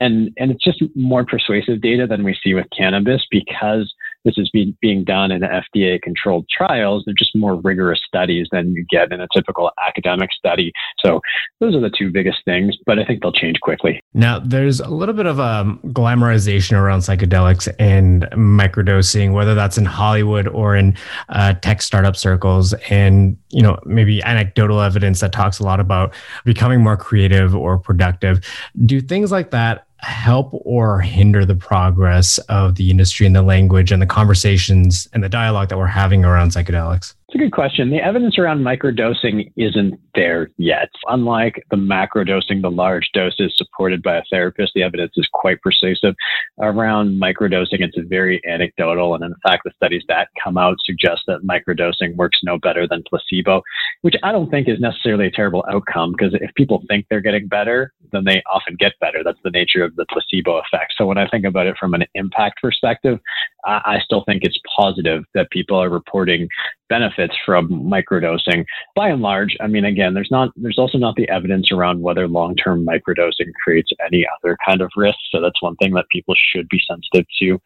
and 0.01 0.31
and 0.37 0.51
it's 0.51 0.65
just 0.65 0.83
more 0.97 1.25
persuasive 1.25 1.81
data 1.81 2.07
than 2.07 2.25
we 2.25 2.37
see 2.43 2.55
with 2.55 2.67
cannabis 2.77 3.23
because 3.31 3.93
this 4.25 4.35
is 4.37 4.51
being 4.51 4.77
being 4.81 5.05
done 5.05 5.31
in 5.31 5.43
FDA 5.43 6.01
controlled 6.01 6.47
trials. 6.49 7.03
They're 7.05 7.15
just 7.15 7.35
more 7.35 7.57
rigorous 7.57 8.01
studies 8.07 8.49
than 8.53 8.73
you 8.73 8.85
get 8.91 9.13
in 9.13 9.21
a 9.21 9.29
typical 9.33 9.71
academic 9.87 10.33
study. 10.33 10.73
So 11.05 11.21
those 11.61 11.75
are 11.75 11.81
the 11.81 11.91
two 11.91 12.11
biggest 12.11 12.39
things, 12.45 12.77
but 12.87 12.99
I 12.99 13.05
think 13.05 13.23
they'll 13.23 13.33
change 13.33 13.61
quickly. 13.61 14.01
Now, 14.15 14.39
there's 14.39 14.81
a 14.81 14.89
little 14.89 15.15
bit 15.15 15.27
of 15.27 15.39
a 15.39 15.43
um, 15.43 15.81
glamorization 15.87 16.79
around 16.79 17.01
psychedelics 17.01 17.73
and 17.79 18.23
microdosing, 18.33 19.33
whether 19.33 19.55
that's 19.55 19.77
in 19.77 19.85
Hollywood 19.85 20.49
or 20.49 20.77
in 20.77 20.97
uh, 21.29 21.55
tech 21.55 21.83
startup 21.83 22.17
circles, 22.17 22.73
and 22.91 23.37
you 23.51 23.63
know 23.63 23.79
maybe 23.85 24.23
anecdotal 24.23 24.81
evidence 24.81 25.21
that 25.21 25.33
talks 25.33 25.59
a 25.59 25.65
lot 25.65 25.81
about 25.81 26.15
becoming 26.45 26.81
more 26.81 26.97
creative 26.97 27.55
or 27.55 27.79
productive. 27.79 28.41
Do 28.87 29.01
things 29.01 29.31
like 29.31 29.51
that 29.51 29.87
help 30.03 30.51
or 30.53 31.01
hinder 31.01 31.45
the 31.45 31.55
progress 31.55 32.39
of 32.49 32.75
the 32.75 32.91
industry 32.91 33.27
and 33.27 33.37
the 33.37 33.43
language 33.43 33.93
and 33.93 34.03
the 34.03 34.07
conversations 34.07 35.09
and 35.13 35.23
the 35.23 35.29
dialogue 35.29 35.69
that 35.69 35.79
we're 35.79 35.87
having 35.87 36.25
around 36.25 36.51
psychedelics? 36.51 37.15
It's 37.33 37.41
a 37.41 37.45
good 37.45 37.53
question. 37.53 37.89
The 37.89 37.97
evidence 37.97 38.39
around 38.39 38.59
microdosing 38.59 39.51
isn't 39.57 39.99
there 40.15 40.51
yet. 40.59 40.91
Unlike 41.07 41.65
the 41.71 41.79
macrodosing, 41.79 42.61
the 42.61 42.71
large 42.71 43.09
doses 43.15 43.55
supported 43.57 44.03
by 44.03 44.19
a 44.19 44.23
therapist, 44.29 44.73
the 44.75 44.83
evidence 44.83 45.13
is 45.17 45.27
quite 45.33 45.63
persuasive. 45.63 46.15
Around 46.61 47.19
microdosing, 47.19 47.81
it's 47.81 47.97
very 48.11 48.39
anecdotal. 48.47 49.15
And 49.15 49.25
in 49.25 49.35
fact, 49.43 49.63
the 49.65 49.71
studies 49.77 50.03
that 50.09 50.29
come 50.45 50.59
out 50.59 50.77
suggest 50.85 51.23
that 51.27 51.41
microdosing 51.41 52.17
works 52.17 52.39
no 52.43 52.59
better 52.59 52.87
than 52.87 53.03
placebo, 53.09 53.63
which 54.03 54.17
I 54.23 54.31
don't 54.31 54.51
think 54.51 54.69
is 54.69 54.79
necessarily 54.79 55.29
a 55.29 55.31
terrible 55.31 55.65
outcome 55.73 56.13
because 56.13 56.35
if 56.35 56.55
people 56.55 56.85
think 56.87 57.07
they're 57.09 57.23
getting 57.23 57.47
better, 57.47 57.95
then 58.13 58.25
they 58.25 58.43
often 58.53 58.77
get 58.79 58.93
better. 59.01 59.25
That's 59.25 59.41
the 59.43 59.51
nature 59.51 59.83
of 59.83 59.97
the 59.97 60.05
placebo 60.13 60.59
effect. 60.59 60.93
So 60.99 61.07
when 61.07 61.17
I 61.17 61.27
think 61.29 61.47
about 61.47 61.67
it 61.67 61.79
from 61.81 61.95
an 61.95 62.05
impact 62.15 62.61
perspective, 62.61 63.21
I, 63.65 63.81
I 63.87 63.99
still 64.05 64.23
think 64.27 64.43
it's 64.45 64.59
positive 64.77 65.25
that 65.33 65.51
people 65.51 65.79
are 65.79 65.89
reporting 65.89 66.49
benefits 66.91 67.22
from 67.45 67.69
microdosing. 67.69 68.65
By 68.97 69.09
and 69.09 69.23
large, 69.23 69.57
I 69.61 69.67
mean, 69.67 69.85
again, 69.85 70.15
there's 70.15 70.31
not, 70.31 70.51
there's 70.57 70.79
also 70.79 70.99
not 70.99 71.17
the 71.17 71.29
evidence 71.29 71.71
around 71.71 72.01
whether 72.01 72.27
long-term 72.27 72.87
microdosing 72.87 73.53
creates 73.63 73.91
any 74.07 74.25
other 74.39 74.57
kind 74.67 74.81
of 74.81 74.91
risk. 74.97 75.19
So 75.31 75.41
that's 75.41 75.61
one 75.63 75.77
thing 75.77 75.93
that 75.95 76.07
people 76.11 76.35
should 76.53 76.69
be 76.69 76.81
sensitive 76.87 77.27
to 77.41 77.61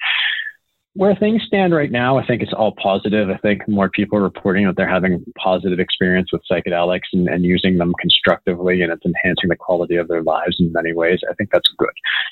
where 0.96 1.14
things 1.14 1.42
stand 1.46 1.74
right 1.74 1.90
now, 1.90 2.18
I 2.18 2.26
think 2.26 2.42
it's 2.42 2.54
all 2.54 2.74
positive. 2.82 3.28
I 3.28 3.36
think 3.36 3.68
more 3.68 3.90
people 3.90 4.18
are 4.18 4.22
reporting 4.22 4.66
that 4.66 4.76
they're 4.76 4.88
having 4.88 5.22
positive 5.38 5.78
experience 5.78 6.32
with 6.32 6.40
psychedelics 6.50 7.12
and, 7.12 7.28
and, 7.28 7.44
using 7.44 7.76
them 7.76 7.92
constructively, 8.00 8.80
and 8.80 8.90
it's 8.90 9.04
enhancing 9.04 9.50
the 9.50 9.56
quality 9.56 9.96
of 9.96 10.08
their 10.08 10.22
lives 10.22 10.56
in 10.58 10.72
many 10.72 10.94
ways. 10.94 11.20
I 11.30 11.34
think 11.34 11.50
that's 11.52 11.68
good. 11.76 11.90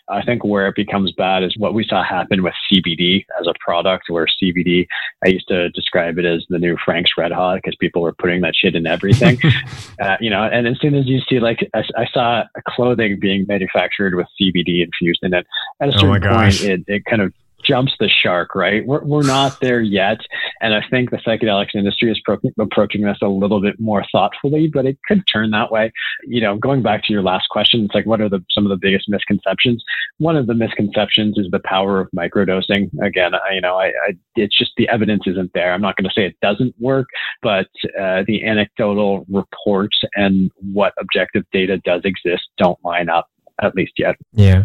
I 0.08 0.22
think 0.22 0.44
where 0.44 0.66
it 0.66 0.74
becomes 0.74 1.12
bad 1.12 1.42
is 1.42 1.54
what 1.58 1.74
we 1.74 1.84
saw 1.86 2.02
happen 2.02 2.42
with 2.42 2.54
CBD 2.72 3.26
as 3.38 3.46
a 3.46 3.54
product, 3.60 4.04
where 4.08 4.26
CBD, 4.42 4.86
I 5.24 5.28
used 5.28 5.48
to 5.48 5.68
describe 5.70 6.18
it 6.18 6.24
as 6.24 6.44
the 6.48 6.58
new 6.58 6.76
Frank's 6.82 7.12
Red 7.18 7.32
Hot 7.32 7.56
because 7.56 7.76
people 7.78 8.00
were 8.02 8.14
putting 8.14 8.40
that 8.40 8.54
shit 8.56 8.74
in 8.74 8.86
everything. 8.86 9.38
uh, 10.00 10.16
you 10.20 10.30
know, 10.30 10.42
and 10.42 10.66
as 10.66 10.80
soon 10.80 10.94
as 10.94 11.06
you 11.06 11.20
see, 11.28 11.38
like, 11.38 11.68
I, 11.74 11.82
I, 11.96 12.06
saw 12.12 12.44
clothing 12.68 13.18
being 13.20 13.44
manufactured 13.46 14.14
with 14.14 14.26
CBD 14.40 14.82
infused 14.82 15.20
in 15.22 15.34
it, 15.34 15.46
at 15.80 15.88
a 15.90 15.92
oh 15.94 15.98
certain 15.98 16.26
oh 16.26 16.34
point, 16.34 16.62
it, 16.62 16.84
it 16.86 17.04
kind 17.04 17.20
of 17.20 17.32
jumps 17.64 17.92
the 17.98 18.08
shark, 18.08 18.54
right? 18.54 18.86
We're, 18.86 19.04
we're 19.04 19.26
not 19.26 19.60
there 19.60 19.80
yet. 19.80 20.18
And 20.60 20.74
I 20.74 20.82
think 20.90 21.10
the 21.10 21.18
psychedelics 21.18 21.74
industry 21.74 22.10
is 22.10 22.20
pro- 22.24 22.38
approaching 22.58 23.02
this 23.02 23.18
a 23.22 23.28
little 23.28 23.60
bit 23.60 23.78
more 23.78 24.04
thoughtfully, 24.12 24.70
but 24.72 24.86
it 24.86 24.98
could 25.06 25.22
turn 25.32 25.50
that 25.50 25.70
way. 25.70 25.92
You 26.24 26.40
know, 26.40 26.56
going 26.56 26.82
back 26.82 27.04
to 27.04 27.12
your 27.12 27.22
last 27.22 27.48
question, 27.50 27.84
it's 27.84 27.94
like, 27.94 28.06
what 28.06 28.20
are 28.20 28.28
the, 28.28 28.44
some 28.50 28.64
of 28.64 28.70
the 28.70 28.76
biggest 28.76 29.08
misconceptions? 29.08 29.82
One 30.18 30.36
of 30.36 30.46
the 30.46 30.54
misconceptions 30.54 31.38
is 31.38 31.46
the 31.50 31.60
power 31.64 32.00
of 32.00 32.08
microdosing. 32.16 32.90
Again, 33.02 33.34
I, 33.34 33.54
you 33.54 33.60
know, 33.60 33.76
I, 33.76 33.86
I, 33.86 34.12
it's 34.36 34.56
just 34.56 34.72
the 34.76 34.88
evidence 34.88 35.22
isn't 35.26 35.50
there. 35.54 35.72
I'm 35.72 35.82
not 35.82 35.96
going 35.96 36.08
to 36.08 36.14
say 36.14 36.26
it 36.26 36.36
doesn't 36.42 36.74
work, 36.78 37.06
but 37.42 37.66
uh, 38.00 38.22
the 38.26 38.44
anecdotal 38.44 39.24
reports 39.28 39.98
and 40.14 40.50
what 40.72 40.92
objective 41.00 41.44
data 41.52 41.78
does 41.84 42.02
exist 42.04 42.42
don't 42.58 42.78
line 42.84 43.08
up 43.08 43.28
at 43.62 43.74
least 43.74 43.92
yet. 43.98 44.16
Yeah. 44.32 44.64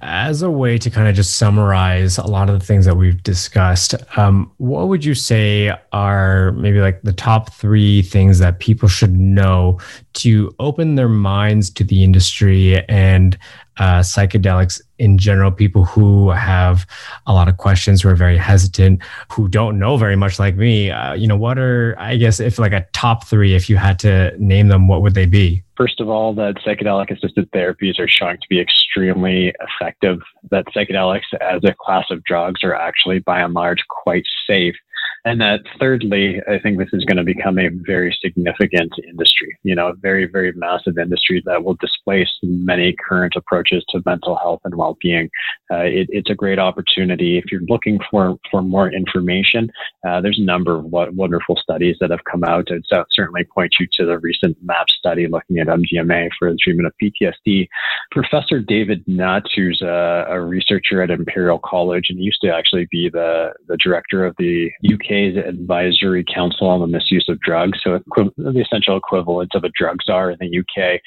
As 0.00 0.42
a 0.42 0.50
way 0.50 0.78
to 0.78 0.90
kind 0.90 1.08
of 1.08 1.14
just 1.14 1.36
summarize 1.36 2.18
a 2.18 2.26
lot 2.26 2.48
of 2.48 2.58
the 2.58 2.64
things 2.64 2.84
that 2.86 2.96
we've 2.96 3.22
discussed, 3.22 3.94
um, 4.16 4.50
what 4.58 4.88
would 4.88 5.04
you 5.04 5.14
say 5.14 5.74
are 5.92 6.52
maybe 6.52 6.80
like 6.80 7.02
the 7.02 7.12
top 7.12 7.52
three 7.52 8.02
things 8.02 8.38
that 8.38 8.60
people 8.60 8.88
should 8.88 9.18
know 9.18 9.78
to 10.14 10.54
open 10.60 10.94
their 10.94 11.08
minds 11.08 11.68
to 11.70 11.84
the 11.84 12.04
industry 12.04 12.86
and 12.88 13.36
uh, 13.78 14.00
psychedelics 14.00 14.80
in 14.98 15.18
general, 15.18 15.50
people 15.50 15.84
who 15.84 16.30
have 16.30 16.86
a 17.26 17.32
lot 17.32 17.48
of 17.48 17.56
questions, 17.56 18.02
who 18.02 18.08
are 18.08 18.14
very 18.14 18.36
hesitant, 18.36 19.02
who 19.30 19.48
don't 19.48 19.78
know 19.78 19.96
very 19.96 20.16
much 20.16 20.38
like 20.38 20.56
me, 20.56 20.90
uh, 20.90 21.14
you 21.14 21.26
know, 21.26 21.36
what 21.36 21.58
are, 21.58 21.96
I 21.98 22.16
guess, 22.16 22.38
if 22.40 22.58
like 22.58 22.72
a 22.72 22.86
top 22.92 23.26
three, 23.26 23.54
if 23.54 23.68
you 23.68 23.76
had 23.76 23.98
to 24.00 24.32
name 24.38 24.68
them, 24.68 24.88
what 24.88 25.02
would 25.02 25.14
they 25.14 25.26
be? 25.26 25.62
First 25.76 26.00
of 26.00 26.08
all, 26.08 26.34
that 26.34 26.56
psychedelic 26.56 27.10
assisted 27.10 27.50
therapies 27.50 27.98
are 27.98 28.08
showing 28.08 28.36
to 28.36 28.46
be 28.48 28.60
extremely 28.60 29.52
effective, 29.60 30.20
that 30.50 30.66
psychedelics 30.66 31.32
as 31.40 31.64
a 31.64 31.74
class 31.80 32.04
of 32.10 32.22
drugs 32.24 32.62
are 32.62 32.74
actually 32.74 33.18
by 33.20 33.40
and 33.40 33.54
large 33.54 33.82
quite 33.88 34.24
safe 34.46 34.76
and 35.24 35.40
that 35.40 35.60
thirdly, 35.78 36.40
I 36.48 36.58
think 36.58 36.78
this 36.78 36.88
is 36.92 37.04
going 37.04 37.16
to 37.16 37.22
become 37.22 37.58
a 37.58 37.68
very 37.86 38.16
significant 38.20 38.92
industry, 39.08 39.56
you 39.62 39.74
know, 39.74 39.88
a 39.88 39.94
very, 39.94 40.26
very 40.26 40.52
massive 40.52 40.98
industry 40.98 41.40
that 41.46 41.62
will 41.62 41.76
displace 41.80 42.28
many 42.42 42.96
current 43.08 43.34
approaches 43.36 43.84
to 43.90 44.02
mental 44.04 44.36
health 44.36 44.60
and 44.64 44.74
well-being. 44.74 45.30
Uh, 45.70 45.84
it, 45.84 46.08
it's 46.10 46.30
a 46.30 46.34
great 46.34 46.58
opportunity. 46.58 47.38
If 47.38 47.44
you're 47.52 47.60
looking 47.68 48.00
for, 48.10 48.36
for 48.50 48.62
more 48.62 48.90
information, 48.90 49.70
uh, 50.06 50.20
there's 50.20 50.40
a 50.40 50.44
number 50.44 50.78
of 50.78 50.86
wonderful 50.86 51.56
studies 51.56 51.96
that 52.00 52.10
have 52.10 52.24
come 52.30 52.42
out. 52.42 52.68
I'd 52.72 53.04
certainly 53.12 53.44
point 53.44 53.74
you 53.78 53.86
to 53.92 54.06
the 54.06 54.18
recent 54.18 54.56
MAPS 54.62 54.92
study 54.98 55.28
looking 55.28 55.58
at 55.58 55.68
MDMA 55.68 56.30
for 56.36 56.50
the 56.50 56.58
treatment 56.60 56.88
of 56.88 56.94
PTSD. 57.00 57.68
Professor 58.10 58.58
David 58.58 59.04
Nutt, 59.06 59.44
who's 59.54 59.80
a, 59.82 60.26
a 60.28 60.40
researcher 60.40 61.00
at 61.00 61.10
Imperial 61.10 61.60
College 61.64 62.06
and 62.08 62.18
used 62.18 62.40
to 62.42 62.52
actually 62.52 62.88
be 62.90 63.08
the, 63.08 63.52
the 63.68 63.76
director 63.76 64.26
of 64.26 64.34
the 64.38 64.70
UK's 65.12 65.36
Advisory 65.36 66.24
Council 66.24 66.68
on 66.68 66.80
the 66.80 66.86
Misuse 66.86 67.26
of 67.28 67.40
Drugs, 67.40 67.78
so 67.82 68.00
the 68.36 68.60
essential 68.60 68.96
equivalent 68.96 69.54
of 69.54 69.64
a 69.64 69.70
drug 69.76 69.98
czar 70.04 70.30
in 70.30 70.38
the 70.40 70.58
UK, 70.58 71.00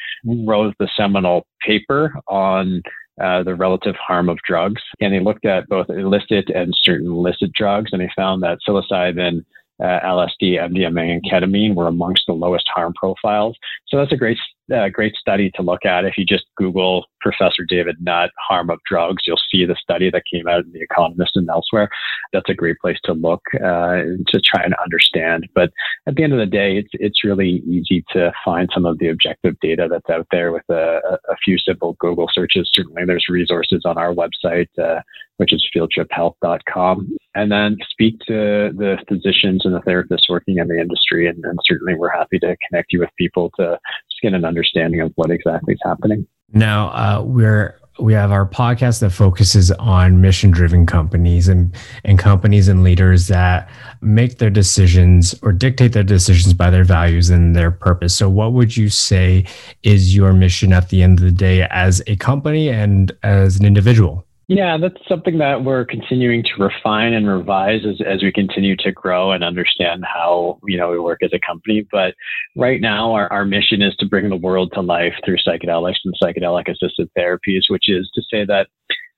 wrote 0.47 0.75
the 0.79 0.89
seminal 0.95 1.45
paper 1.61 2.13
on 2.27 2.81
uh, 3.21 3.43
the 3.43 3.55
relative 3.55 3.95
harm 3.95 4.29
of 4.29 4.37
drugs. 4.47 4.81
And 4.99 5.13
they 5.13 5.19
looked 5.19 5.45
at 5.45 5.67
both 5.67 5.89
illicit 5.89 6.49
and 6.49 6.73
certain 6.81 7.07
illicit 7.07 7.53
drugs, 7.53 7.91
and 7.91 8.01
they 8.01 8.09
found 8.15 8.43
that 8.43 8.59
psilocybin 8.67 9.43
uh, 9.81 9.99
LSD, 10.05 10.57
MDMA, 10.59 11.11
and 11.11 11.23
ketamine 11.23 11.75
were 11.75 11.87
amongst 11.87 12.23
the 12.27 12.33
lowest 12.33 12.65
harm 12.73 12.93
profiles. 12.93 13.57
So 13.87 13.97
that's 13.97 14.11
a 14.11 14.17
great, 14.17 14.37
uh, 14.73 14.89
great 14.89 15.15
study 15.15 15.51
to 15.55 15.61
look 15.61 15.85
at. 15.85 16.05
If 16.05 16.17
you 16.17 16.25
just 16.25 16.45
Google 16.55 17.05
Professor 17.21 17.63
David 17.67 17.97
Nutt, 18.01 18.31
harm 18.47 18.69
of 18.69 18.79
drugs, 18.87 19.23
you'll 19.25 19.39
see 19.51 19.65
the 19.65 19.75
study 19.81 20.09
that 20.11 20.23
came 20.31 20.47
out 20.47 20.63
in 20.65 20.71
The 20.71 20.81
Economist 20.81 21.31
and 21.35 21.49
elsewhere. 21.49 21.89
That's 22.33 22.49
a 22.49 22.53
great 22.53 22.77
place 22.79 22.97
to 23.05 23.13
look 23.13 23.41
uh, 23.55 24.01
to 24.27 24.41
try 24.43 24.63
and 24.63 24.75
understand. 24.83 25.47
But 25.53 25.71
at 26.07 26.15
the 26.15 26.23
end 26.23 26.33
of 26.33 26.39
the 26.39 26.45
day, 26.45 26.77
it's 26.77 26.89
it's 26.93 27.23
really 27.23 27.63
easy 27.67 28.03
to 28.13 28.31
find 28.43 28.69
some 28.73 28.85
of 28.85 28.99
the 28.99 29.09
objective 29.09 29.55
data 29.61 29.87
that's 29.89 30.09
out 30.09 30.27
there 30.31 30.51
with 30.51 30.67
a, 30.69 30.99
a 31.29 31.35
few 31.43 31.57
simple 31.57 31.95
Google 31.99 32.29
searches. 32.31 32.69
Certainly, 32.73 33.05
there's 33.05 33.25
resources 33.29 33.83
on 33.85 33.97
our 33.97 34.13
website, 34.13 34.69
uh, 34.81 35.01
which 35.37 35.53
is 35.53 35.65
fieldtriphealth.com, 35.75 37.17
and 37.35 37.51
then 37.51 37.77
speak 37.89 38.19
to 38.27 38.71
the 38.75 38.97
physicians 39.07 39.65
and 39.65 39.73
the 39.73 39.81
therapists 39.81 40.29
working 40.29 40.57
in 40.57 40.67
the 40.67 40.79
industry. 40.79 41.27
And, 41.27 41.43
and 41.43 41.59
certainly, 41.65 41.95
we're 41.95 42.09
happy 42.09 42.39
to 42.39 42.55
connect 42.67 42.93
you 42.93 42.99
with 42.99 43.09
people 43.17 43.51
to 43.57 43.77
get 44.25 44.33
an 44.33 44.45
understanding 44.45 45.01
of 45.01 45.11
what 45.15 45.29
exactly 45.29 45.73
is 45.73 45.79
happening. 45.83 46.27
Now, 46.53 46.87
uh, 46.89 47.23
we're 47.23 47.79
we 47.97 48.13
have 48.13 48.31
our 48.31 48.45
podcast 48.45 48.99
that 48.99 49.11
focuses 49.11 49.71
on 49.71 50.19
mission 50.19 50.51
driven 50.51 50.85
companies 50.85 51.47
and, 51.47 51.73
and 52.03 52.19
companies 52.19 52.67
and 52.67 52.83
leaders 52.83 53.27
that 53.27 53.69
make 54.01 54.37
their 54.37 54.49
decisions 54.49 55.33
or 55.41 55.53
dictate 55.53 55.93
their 55.93 56.03
decisions 56.03 56.53
by 56.53 56.69
their 56.69 56.83
values 56.83 57.29
and 57.29 57.55
their 57.55 57.71
purpose. 57.71 58.13
So, 58.13 58.29
what 58.29 58.51
would 58.51 58.75
you 58.75 58.89
say 58.89 59.45
is 59.83 60.13
your 60.13 60.33
mission 60.33 60.73
at 60.73 60.89
the 60.89 61.03
end 61.03 61.19
of 61.19 61.25
the 61.25 61.31
day 61.31 61.63
as 61.69 62.01
a 62.07 62.17
company 62.17 62.69
and 62.69 63.13
as 63.23 63.57
an 63.57 63.65
individual? 63.65 64.25
Yeah, 64.47 64.77
that's 64.77 65.01
something 65.09 65.39
that 65.39 65.63
we're 65.63 65.85
continuing 65.85 66.43
to 66.43 66.63
refine 66.63 67.13
and 67.13 67.27
revise 67.27 67.81
as, 67.83 67.99
as 68.05 68.21
we 68.21 68.31
continue 68.31 68.75
to 68.77 68.91
grow 68.91 69.31
and 69.31 69.43
understand 69.43 70.05
how, 70.05 70.59
you 70.67 70.77
know, 70.77 70.91
we 70.91 70.99
work 70.99 71.23
as 71.23 71.31
a 71.33 71.39
company. 71.39 71.87
But 71.91 72.13
right 72.55 72.79
now, 72.79 73.13
our, 73.13 73.31
our 73.33 73.43
mission 73.43 73.81
is 73.81 73.95
to 73.95 74.05
bring 74.05 74.29
the 74.29 74.35
world 74.35 74.71
to 74.75 74.81
life 74.81 75.13
through 75.25 75.37
psychedelics 75.37 75.95
and 76.05 76.13
psychedelic 76.21 76.69
assisted 76.69 77.09
therapies, 77.17 77.63
which 77.69 77.89
is 77.89 78.09
to 78.13 78.21
say 78.21 78.45
that 78.45 78.67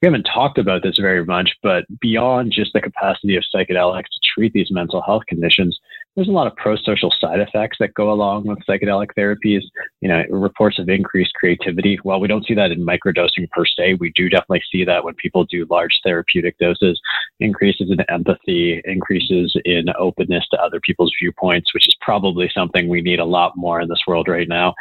we 0.02 0.06
haven't 0.06 0.24
talked 0.34 0.60
about 0.60 0.84
this 0.84 0.98
very 0.98 1.26
much, 1.26 1.52
but 1.62 1.84
beyond 2.00 2.54
just 2.54 2.72
the 2.74 2.82
capacity 2.82 3.36
of 3.36 3.44
psychedelics 3.54 4.04
to 4.04 4.20
treat 4.34 4.54
these 4.54 4.72
mental 4.72 5.02
health 5.02 5.24
conditions, 5.28 5.78
there's 6.18 6.28
a 6.28 6.32
lot 6.32 6.48
of 6.48 6.56
pro-social 6.56 7.14
side 7.22 7.40
effects 7.40 7.78
that 7.80 7.94
go 7.94 8.12
along 8.12 8.48
with 8.48 8.58
psychedelic 8.68 9.10
therapies. 9.16 9.62
You 10.02 10.10
know, 10.10 10.24
reports 10.32 10.80
of 10.80 10.90
increased 10.90 11.36
creativity. 11.36 12.00
While 12.02 12.20
we 12.20 12.28
don't 12.28 12.46
see 12.46 12.56
that 12.56 12.72
in 12.72 12.84
microdosing 12.84 13.48
per 13.52 13.66
se, 13.66 13.98
we 14.00 14.12
do 14.16 14.28
definitely 14.28 14.64
see 14.72 14.84
that 14.84 15.04
when 15.04 15.14
people 15.14 15.46
do 15.46 15.68
large 15.70 16.00
therapeutic 16.04 16.58
doses, 16.58 17.00
increases 17.40 17.92
in 17.92 18.02
empathy, 18.10 18.82
increases 18.86 19.56
in 19.64 19.86
openness 20.00 20.48
to 20.50 20.60
other 20.60 20.80
people's 20.80 21.14
viewpoints, 21.22 21.72
which 21.76 21.88
is 21.88 21.96
probably 22.02 22.50
something 22.52 22.90
we 22.90 23.02
need 23.02 23.20
a 23.20 23.26
lot 23.26 23.56
more 23.56 23.80
in 23.80 23.88
this 23.88 24.02
world 24.08 24.28
right 24.28 24.50
now 24.50 24.74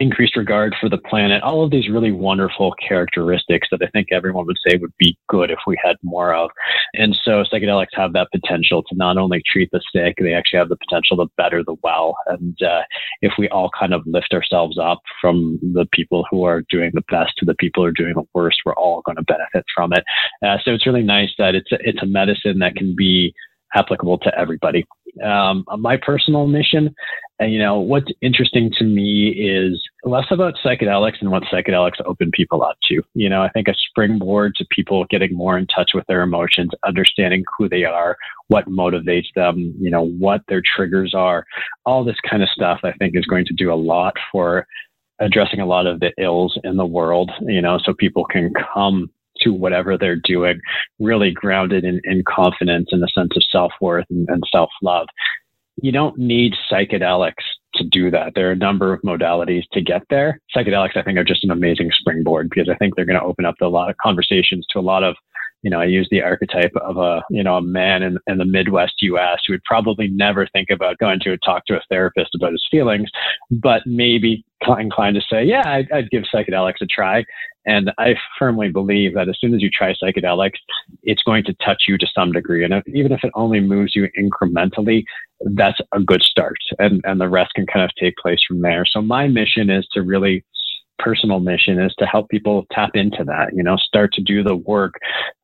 increased 0.00 0.36
regard 0.36 0.74
for 0.80 0.88
the 0.88 0.98
planet, 0.98 1.42
all 1.42 1.64
of 1.64 1.70
these 1.70 1.88
really 1.88 2.12
wonderful 2.12 2.72
characteristics 2.86 3.68
that 3.70 3.82
I 3.82 3.88
think 3.88 4.08
everyone 4.12 4.46
would 4.46 4.58
say 4.66 4.76
would 4.76 4.92
be 4.98 5.18
good 5.28 5.50
if 5.50 5.58
we 5.66 5.76
had 5.82 5.96
more 6.02 6.34
of. 6.34 6.50
And 6.94 7.18
so 7.24 7.42
psychedelics 7.42 7.94
have 7.94 8.12
that 8.12 8.28
potential 8.32 8.82
to 8.84 8.94
not 8.94 9.16
only 9.16 9.42
treat 9.50 9.68
the 9.72 9.80
sick, 9.92 10.16
they 10.18 10.34
actually 10.34 10.58
have 10.58 10.68
the 10.68 10.76
potential 10.76 11.16
to 11.16 11.26
better 11.36 11.64
the 11.64 11.76
well. 11.82 12.16
And 12.26 12.56
uh, 12.62 12.82
if 13.22 13.32
we 13.38 13.48
all 13.48 13.70
kind 13.78 13.92
of 13.92 14.02
lift 14.06 14.32
ourselves 14.32 14.78
up 14.78 15.00
from 15.20 15.58
the 15.62 15.86
people 15.92 16.24
who 16.30 16.44
are 16.44 16.62
doing 16.70 16.92
the 16.94 17.04
best 17.10 17.32
to 17.38 17.44
the 17.44 17.54
people 17.54 17.82
who 17.82 17.88
are 17.88 17.92
doing 17.92 18.14
the 18.14 18.28
worst, 18.34 18.58
we're 18.64 18.74
all 18.74 19.02
going 19.04 19.16
to 19.16 19.24
benefit 19.24 19.64
from 19.74 19.92
it. 19.92 20.04
Uh, 20.46 20.58
so 20.64 20.72
it's 20.72 20.86
really 20.86 21.02
nice 21.02 21.30
that 21.38 21.54
it's 21.54 21.72
a, 21.72 21.78
it's 21.80 22.02
a 22.02 22.06
medicine 22.06 22.60
that 22.60 22.76
can 22.76 22.94
be 22.96 23.34
applicable 23.74 24.18
to 24.18 24.38
everybody. 24.38 24.84
Um, 25.24 25.64
my 25.78 25.96
personal 25.96 26.46
mission, 26.46 26.94
and 27.40 27.52
you 27.52 27.58
know, 27.58 27.78
what's 27.78 28.10
interesting 28.20 28.70
to 28.78 28.84
me 28.84 29.28
is 29.28 29.80
less 30.04 30.26
about 30.30 30.54
psychedelics 30.64 31.20
and 31.20 31.30
what 31.30 31.44
psychedelics 31.44 32.00
open 32.04 32.30
people 32.32 32.62
up 32.62 32.76
to. 32.88 33.02
You 33.14 33.28
know, 33.28 33.42
I 33.42 33.48
think 33.50 33.68
a 33.68 33.74
springboard 33.74 34.54
to 34.56 34.66
people 34.70 35.06
getting 35.08 35.34
more 35.34 35.56
in 35.56 35.66
touch 35.66 35.92
with 35.94 36.04
their 36.06 36.22
emotions, 36.22 36.70
understanding 36.84 37.44
who 37.56 37.68
they 37.68 37.84
are, 37.84 38.16
what 38.48 38.66
motivates 38.66 39.32
them, 39.36 39.74
you 39.78 39.90
know, 39.90 40.06
what 40.06 40.42
their 40.48 40.62
triggers 40.76 41.14
are, 41.14 41.46
all 41.86 42.04
this 42.04 42.18
kind 42.28 42.42
of 42.42 42.48
stuff. 42.48 42.80
I 42.82 42.92
think 42.92 43.16
is 43.16 43.26
going 43.26 43.44
to 43.46 43.54
do 43.54 43.72
a 43.72 43.74
lot 43.74 44.14
for 44.32 44.66
addressing 45.20 45.60
a 45.60 45.66
lot 45.66 45.86
of 45.86 46.00
the 46.00 46.12
ills 46.18 46.58
in 46.64 46.76
the 46.76 46.86
world. 46.86 47.30
You 47.42 47.62
know, 47.62 47.78
so 47.84 47.94
people 47.94 48.24
can 48.24 48.52
come 48.74 49.10
to 49.42 49.52
whatever 49.52 49.96
they're 49.96 50.16
doing, 50.16 50.60
really 50.98 51.30
grounded 51.30 51.84
in, 51.84 52.00
in 52.04 52.24
confidence 52.26 52.88
and 52.90 53.02
a 53.04 53.08
sense 53.08 53.30
of 53.36 53.42
self 53.50 53.72
worth 53.80 54.06
and, 54.10 54.28
and 54.28 54.42
self 54.50 54.70
love. 54.82 55.06
You 55.80 55.92
don't 55.92 56.18
need 56.18 56.54
psychedelics 56.70 57.44
to 57.74 57.84
do 57.84 58.10
that. 58.10 58.32
There 58.34 58.48
are 58.48 58.52
a 58.52 58.56
number 58.56 58.92
of 58.92 59.00
modalities 59.02 59.64
to 59.72 59.80
get 59.80 60.02
there. 60.10 60.40
Psychedelics, 60.54 60.96
I 60.96 61.02
think, 61.02 61.18
are 61.18 61.24
just 61.24 61.44
an 61.44 61.50
amazing 61.50 61.90
springboard 61.92 62.50
because 62.50 62.68
I 62.68 62.76
think 62.76 62.96
they're 62.96 63.04
going 63.04 63.18
to 63.18 63.24
open 63.24 63.44
up 63.44 63.54
a 63.60 63.66
lot 63.66 63.90
of 63.90 63.96
conversations 63.98 64.66
to 64.72 64.78
a 64.78 64.80
lot 64.80 65.04
of 65.04 65.14
you 65.62 65.70
know, 65.70 65.80
I 65.80 65.86
use 65.86 66.06
the 66.10 66.22
archetype 66.22 66.72
of 66.76 66.98
a, 66.98 67.22
you 67.30 67.42
know, 67.42 67.56
a 67.56 67.62
man 67.62 68.02
in, 68.02 68.18
in 68.28 68.38
the 68.38 68.44
Midwest 68.44 68.94
US 69.00 69.40
who 69.46 69.54
would 69.54 69.64
probably 69.64 70.08
never 70.08 70.46
think 70.46 70.70
about 70.70 70.98
going 70.98 71.18
to 71.20 71.32
a, 71.32 71.38
talk 71.38 71.64
to 71.66 71.76
a 71.76 71.80
therapist 71.88 72.34
about 72.34 72.52
his 72.52 72.64
feelings, 72.70 73.10
but 73.50 73.82
maybe 73.84 74.44
inclined 74.78 75.16
to 75.16 75.22
say, 75.28 75.44
yeah, 75.44 75.62
I'd, 75.66 75.90
I'd 75.92 76.10
give 76.10 76.24
psychedelics 76.32 76.80
a 76.80 76.86
try. 76.86 77.24
And 77.66 77.92
I 77.98 78.14
firmly 78.38 78.70
believe 78.70 79.14
that 79.14 79.28
as 79.28 79.36
soon 79.40 79.54
as 79.54 79.62
you 79.62 79.68
try 79.70 79.94
psychedelics, 79.94 80.58
it's 81.02 81.22
going 81.22 81.44
to 81.44 81.54
touch 81.64 81.84
you 81.86 81.98
to 81.98 82.06
some 82.14 82.32
degree. 82.32 82.64
And 82.64 82.72
if, 82.72 82.88
even 82.88 83.12
if 83.12 83.24
it 83.24 83.30
only 83.34 83.60
moves 83.60 83.94
you 83.94 84.08
incrementally, 84.18 85.04
that's 85.54 85.78
a 85.92 86.00
good 86.00 86.22
start. 86.22 86.56
And, 86.78 87.02
and 87.04 87.20
the 87.20 87.28
rest 87.28 87.52
can 87.54 87.66
kind 87.66 87.84
of 87.84 87.90
take 88.00 88.16
place 88.16 88.40
from 88.46 88.62
there. 88.62 88.84
So 88.86 89.02
my 89.02 89.28
mission 89.28 89.70
is 89.70 89.86
to 89.92 90.02
really 90.02 90.44
personal 90.98 91.40
mission 91.40 91.80
is 91.80 91.94
to 91.98 92.06
help 92.06 92.28
people 92.28 92.66
tap 92.72 92.90
into 92.94 93.24
that, 93.24 93.54
you 93.54 93.62
know, 93.62 93.76
start 93.76 94.12
to 94.14 94.22
do 94.22 94.42
the 94.42 94.56
work 94.56 94.94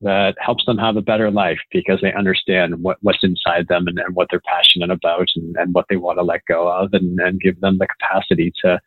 that 0.01 0.35
helps 0.39 0.65
them 0.65 0.77
have 0.77 0.97
a 0.97 1.01
better 1.01 1.31
life 1.31 1.59
because 1.71 1.99
they 2.01 2.13
understand 2.13 2.81
what, 2.81 2.97
what's 3.01 3.23
inside 3.23 3.67
them 3.67 3.87
and, 3.87 3.99
and 3.99 4.15
what 4.15 4.27
they're 4.29 4.41
passionate 4.41 4.91
about 4.91 5.27
and, 5.35 5.55
and 5.57 5.73
what 5.73 5.85
they 5.89 5.97
want 5.97 6.17
to 6.17 6.23
let 6.23 6.45
go 6.47 6.67
of 6.67 6.93
and, 6.93 7.19
and 7.19 7.41
give 7.41 7.59
them 7.61 7.77
the 7.77 7.87
capacity 7.87 8.51
to 8.63 8.79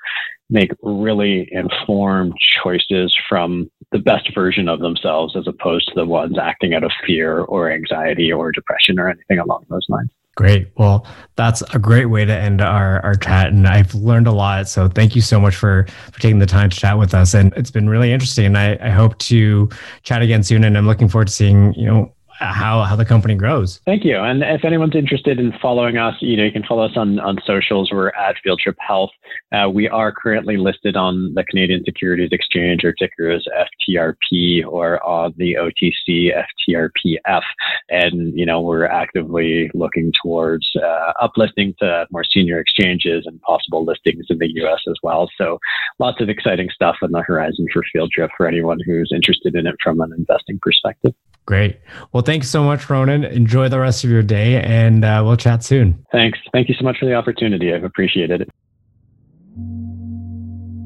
make 0.51 0.71
really 0.83 1.49
informed 1.53 2.33
choices 2.63 3.15
from 3.29 3.71
the 3.93 3.99
best 3.99 4.35
version 4.35 4.69
of 4.69 4.81
themselves 4.81 5.37
as 5.37 5.47
opposed 5.47 5.87
to 5.89 5.95
the 5.95 6.07
ones 6.07 6.39
acting 6.41 6.75
out 6.75 6.85
of 6.85 6.91
fear 7.07 7.41
or 7.41 7.71
anxiety 7.71 8.33
or 8.33 8.51
depression 8.51 8.99
or 8.99 9.11
anything 9.11 9.39
along 9.39 9.65
those 9.69 9.87
lines. 9.89 10.11
Great. 10.39 10.71
Well, 10.77 11.05
that's 11.35 11.63
a 11.75 11.81
great 11.81 12.05
way 12.05 12.25
to 12.25 12.33
end 12.33 12.61
our, 12.61 13.01
our 13.01 13.17
chat. 13.17 13.49
And 13.49 13.67
I've 13.67 13.93
learned 13.93 14.29
a 14.29 14.31
lot. 14.31 14.69
So 14.69 14.87
thank 14.87 15.17
you 15.17 15.21
so 15.21 15.41
much 15.41 15.57
for, 15.57 15.85
for 16.13 16.21
taking 16.21 16.39
the 16.39 16.47
time 16.47 16.71
to 16.71 16.77
chat 16.77 16.97
with 16.97 17.13
us. 17.13 17.35
And 17.35 17.53
it's 17.57 17.73
been 17.73 17.89
really 17.89 18.13
interesting. 18.13 18.47
And 18.47 18.57
I, 18.57 18.79
I 18.81 18.91
hope 18.91 19.19
to 19.19 19.69
chat 20.05 20.23
again 20.23 20.45
soon. 20.45 20.63
And 20.63 20.79
I'm 20.79 20.87
looking 20.87 21.09
forward 21.09 21.27
to 21.27 21.35
seeing, 21.35 21.75
you 21.75 21.87
know, 21.87 22.15
how 22.39 22.83
how 22.83 22.97
the 22.97 23.05
company 23.05 23.35
grows. 23.35 23.81
Thank 23.85 24.05
you. 24.05 24.17
And 24.17 24.43
if 24.43 24.65
anyone's 24.65 24.95
interested 24.95 25.39
in 25.39 25.53
following 25.61 25.97
us, 25.97 26.15
you 26.21 26.37
know, 26.37 26.45
you 26.45 26.53
can 26.53 26.65
follow 26.65 26.85
us 26.85 26.97
on 26.97 27.19
on 27.21 27.39
socials. 27.45 27.91
We're 27.93 28.11
at 28.11 28.37
Field 28.43 28.61
Trip 28.63 28.77
Health. 28.79 29.11
Uh, 29.53 29.69
we 29.69 29.89
are 29.89 30.13
currently 30.13 30.57
listed 30.57 30.97
on 30.97 31.35
the 31.35 31.45
Canadian 31.45 31.85
Securities 31.85 32.31
Exchange, 32.33 32.85
or 32.85 32.93
ticker 32.93 33.31
is 33.31 33.47
FTRP, 33.91 34.65
or 34.67 35.05
on 35.05 35.35
the 35.37 35.55
OTC 35.55 36.33
FTRPF. 36.69 37.43
And 37.89 38.39
you 38.39 38.47
know, 38.47 38.61
we're 38.61 38.87
actively 38.87 39.71
looking 39.75 40.13
towards 40.23 40.69
uh, 40.77 41.13
uplisting 41.21 41.77
to 41.79 42.07
more 42.11 42.25
senior 42.25 42.59
exchanges 42.61 43.25
and 43.27 43.41
possible 43.43 43.85
listings 43.85 44.27
in 44.31 44.39
the 44.39 44.51
U.S. 44.57 44.81
as 44.89 44.97
well. 45.03 45.29
So, 45.37 45.59
lots 45.99 46.21
of 46.21 46.29
exciting 46.29 46.69
stuff 46.73 46.97
on 47.03 47.13
the 47.13 47.23
horizon 47.23 47.67
for 47.73 47.83
Field 47.93 48.11
Trip 48.13 48.31
for 48.37 48.47
anyone 48.47 48.79
who's 48.85 49.11
interested 49.15 49.55
in 49.55 49.67
it 49.67 49.77
from 49.83 50.01
an 50.01 50.13
investing 50.17 50.59
perspective. 50.63 51.15
Great. 51.49 51.81
Well, 52.13 52.23
thanks 52.23 52.51
so 52.51 52.63
much, 52.63 52.91
Ronan. 52.91 53.25
Enjoy 53.25 53.71
the 53.71 53.81
rest 53.81 54.05
of 54.05 54.11
your 54.11 54.23
day, 54.23 54.61
and 54.63 55.03
uh, 55.03 55.23
we'll 55.25 55.39
chat 55.39 55.65
soon. 55.65 56.05
Thanks. 56.13 56.39
Thank 56.53 56.69
you 56.69 56.75
so 56.79 56.85
much 56.85 56.99
for 56.99 57.07
the 57.07 57.15
opportunity. 57.15 57.73
I've 57.73 57.85
appreciated 57.85 58.43
it. 58.43 58.51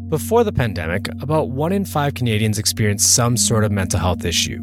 Before 0.09 0.45
the 0.45 0.53
pandemic, 0.53 1.09
about 1.21 1.51
one 1.51 1.73
in 1.73 1.85
five 1.85 2.15
Canadians 2.15 2.61
experienced 2.61 3.13
some 3.13 3.37
sort 3.37 3.65
of 3.65 3.73
mental 3.73 3.99
health 3.99 4.25
issue. 4.25 4.63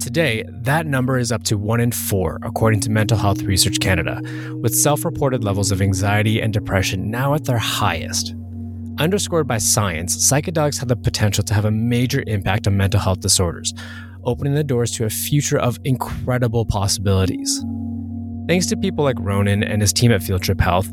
Today, 0.00 0.46
that 0.48 0.86
number 0.86 1.18
is 1.18 1.30
up 1.30 1.42
to 1.42 1.58
one 1.58 1.80
in 1.80 1.92
four, 1.92 2.38
according 2.42 2.80
to 2.80 2.90
Mental 2.90 3.18
Health 3.18 3.42
Research 3.42 3.80
Canada, 3.80 4.18
with 4.62 4.74
self 4.74 5.04
reported 5.04 5.44
levels 5.44 5.70
of 5.70 5.82
anxiety 5.82 6.40
and 6.40 6.54
depression 6.54 7.10
now 7.10 7.34
at 7.34 7.44
their 7.44 7.58
highest. 7.58 8.34
Underscored 8.98 9.46
by 9.46 9.58
science, 9.58 10.16
psychedelics 10.16 10.78
have 10.78 10.88
the 10.88 10.96
potential 10.96 11.44
to 11.44 11.52
have 11.52 11.66
a 11.66 11.70
major 11.70 12.24
impact 12.26 12.66
on 12.66 12.78
mental 12.78 13.00
health 13.00 13.20
disorders, 13.20 13.74
opening 14.24 14.54
the 14.54 14.64
doors 14.64 14.90
to 14.92 15.04
a 15.04 15.10
future 15.10 15.58
of 15.58 15.78
incredible 15.84 16.64
possibilities. 16.64 17.64
Thanks 18.48 18.66
to 18.66 18.76
people 18.76 19.04
like 19.04 19.16
Ronan 19.20 19.62
and 19.62 19.80
his 19.80 19.92
team 19.92 20.12
at 20.12 20.22
Field 20.22 20.42
Trip 20.42 20.60
Health, 20.60 20.90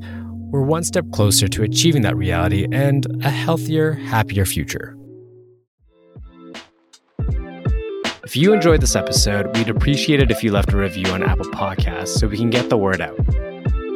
we're 0.52 0.62
one 0.62 0.84
step 0.84 1.06
closer 1.12 1.48
to 1.48 1.64
achieving 1.64 2.02
that 2.04 2.16
reality 2.16 2.68
and 2.72 3.06
a 3.24 3.30
healthier, 3.30 3.94
happier 3.94 4.46
future. 4.46 4.96
If 8.24 8.36
you 8.36 8.54
enjoyed 8.54 8.82
this 8.82 8.96
episode, 8.96 9.58
we'd 9.58 9.70
appreciate 9.70 10.22
it 10.22 10.30
if 10.30 10.44
you 10.44 10.52
left 10.52 10.72
a 10.72 10.78
review 10.78 11.08
on 11.08 11.24
Apple 11.24 11.46
Podcasts 11.46 12.10
so 12.10 12.28
we 12.28 12.38
can 12.38 12.52
get 12.52 12.70
the 12.70 12.78
word 12.78 13.02
out. 13.02 13.18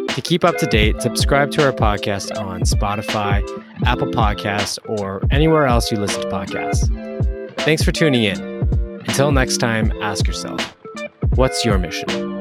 To 0.10 0.22
keep 0.24 0.44
up 0.44 0.58
to 0.58 0.66
date, 0.68 1.02
subscribe 1.02 1.52
to 1.52 1.66
our 1.66 1.72
podcast 1.72 2.40
on 2.40 2.62
Spotify, 2.62 3.42
Apple 3.86 4.08
Podcasts, 4.08 4.78
or 4.88 5.24
anywhere 5.32 5.66
else 5.66 5.92
you 5.92 5.98
listen 5.98 6.22
to 6.22 6.28
podcasts. 6.30 6.88
Thanks 7.62 7.84
for 7.84 7.92
tuning 7.92 8.24
in. 8.24 8.53
Until 9.08 9.32
next 9.32 9.58
time, 9.58 9.92
ask 10.02 10.26
yourself 10.28 10.76
what's 11.36 11.66
your 11.66 11.78
mission? 11.78 12.33